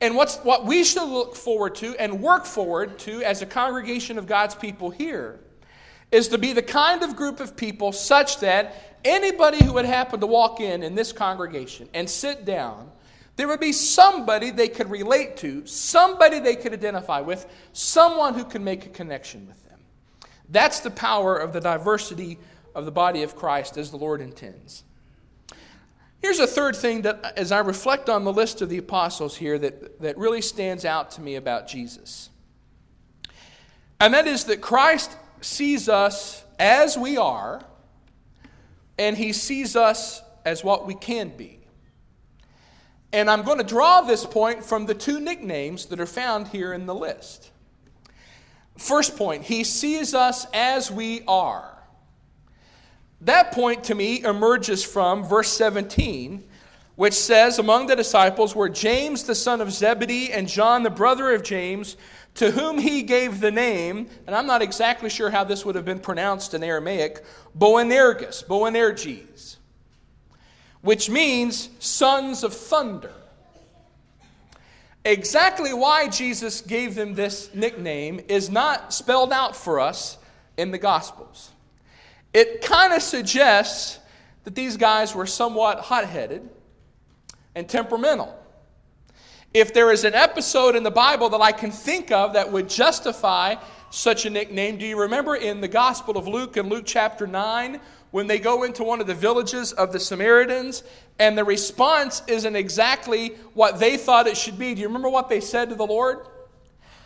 And 0.00 0.16
what's, 0.16 0.38
what 0.38 0.66
we 0.66 0.82
should 0.82 1.08
look 1.08 1.36
forward 1.36 1.76
to 1.76 1.94
and 2.00 2.20
work 2.20 2.44
forward 2.44 2.98
to 3.00 3.22
as 3.22 3.40
a 3.40 3.46
congregation 3.46 4.18
of 4.18 4.26
God's 4.26 4.56
people 4.56 4.90
here 4.90 5.38
is 6.10 6.26
to 6.28 6.36
be 6.36 6.52
the 6.52 6.64
kind 6.64 7.04
of 7.04 7.14
group 7.14 7.38
of 7.38 7.56
people 7.56 7.92
such 7.92 8.40
that 8.40 8.98
anybody 9.04 9.64
who 9.64 9.74
would 9.74 9.84
happen 9.84 10.18
to 10.18 10.26
walk 10.26 10.58
in 10.58 10.82
in 10.82 10.96
this 10.96 11.12
congregation 11.12 11.88
and 11.94 12.10
sit 12.10 12.44
down, 12.44 12.90
there 13.36 13.46
would 13.46 13.60
be 13.60 13.72
somebody 13.72 14.50
they 14.50 14.66
could 14.66 14.90
relate 14.90 15.36
to, 15.36 15.64
somebody 15.64 16.40
they 16.40 16.56
could 16.56 16.72
identify 16.72 17.20
with, 17.20 17.46
someone 17.72 18.34
who 18.34 18.44
can 18.44 18.64
make 18.64 18.84
a 18.84 18.88
connection 18.88 19.46
with 19.46 19.64
them. 19.68 19.78
That's 20.48 20.80
the 20.80 20.90
power 20.90 21.36
of 21.36 21.52
the 21.52 21.60
diversity 21.60 22.40
of 22.74 22.84
the 22.84 22.90
body 22.90 23.22
of 23.22 23.36
Christ 23.36 23.76
as 23.76 23.92
the 23.92 23.96
Lord 23.96 24.20
intends. 24.20 24.82
Here's 26.20 26.40
a 26.40 26.46
third 26.46 26.74
thing 26.74 27.02
that, 27.02 27.34
as 27.36 27.52
I 27.52 27.60
reflect 27.60 28.08
on 28.08 28.24
the 28.24 28.32
list 28.32 28.60
of 28.60 28.68
the 28.68 28.78
apostles 28.78 29.36
here, 29.36 29.58
that, 29.58 30.00
that 30.00 30.18
really 30.18 30.42
stands 30.42 30.84
out 30.84 31.12
to 31.12 31.20
me 31.20 31.36
about 31.36 31.68
Jesus. 31.68 32.30
And 34.00 34.14
that 34.14 34.26
is 34.26 34.44
that 34.44 34.60
Christ 34.60 35.16
sees 35.40 35.88
us 35.88 36.44
as 36.58 36.98
we 36.98 37.16
are, 37.16 37.64
and 38.98 39.16
he 39.16 39.32
sees 39.32 39.76
us 39.76 40.22
as 40.44 40.64
what 40.64 40.86
we 40.86 40.94
can 40.94 41.28
be. 41.36 41.60
And 43.12 43.30
I'm 43.30 43.42
going 43.42 43.58
to 43.58 43.64
draw 43.64 44.00
this 44.00 44.26
point 44.26 44.64
from 44.64 44.86
the 44.86 44.94
two 44.94 45.20
nicknames 45.20 45.86
that 45.86 46.00
are 46.00 46.06
found 46.06 46.48
here 46.48 46.72
in 46.72 46.86
the 46.86 46.94
list. 46.94 47.50
First 48.76 49.16
point, 49.16 49.44
he 49.44 49.64
sees 49.64 50.14
us 50.14 50.46
as 50.52 50.90
we 50.90 51.22
are. 51.26 51.77
That 53.22 53.52
point 53.52 53.84
to 53.84 53.94
me 53.94 54.22
emerges 54.22 54.84
from 54.84 55.24
verse 55.24 55.48
17, 55.48 56.44
which 56.94 57.14
says, 57.14 57.58
Among 57.58 57.86
the 57.86 57.96
disciples 57.96 58.54
were 58.54 58.68
James 58.68 59.24
the 59.24 59.34
son 59.34 59.60
of 59.60 59.72
Zebedee 59.72 60.32
and 60.32 60.48
John 60.48 60.84
the 60.84 60.90
brother 60.90 61.32
of 61.32 61.42
James, 61.42 61.96
to 62.34 62.52
whom 62.52 62.78
he 62.78 63.02
gave 63.02 63.40
the 63.40 63.50
name, 63.50 64.08
and 64.26 64.36
I'm 64.36 64.46
not 64.46 64.62
exactly 64.62 65.10
sure 65.10 65.30
how 65.30 65.42
this 65.42 65.64
would 65.64 65.74
have 65.74 65.84
been 65.84 65.98
pronounced 65.98 66.54
in 66.54 66.62
Aramaic, 66.62 67.24
Boanerges, 67.56 68.44
Boanerges, 68.46 69.56
which 70.80 71.10
means 71.10 71.70
sons 71.80 72.44
of 72.44 72.54
thunder. 72.54 73.12
Exactly 75.04 75.72
why 75.72 76.06
Jesus 76.06 76.60
gave 76.60 76.94
them 76.94 77.14
this 77.14 77.52
nickname 77.52 78.20
is 78.28 78.48
not 78.48 78.92
spelled 78.92 79.32
out 79.32 79.56
for 79.56 79.80
us 79.80 80.18
in 80.56 80.70
the 80.70 80.78
Gospels 80.78 81.50
it 82.32 82.62
kind 82.62 82.92
of 82.92 83.02
suggests 83.02 83.98
that 84.44 84.54
these 84.54 84.76
guys 84.76 85.14
were 85.14 85.26
somewhat 85.26 85.80
hot 85.80 86.04
headed 86.04 86.48
and 87.54 87.68
temperamental. 87.68 88.34
If 89.54 89.72
there 89.72 89.90
is 89.90 90.04
an 90.04 90.14
episode 90.14 90.76
in 90.76 90.82
the 90.82 90.90
Bible 90.90 91.30
that 91.30 91.40
I 91.40 91.52
can 91.52 91.70
think 91.70 92.10
of 92.10 92.34
that 92.34 92.52
would 92.52 92.68
justify 92.68 93.56
such 93.90 94.26
a 94.26 94.30
nickname, 94.30 94.76
do 94.76 94.86
you 94.86 95.00
remember 95.00 95.36
in 95.36 95.60
the 95.60 95.68
Gospel 95.68 96.18
of 96.18 96.28
Luke, 96.28 96.56
in 96.58 96.68
Luke 96.68 96.84
chapter 96.86 97.26
9, 97.26 97.80
when 98.10 98.26
they 98.26 98.38
go 98.38 98.62
into 98.62 98.84
one 98.84 99.00
of 99.00 99.06
the 99.06 99.14
villages 99.14 99.72
of 99.72 99.92
the 99.92 100.00
Samaritans 100.00 100.82
and 101.18 101.36
the 101.36 101.44
response 101.44 102.22
isn't 102.26 102.56
exactly 102.56 103.30
what 103.54 103.78
they 103.78 103.96
thought 103.96 104.26
it 104.26 104.36
should 104.36 104.58
be? 104.58 104.74
Do 104.74 104.80
you 104.82 104.86
remember 104.86 105.08
what 105.08 105.28
they 105.28 105.40
said 105.40 105.70
to 105.70 105.74
the 105.74 105.86
Lord? 105.86 106.26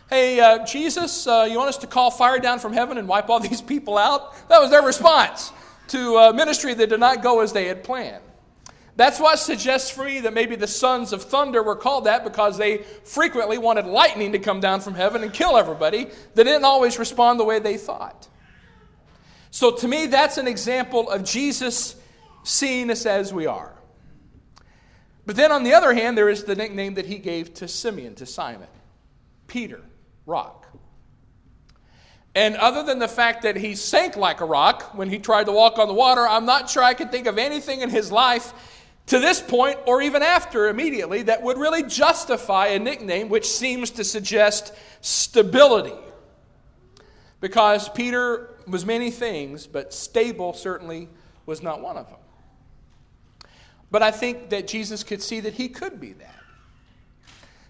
Hey, 0.09 0.39
uh, 0.39 0.65
Jesus, 0.65 1.25
uh, 1.25 1.47
you 1.49 1.57
want 1.57 1.69
us 1.69 1.77
to 1.77 1.87
call 1.87 2.11
fire 2.11 2.39
down 2.39 2.59
from 2.59 2.73
heaven 2.73 2.97
and 2.97 3.07
wipe 3.07 3.29
all 3.29 3.39
these 3.41 3.61
people 3.61 3.97
out? 3.97 4.47
That 4.49 4.61
was 4.61 4.69
their 4.69 4.83
response 4.83 5.51
to 5.89 6.17
a 6.17 6.33
ministry 6.33 6.73
that 6.73 6.89
did 6.89 6.99
not 6.99 7.23
go 7.23 7.41
as 7.41 7.53
they 7.53 7.65
had 7.65 7.83
planned. 7.83 8.23
That's 8.95 9.19
why 9.19 9.31
what 9.31 9.39
suggests 9.39 9.89
for 9.89 10.05
me 10.05 10.19
that 10.19 10.33
maybe 10.33 10.55
the 10.55 10.67
sons 10.67 11.13
of 11.13 11.23
thunder 11.23 11.63
were 11.63 11.75
called 11.75 12.05
that 12.05 12.23
because 12.23 12.57
they 12.57 12.79
frequently 13.05 13.57
wanted 13.57 13.85
lightning 13.85 14.33
to 14.33 14.39
come 14.39 14.59
down 14.59 14.81
from 14.81 14.93
heaven 14.93 15.23
and 15.23 15.33
kill 15.33 15.57
everybody. 15.57 16.07
They 16.35 16.43
didn't 16.43 16.63
always 16.63 16.99
respond 16.99 17.39
the 17.39 17.43
way 17.43 17.57
they 17.57 17.77
thought. 17.77 18.27
So 19.49 19.71
to 19.71 19.87
me, 19.87 20.05
that's 20.05 20.37
an 20.37 20.47
example 20.47 21.09
of 21.09 21.23
Jesus 21.23 21.95
seeing 22.43 22.91
us 22.91 23.07
as 23.07 23.33
we 23.33 23.47
are. 23.47 23.73
But 25.25 25.37
then 25.37 25.51
on 25.51 25.63
the 25.63 25.73
other 25.73 25.93
hand, 25.93 26.17
there 26.17 26.29
is 26.29 26.43
the 26.43 26.55
nickname 26.55 26.95
that 26.95 27.07
he 27.07 27.17
gave 27.17 27.53
to 27.55 27.67
Simeon, 27.67 28.13
to 28.15 28.27
Simon 28.27 28.67
Peter 29.47 29.81
rock. 30.25 30.67
And 32.35 32.55
other 32.55 32.83
than 32.83 32.99
the 32.99 33.07
fact 33.07 33.43
that 33.43 33.55
he 33.55 33.75
sank 33.75 34.15
like 34.15 34.41
a 34.41 34.45
rock 34.45 34.95
when 34.95 35.09
he 35.09 35.19
tried 35.19 35.45
to 35.45 35.51
walk 35.51 35.77
on 35.77 35.87
the 35.87 35.93
water, 35.93 36.27
I'm 36.27 36.45
not 36.45 36.69
sure 36.69 36.83
I 36.83 36.95
could 36.95 37.11
think 37.11 37.27
of 37.27 37.37
anything 37.37 37.81
in 37.81 37.89
his 37.89 38.11
life 38.11 38.53
to 39.07 39.19
this 39.19 39.41
point 39.41 39.77
or 39.85 40.01
even 40.01 40.23
after 40.23 40.67
immediately 40.67 41.23
that 41.23 41.43
would 41.43 41.57
really 41.57 41.83
justify 41.83 42.67
a 42.67 42.79
nickname 42.79 43.29
which 43.29 43.47
seems 43.47 43.91
to 43.91 44.03
suggest 44.03 44.73
stability. 45.01 45.93
Because 47.39 47.89
Peter 47.89 48.55
was 48.65 48.85
many 48.85 49.11
things, 49.11 49.67
but 49.67 49.93
stable 49.93 50.53
certainly 50.53 51.09
was 51.45 51.61
not 51.61 51.81
one 51.81 51.97
of 51.97 52.07
them. 52.07 52.19
But 53.91 54.01
I 54.01 54.09
think 54.09 54.49
that 54.49 54.67
Jesus 54.67 55.03
could 55.03 55.21
see 55.21 55.41
that 55.41 55.53
he 55.53 55.69
could 55.69 55.99
be 55.99 56.13
that 56.13 56.42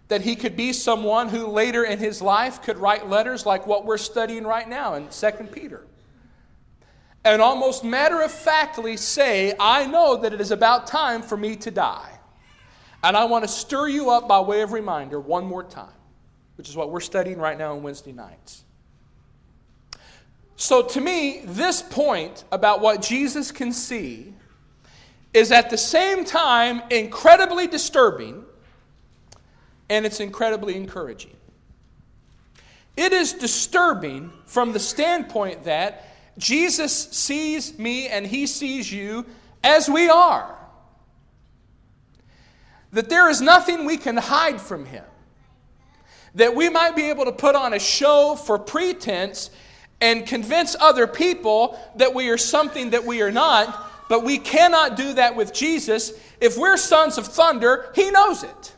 that 0.08 0.22
he 0.22 0.36
could 0.36 0.56
be 0.56 0.74
someone 0.74 1.30
who 1.30 1.48
later 1.48 1.84
in 1.84 2.00
his 2.00 2.22
life 2.22 2.62
could 2.62 2.78
write 2.78 3.10
letters 3.10 3.46
like 3.46 3.66
what 3.66 3.86
we're 3.86 3.98
studying 3.98 4.44
right 4.44 4.68
now 4.68 4.96
in 4.96 5.08
2 5.08 5.32
Peter. 5.52 5.86
And 7.26 7.42
almost 7.42 7.84
matter 7.84 8.22
of 8.22 8.32
factly 8.32 8.98
say, 8.98 9.54
I 9.60 9.86
know 9.88 10.18
that 10.18 10.34
it 10.34 10.42
is 10.42 10.52
about 10.52 10.88
time 10.88 11.22
for 11.22 11.38
me 11.38 11.56
to 11.58 11.72
die. 11.72 12.20
And 13.02 13.16
I 13.16 13.26
want 13.26 13.44
to 13.44 13.48
stir 13.48 13.88
you 13.88 14.10
up 14.10 14.28
by 14.28 14.40
way 14.42 14.62
of 14.62 14.72
reminder 14.72 15.20
one 15.20 15.46
more 15.46 15.64
time, 15.64 15.88
which 16.56 16.70
is 16.70 16.76
what 16.76 16.90
we're 16.90 17.00
studying 17.00 17.38
right 17.38 17.58
now 17.58 17.76
on 17.76 17.84
Wednesday 17.84 18.12
nights. 18.12 18.64
So, 20.56 20.84
to 20.84 21.02
me, 21.02 21.42
this 21.46 21.82
point 21.82 22.44
about 22.52 22.80
what 22.80 23.02
Jesus 23.02 23.52
can 23.52 23.74
see 23.74 24.34
is 25.34 25.52
at 25.52 25.70
the 25.70 25.78
same 25.78 26.24
time 26.24 26.82
incredibly 26.90 27.68
disturbing 27.68 28.46
and 29.90 30.06
it's 30.06 30.20
incredibly 30.20 30.76
encouraging. 30.76 31.36
It 32.96 33.12
is 33.12 33.34
disturbing 33.34 34.32
from 34.46 34.72
the 34.72 34.80
standpoint 34.80 35.64
that 35.64 36.10
Jesus 36.38 36.94
sees 36.94 37.78
me 37.78 38.08
and 38.08 38.26
he 38.26 38.48
sees 38.48 38.92
you 38.92 39.26
as 39.64 39.90
we 39.90 40.10
are. 40.10 40.56
That 42.92 43.10
there 43.10 43.30
is 43.30 43.42
nothing 43.42 43.86
we 43.86 43.98
can 43.98 44.18
hide 44.18 44.62
from 44.62 44.86
him. 44.86 45.04
That 46.36 46.56
we 46.56 46.70
might 46.70 46.96
be 46.96 47.10
able 47.10 47.26
to 47.26 47.32
put 47.32 47.56
on 47.56 47.74
a 47.74 47.80
show 47.80 48.36
for 48.36 48.60
pretense 48.60 49.50
and 50.00 50.26
convince 50.28 50.76
other 50.80 51.08
people 51.08 51.80
that 51.96 52.14
we 52.14 52.30
are 52.30 52.38
something 52.38 52.92
that 52.92 53.06
we 53.06 53.22
are 53.22 53.32
not, 53.32 54.08
but 54.10 54.24
we 54.24 54.38
cannot 54.38 54.98
do 54.98 55.14
that 55.14 55.36
with 55.36 55.54
Jesus. 55.54 56.14
If 56.42 56.58
we're 56.58 56.78
sons 56.78 57.18
of 57.18 57.28
thunder, 57.28 57.92
he 57.96 58.12
knows 58.12 58.44
it 58.44 58.74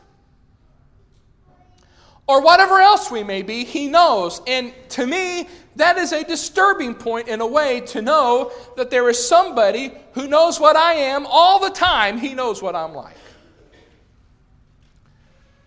or 2.28 2.42
whatever 2.42 2.80
else 2.80 3.10
we 3.10 3.22
may 3.22 3.42
be, 3.42 3.64
He 3.64 3.88
knows. 3.88 4.40
And 4.46 4.72
to 4.90 5.06
me, 5.06 5.48
that 5.76 5.98
is 5.98 6.12
a 6.12 6.24
disturbing 6.24 6.94
point 6.94 7.28
in 7.28 7.40
a 7.40 7.46
way 7.46 7.80
to 7.82 8.02
know 8.02 8.52
that 8.76 8.90
there 8.90 9.08
is 9.08 9.28
somebody 9.28 9.92
who 10.12 10.26
knows 10.26 10.58
what 10.58 10.76
I 10.76 10.94
am 10.94 11.26
all 11.26 11.60
the 11.60 11.70
time. 11.70 12.18
He 12.18 12.34
knows 12.34 12.62
what 12.62 12.74
I'm 12.74 12.94
like. 12.94 13.16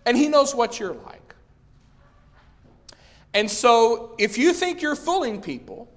And 0.04 0.16
He 0.16 0.28
knows 0.28 0.54
what 0.54 0.78
you're 0.78 0.94
like. 0.94 1.20
And 3.32 3.50
so, 3.50 4.14
if 4.18 4.36
you 4.36 4.52
think 4.52 4.82
you're 4.82 4.96
fooling 4.96 5.40
people 5.40 5.88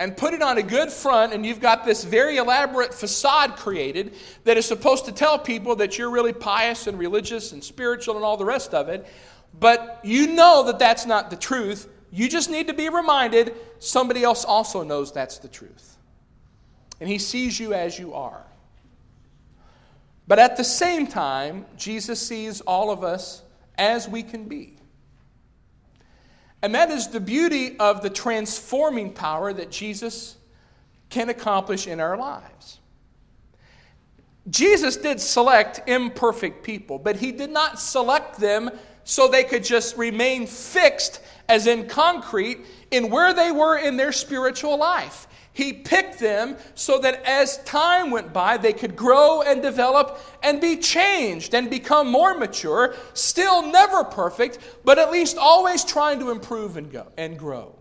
and 0.00 0.16
put 0.16 0.34
it 0.34 0.42
on 0.42 0.58
a 0.58 0.62
good 0.62 0.90
front, 0.90 1.32
and 1.32 1.44
you've 1.46 1.60
got 1.60 1.84
this 1.84 2.04
very 2.04 2.38
elaborate 2.38 2.92
facade 2.92 3.54
created 3.56 4.14
that 4.44 4.56
is 4.56 4.66
supposed 4.66 5.04
to 5.04 5.12
tell 5.12 5.38
people 5.38 5.76
that 5.76 5.96
you're 5.96 6.10
really 6.10 6.32
pious 6.32 6.86
and 6.86 6.98
religious 6.98 7.52
and 7.52 7.62
spiritual 7.62 8.16
and 8.16 8.24
all 8.24 8.36
the 8.36 8.44
rest 8.44 8.74
of 8.74 8.88
it, 8.88 9.06
but 9.58 10.00
you 10.02 10.28
know 10.28 10.64
that 10.64 10.78
that's 10.78 11.06
not 11.06 11.30
the 11.30 11.36
truth. 11.36 11.88
You 12.10 12.28
just 12.28 12.50
need 12.50 12.68
to 12.68 12.74
be 12.74 12.88
reminded 12.88 13.54
somebody 13.78 14.22
else 14.22 14.44
also 14.44 14.82
knows 14.82 15.12
that's 15.12 15.38
the 15.38 15.48
truth. 15.48 15.96
And 17.00 17.08
he 17.08 17.18
sees 17.18 17.58
you 17.58 17.72
as 17.72 17.98
you 17.98 18.14
are. 18.14 18.44
But 20.26 20.38
at 20.38 20.56
the 20.56 20.64
same 20.64 21.06
time, 21.06 21.66
Jesus 21.76 22.24
sees 22.24 22.60
all 22.60 22.90
of 22.90 23.02
us 23.02 23.42
as 23.76 24.08
we 24.08 24.22
can 24.22 24.44
be. 24.44 24.76
And 26.62 26.74
that 26.74 26.90
is 26.90 27.08
the 27.08 27.20
beauty 27.20 27.78
of 27.78 28.02
the 28.02 28.10
transforming 28.10 29.12
power 29.12 29.52
that 29.52 29.70
Jesus 29.70 30.36
can 31.08 31.28
accomplish 31.30 31.86
in 31.86 32.00
our 32.00 32.16
lives. 32.16 32.78
Jesus 34.48 34.96
did 34.96 35.20
select 35.20 35.88
imperfect 35.88 36.62
people, 36.62 36.98
but 36.98 37.16
he 37.16 37.32
did 37.32 37.50
not 37.50 37.80
select 37.80 38.38
them 38.38 38.70
so 39.04 39.28
they 39.28 39.44
could 39.44 39.64
just 39.64 39.96
remain 39.96 40.46
fixed 40.46 41.20
as 41.48 41.66
in 41.66 41.88
concrete 41.88 42.58
in 42.90 43.10
where 43.10 43.34
they 43.34 43.52
were 43.52 43.76
in 43.76 43.96
their 43.96 44.12
spiritual 44.12 44.78
life. 44.78 45.26
He 45.52 45.72
picked 45.72 46.20
them 46.20 46.56
so 46.74 46.98
that 47.00 47.24
as 47.24 47.58
time 47.64 48.10
went 48.10 48.32
by, 48.32 48.56
they 48.56 48.72
could 48.72 48.94
grow 48.94 49.42
and 49.42 49.60
develop 49.60 50.20
and 50.42 50.60
be 50.60 50.76
changed 50.76 51.54
and 51.54 51.68
become 51.68 52.08
more 52.08 52.38
mature, 52.38 52.94
still 53.14 53.70
never 53.70 54.04
perfect, 54.04 54.58
but 54.84 54.98
at 54.98 55.10
least 55.10 55.36
always 55.36 55.84
trying 55.84 56.20
to 56.20 56.30
improve 56.30 56.76
and, 56.76 56.90
go, 56.90 57.10
and 57.16 57.38
grow. 57.38 57.76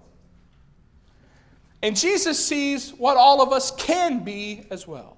And 1.82 1.96
Jesus 1.96 2.44
sees 2.44 2.90
what 2.92 3.18
all 3.18 3.42
of 3.42 3.54
us 3.54 3.72
can 3.72 4.24
be 4.24 4.66
as 4.72 4.88
well. 4.88 5.18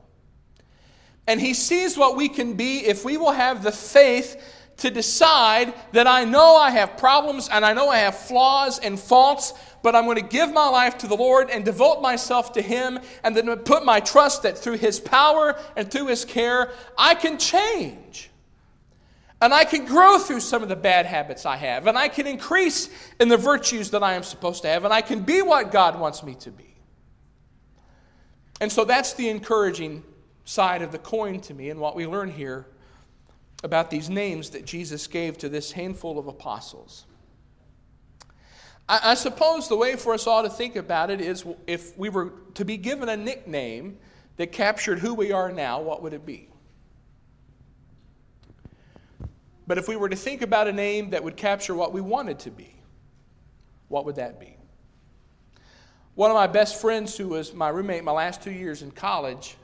And 1.27 1.39
he 1.39 1.53
sees 1.53 1.97
what 1.97 2.17
we 2.17 2.27
can 2.27 2.53
be 2.53 2.79
if 2.79 3.05
we 3.05 3.15
will 3.17 3.31
have 3.31 3.63
the 3.63 3.71
faith 3.71 4.35
to 4.77 4.89
decide 4.89 5.73
that 5.91 6.07
I 6.07 6.25
know 6.25 6.55
I 6.55 6.71
have 6.71 6.97
problems 6.97 7.49
and 7.49 7.63
I 7.63 7.73
know 7.73 7.89
I 7.89 7.99
have 7.99 8.17
flaws 8.17 8.79
and 8.79 8.99
faults, 8.99 9.53
but 9.83 9.95
I'm 9.95 10.05
going 10.05 10.17
to 10.17 10.23
give 10.23 10.51
my 10.51 10.67
life 10.67 10.97
to 10.99 11.07
the 11.07 11.15
Lord 11.15 11.49
and 11.49 11.63
devote 11.63 12.01
myself 12.01 12.53
to 12.53 12.61
Him 12.61 12.99
and 13.23 13.35
then 13.35 13.55
put 13.59 13.85
my 13.85 13.99
trust 13.99 14.43
that 14.43 14.57
through 14.57 14.77
His 14.77 14.99
power 14.99 15.59
and 15.75 15.89
through 15.89 16.07
His 16.07 16.25
care, 16.25 16.71
I 16.97 17.15
can 17.15 17.37
change. 17.37 18.29
And 19.41 19.53
I 19.53 19.65
can 19.65 19.85
grow 19.85 20.19
through 20.19 20.41
some 20.41 20.61
of 20.61 20.69
the 20.69 20.75
bad 20.75 21.07
habits 21.07 21.47
I 21.47 21.57
have. 21.57 21.87
And 21.87 21.97
I 21.97 22.09
can 22.09 22.27
increase 22.27 22.89
in 23.19 23.27
the 23.27 23.37
virtues 23.37 23.89
that 23.91 24.03
I 24.03 24.13
am 24.13 24.21
supposed 24.21 24.61
to 24.63 24.67
have. 24.67 24.85
And 24.85 24.93
I 24.93 25.01
can 25.01 25.21
be 25.21 25.41
what 25.41 25.71
God 25.71 25.99
wants 25.99 26.21
me 26.21 26.35
to 26.35 26.51
be. 26.51 26.75
And 28.59 28.71
so 28.71 28.85
that's 28.85 29.13
the 29.13 29.29
encouraging 29.29 30.03
side 30.45 30.83
of 30.83 30.91
the 30.91 30.99
coin 30.99 31.39
to 31.41 31.55
me 31.55 31.71
and 31.71 31.79
what 31.79 31.95
we 31.95 32.05
learn 32.05 32.29
here 32.29 32.67
about 33.63 33.89
these 33.89 34.09
names 34.09 34.51
that 34.51 34.65
Jesus 34.65 35.07
gave 35.07 35.37
to 35.39 35.49
this 35.49 35.71
handful 35.71 36.17
of 36.17 36.27
apostles. 36.27 37.05
I, 38.89 39.11
I, 39.11 39.13
suppose 39.13 39.67
the 39.67 39.75
way 39.75 39.95
for 39.95 40.13
us 40.13 40.25
all 40.25 40.43
to 40.43 40.49
think 40.49 40.75
about 40.75 41.09
it 41.11 41.21
is 41.21 41.45
if 41.67 41.97
we 41.97 42.09
were 42.09 42.33
to 42.55 42.65
be 42.65 42.77
given 42.77 43.09
a 43.09 43.17
nickname 43.17 43.97
that 44.37 44.51
captured 44.51 44.99
who 44.99 45.13
we 45.13 45.31
are 45.31 45.51
now, 45.51 45.81
what 45.81 46.01
would 46.01 46.13
it 46.13 46.25
be? 46.25 46.49
But 49.67 49.77
if 49.77 49.87
we 49.87 49.95
were 49.95 50.09
to 50.09 50.15
think 50.15 50.41
about 50.41 50.67
a 50.67 50.73
name 50.73 51.11
that 51.11 51.23
would 51.23 51.37
capture 51.37 51.75
what 51.75 51.93
we 51.93 52.01
wanted 52.01 52.39
to 52.39 52.51
be, 52.51 52.75
what 53.87 54.05
would 54.05 54.15
that 54.15 54.39
be? 54.39 54.57
One 56.15 56.29
of 56.29 56.35
my 56.35 56.47
best 56.47 56.81
friends, 56.81 57.15
who 57.15 57.29
was 57.29 57.53
my 57.53 57.69
roommate 57.69 58.03
my 58.03 58.11
last 58.11 58.41
two 58.41 58.51
years 58.51 58.81
in 58.81 58.91
college, 58.91 59.55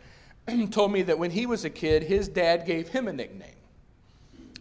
told 0.71 0.93
me 0.93 1.01
that 1.01 1.19
when 1.19 1.31
he 1.31 1.45
was 1.45 1.65
a 1.65 1.69
kid, 1.69 2.03
his 2.03 2.29
dad 2.29 2.65
gave 2.65 2.87
him 2.87 3.07
a 3.07 3.13
nickname. 3.13 3.56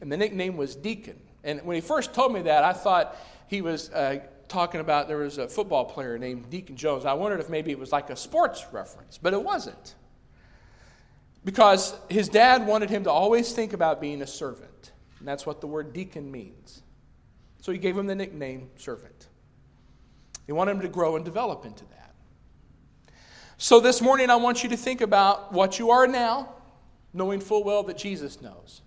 And 0.00 0.10
the 0.10 0.16
nickname 0.16 0.56
was 0.56 0.76
Deacon. 0.76 1.18
And 1.44 1.62
when 1.62 1.74
he 1.74 1.80
first 1.80 2.12
told 2.12 2.32
me 2.32 2.42
that, 2.42 2.64
I 2.64 2.72
thought 2.72 3.16
he 3.48 3.62
was 3.62 3.90
uh, 3.90 4.20
talking 4.48 4.80
about 4.80 5.08
there 5.08 5.18
was 5.18 5.38
a 5.38 5.48
football 5.48 5.84
player 5.84 6.18
named 6.18 6.50
Deacon 6.50 6.76
Jones. 6.76 7.04
I 7.04 7.14
wondered 7.14 7.40
if 7.40 7.48
maybe 7.48 7.70
it 7.70 7.78
was 7.78 7.92
like 7.92 8.10
a 8.10 8.16
sports 8.16 8.64
reference, 8.72 9.18
but 9.18 9.32
it 9.32 9.42
wasn't. 9.42 9.94
Because 11.44 11.94
his 12.08 12.28
dad 12.28 12.66
wanted 12.66 12.90
him 12.90 13.04
to 13.04 13.10
always 13.10 13.52
think 13.52 13.72
about 13.72 14.00
being 14.00 14.22
a 14.22 14.26
servant. 14.26 14.92
And 15.18 15.28
that's 15.28 15.46
what 15.46 15.60
the 15.60 15.66
word 15.66 15.92
deacon 15.92 16.30
means. 16.30 16.82
So 17.62 17.72
he 17.72 17.78
gave 17.78 17.96
him 17.96 18.06
the 18.06 18.14
nickname 18.14 18.70
servant. 18.76 19.28
He 20.46 20.52
wanted 20.52 20.72
him 20.72 20.80
to 20.82 20.88
grow 20.88 21.16
and 21.16 21.24
develop 21.24 21.64
into 21.64 21.84
that. 21.86 22.14
So 23.58 23.80
this 23.80 24.00
morning, 24.00 24.30
I 24.30 24.36
want 24.36 24.62
you 24.62 24.68
to 24.70 24.76
think 24.76 25.00
about 25.00 25.52
what 25.52 25.78
you 25.78 25.90
are 25.90 26.06
now, 26.06 26.54
knowing 27.12 27.40
full 27.40 27.64
well 27.64 27.82
that 27.84 27.96
Jesus 27.96 28.42
knows, 28.42 28.82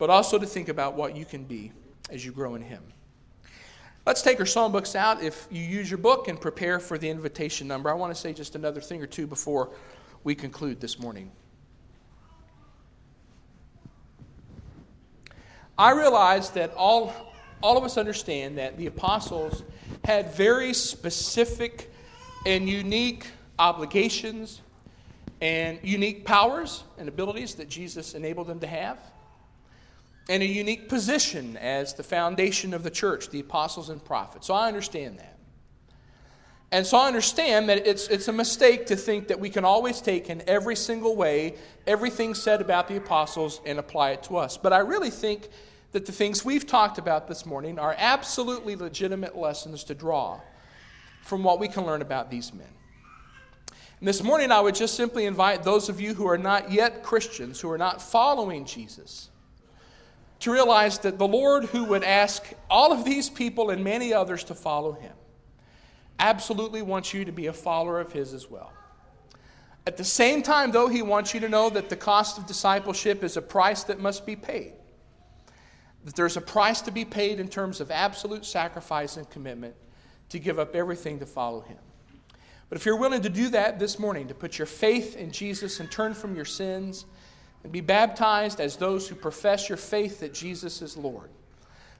but 0.00 0.08
also 0.08 0.38
to 0.38 0.46
think 0.46 0.70
about 0.70 0.94
what 0.94 1.14
you 1.14 1.26
can 1.26 1.44
be 1.44 1.70
as 2.08 2.24
you 2.24 2.32
grow 2.32 2.54
in 2.54 2.62
Him. 2.62 2.82
Let's 4.06 4.22
take 4.22 4.40
our 4.40 4.46
psalm 4.46 4.72
books 4.72 4.96
out. 4.96 5.22
If 5.22 5.46
you 5.50 5.62
use 5.62 5.90
your 5.90 5.98
book 5.98 6.26
and 6.26 6.40
prepare 6.40 6.80
for 6.80 6.96
the 6.96 7.08
invitation 7.08 7.68
number, 7.68 7.90
I 7.90 7.92
want 7.92 8.12
to 8.12 8.18
say 8.18 8.32
just 8.32 8.56
another 8.56 8.80
thing 8.80 9.02
or 9.02 9.06
two 9.06 9.26
before 9.26 9.70
we 10.24 10.34
conclude 10.34 10.80
this 10.80 10.98
morning. 10.98 11.30
I 15.76 15.90
realize 15.92 16.48
that 16.52 16.72
all, 16.74 17.12
all 17.62 17.76
of 17.76 17.84
us 17.84 17.98
understand 17.98 18.56
that 18.56 18.78
the 18.78 18.86
apostles 18.86 19.64
had 20.04 20.32
very 20.32 20.72
specific 20.72 21.92
and 22.46 22.66
unique 22.66 23.26
obligations 23.58 24.62
and 25.42 25.78
unique 25.82 26.24
powers 26.24 26.84
and 26.96 27.06
abilities 27.06 27.54
that 27.56 27.68
Jesus 27.68 28.14
enabled 28.14 28.46
them 28.46 28.60
to 28.60 28.66
have, 28.66 28.98
and 30.30 30.44
a 30.44 30.46
unique 30.46 30.88
position 30.88 31.56
as 31.56 31.94
the 31.94 32.04
foundation 32.04 32.72
of 32.72 32.84
the 32.84 32.90
church, 32.90 33.30
the 33.30 33.40
apostles 33.40 33.90
and 33.90 34.02
prophets. 34.04 34.46
So 34.46 34.54
I 34.54 34.68
understand 34.68 35.18
that. 35.18 35.36
And 36.70 36.86
so 36.86 36.98
I 36.98 37.08
understand 37.08 37.68
that 37.68 37.84
it's, 37.84 38.06
it's 38.06 38.28
a 38.28 38.32
mistake 38.32 38.86
to 38.86 38.96
think 38.96 39.26
that 39.26 39.40
we 39.40 39.50
can 39.50 39.64
always 39.64 40.00
take 40.00 40.30
in 40.30 40.40
every 40.46 40.76
single 40.76 41.16
way 41.16 41.56
everything 41.84 42.34
said 42.34 42.60
about 42.60 42.86
the 42.86 42.96
apostles 42.96 43.60
and 43.66 43.80
apply 43.80 44.10
it 44.12 44.22
to 44.24 44.36
us. 44.36 44.56
But 44.56 44.72
I 44.72 44.78
really 44.78 45.10
think 45.10 45.48
that 45.90 46.06
the 46.06 46.12
things 46.12 46.44
we've 46.44 46.64
talked 46.64 46.98
about 46.98 47.26
this 47.26 47.44
morning 47.44 47.80
are 47.80 47.96
absolutely 47.98 48.76
legitimate 48.76 49.36
lessons 49.36 49.82
to 49.84 49.96
draw 49.96 50.40
from 51.22 51.42
what 51.42 51.58
we 51.58 51.66
can 51.66 51.84
learn 51.84 52.02
about 52.02 52.30
these 52.30 52.54
men. 52.54 52.68
And 53.98 54.06
this 54.06 54.22
morning, 54.22 54.52
I 54.52 54.60
would 54.60 54.76
just 54.76 54.94
simply 54.94 55.26
invite 55.26 55.64
those 55.64 55.88
of 55.88 56.00
you 56.00 56.14
who 56.14 56.28
are 56.28 56.38
not 56.38 56.70
yet 56.70 57.02
Christians, 57.02 57.60
who 57.60 57.68
are 57.68 57.78
not 57.78 58.00
following 58.00 58.64
Jesus, 58.64 59.29
to 60.40 60.50
realize 60.50 60.98
that 61.00 61.18
the 61.18 61.28
Lord, 61.28 61.64
who 61.66 61.84
would 61.84 62.02
ask 62.02 62.52
all 62.68 62.92
of 62.92 63.04
these 63.04 63.28
people 63.28 63.70
and 63.70 63.84
many 63.84 64.12
others 64.12 64.44
to 64.44 64.54
follow 64.54 64.92
him, 64.92 65.12
absolutely 66.18 66.82
wants 66.82 67.14
you 67.14 67.24
to 67.24 67.32
be 67.32 67.46
a 67.46 67.52
follower 67.52 68.00
of 68.00 68.12
his 68.12 68.34
as 68.34 68.50
well. 68.50 68.72
At 69.86 69.96
the 69.96 70.04
same 70.04 70.42
time, 70.42 70.70
though, 70.70 70.88
he 70.88 71.02
wants 71.02 71.32
you 71.34 71.40
to 71.40 71.48
know 71.48 71.70
that 71.70 71.88
the 71.88 71.96
cost 71.96 72.38
of 72.38 72.46
discipleship 72.46 73.24
is 73.24 73.36
a 73.36 73.42
price 73.42 73.84
that 73.84 73.98
must 73.98 74.26
be 74.26 74.36
paid. 74.36 74.72
That 76.04 76.14
there's 76.16 76.36
a 76.36 76.42
price 76.42 76.80
to 76.82 76.90
be 76.90 77.04
paid 77.04 77.40
in 77.40 77.48
terms 77.48 77.80
of 77.80 77.90
absolute 77.90 78.44
sacrifice 78.44 79.16
and 79.16 79.28
commitment 79.30 79.74
to 80.30 80.38
give 80.38 80.58
up 80.58 80.74
everything 80.74 81.18
to 81.18 81.26
follow 81.26 81.60
him. 81.60 81.78
But 82.68 82.78
if 82.78 82.86
you're 82.86 82.96
willing 82.96 83.22
to 83.22 83.28
do 83.28 83.48
that 83.48 83.78
this 83.78 83.98
morning, 83.98 84.28
to 84.28 84.34
put 84.34 84.58
your 84.58 84.66
faith 84.66 85.16
in 85.16 85.32
Jesus 85.32 85.80
and 85.80 85.90
turn 85.90 86.14
from 86.14 86.36
your 86.36 86.44
sins 86.44 87.04
and 87.62 87.72
be 87.72 87.80
baptized 87.80 88.60
as 88.60 88.76
those 88.76 89.08
who 89.08 89.14
profess 89.14 89.68
your 89.68 89.78
faith 89.78 90.20
that 90.20 90.32
Jesus 90.32 90.82
is 90.82 90.96
Lord, 90.96 91.30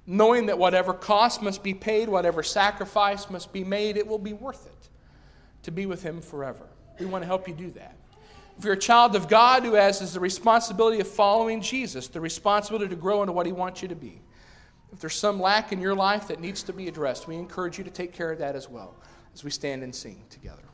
knowing 0.07 0.47
that 0.47 0.59
whatever 0.59 0.93
cost 0.93 1.43
must 1.43 1.63
be 1.63 1.75
paid, 1.75 2.09
whatever 2.09 2.43
sacrifice 2.43 3.29
must 3.31 3.53
be 3.53 3.65
made, 3.65 3.97
it 3.97 4.07
will 4.07 4.19
be 4.19 4.33
worth 4.33 4.67
it 4.67 4.89
to 5.63 5.71
be 5.71 5.87
with 5.87 6.03
Him 6.03 6.21
forever. 6.21 6.67
We 6.99 7.07
want 7.07 7.23
to 7.23 7.27
help 7.27 7.49
you 7.49 7.55
do 7.55 7.71
that. 7.73 7.97
If 8.59 8.65
you're 8.65 8.75
a 8.75 8.79
child 8.79 9.17
of 9.17 9.29
God 9.29 9.63
who 9.63 9.75
has 9.75 10.13
the 10.13 10.21
responsibility 10.21 11.01
of 11.01 11.09
following 11.09 11.63
Jesus, 11.63 12.09
the 12.09 12.21
responsibility 12.21 12.89
to 12.89 12.97
grow 12.97 13.23
into 13.23 13.33
what 13.33 13.47
He 13.47 13.53
wants 13.53 13.81
you 13.83 13.89
to 13.89 13.95
be, 13.95 14.21
if 14.93 15.01
there's 15.01 15.15
some 15.15 15.41
lack 15.41 15.73
in 15.73 15.81
your 15.81 15.95
life 15.95 16.29
that 16.29 16.41
needs 16.41 16.63
to 16.65 16.73
be 16.73 16.89
addressed, 16.89 17.29
we 17.29 17.37
encourage 17.37 17.79
you 17.79 17.85
to 17.85 17.91
take 17.91 18.13
care 18.13 18.33
of 18.33 18.39
that 18.39 18.57
as 18.57 18.69
well 18.69 18.95
as 19.33 19.45
we 19.45 19.51
stand 19.51 19.83
and 19.83 19.95
sing 19.95 20.23
together. 20.31 20.70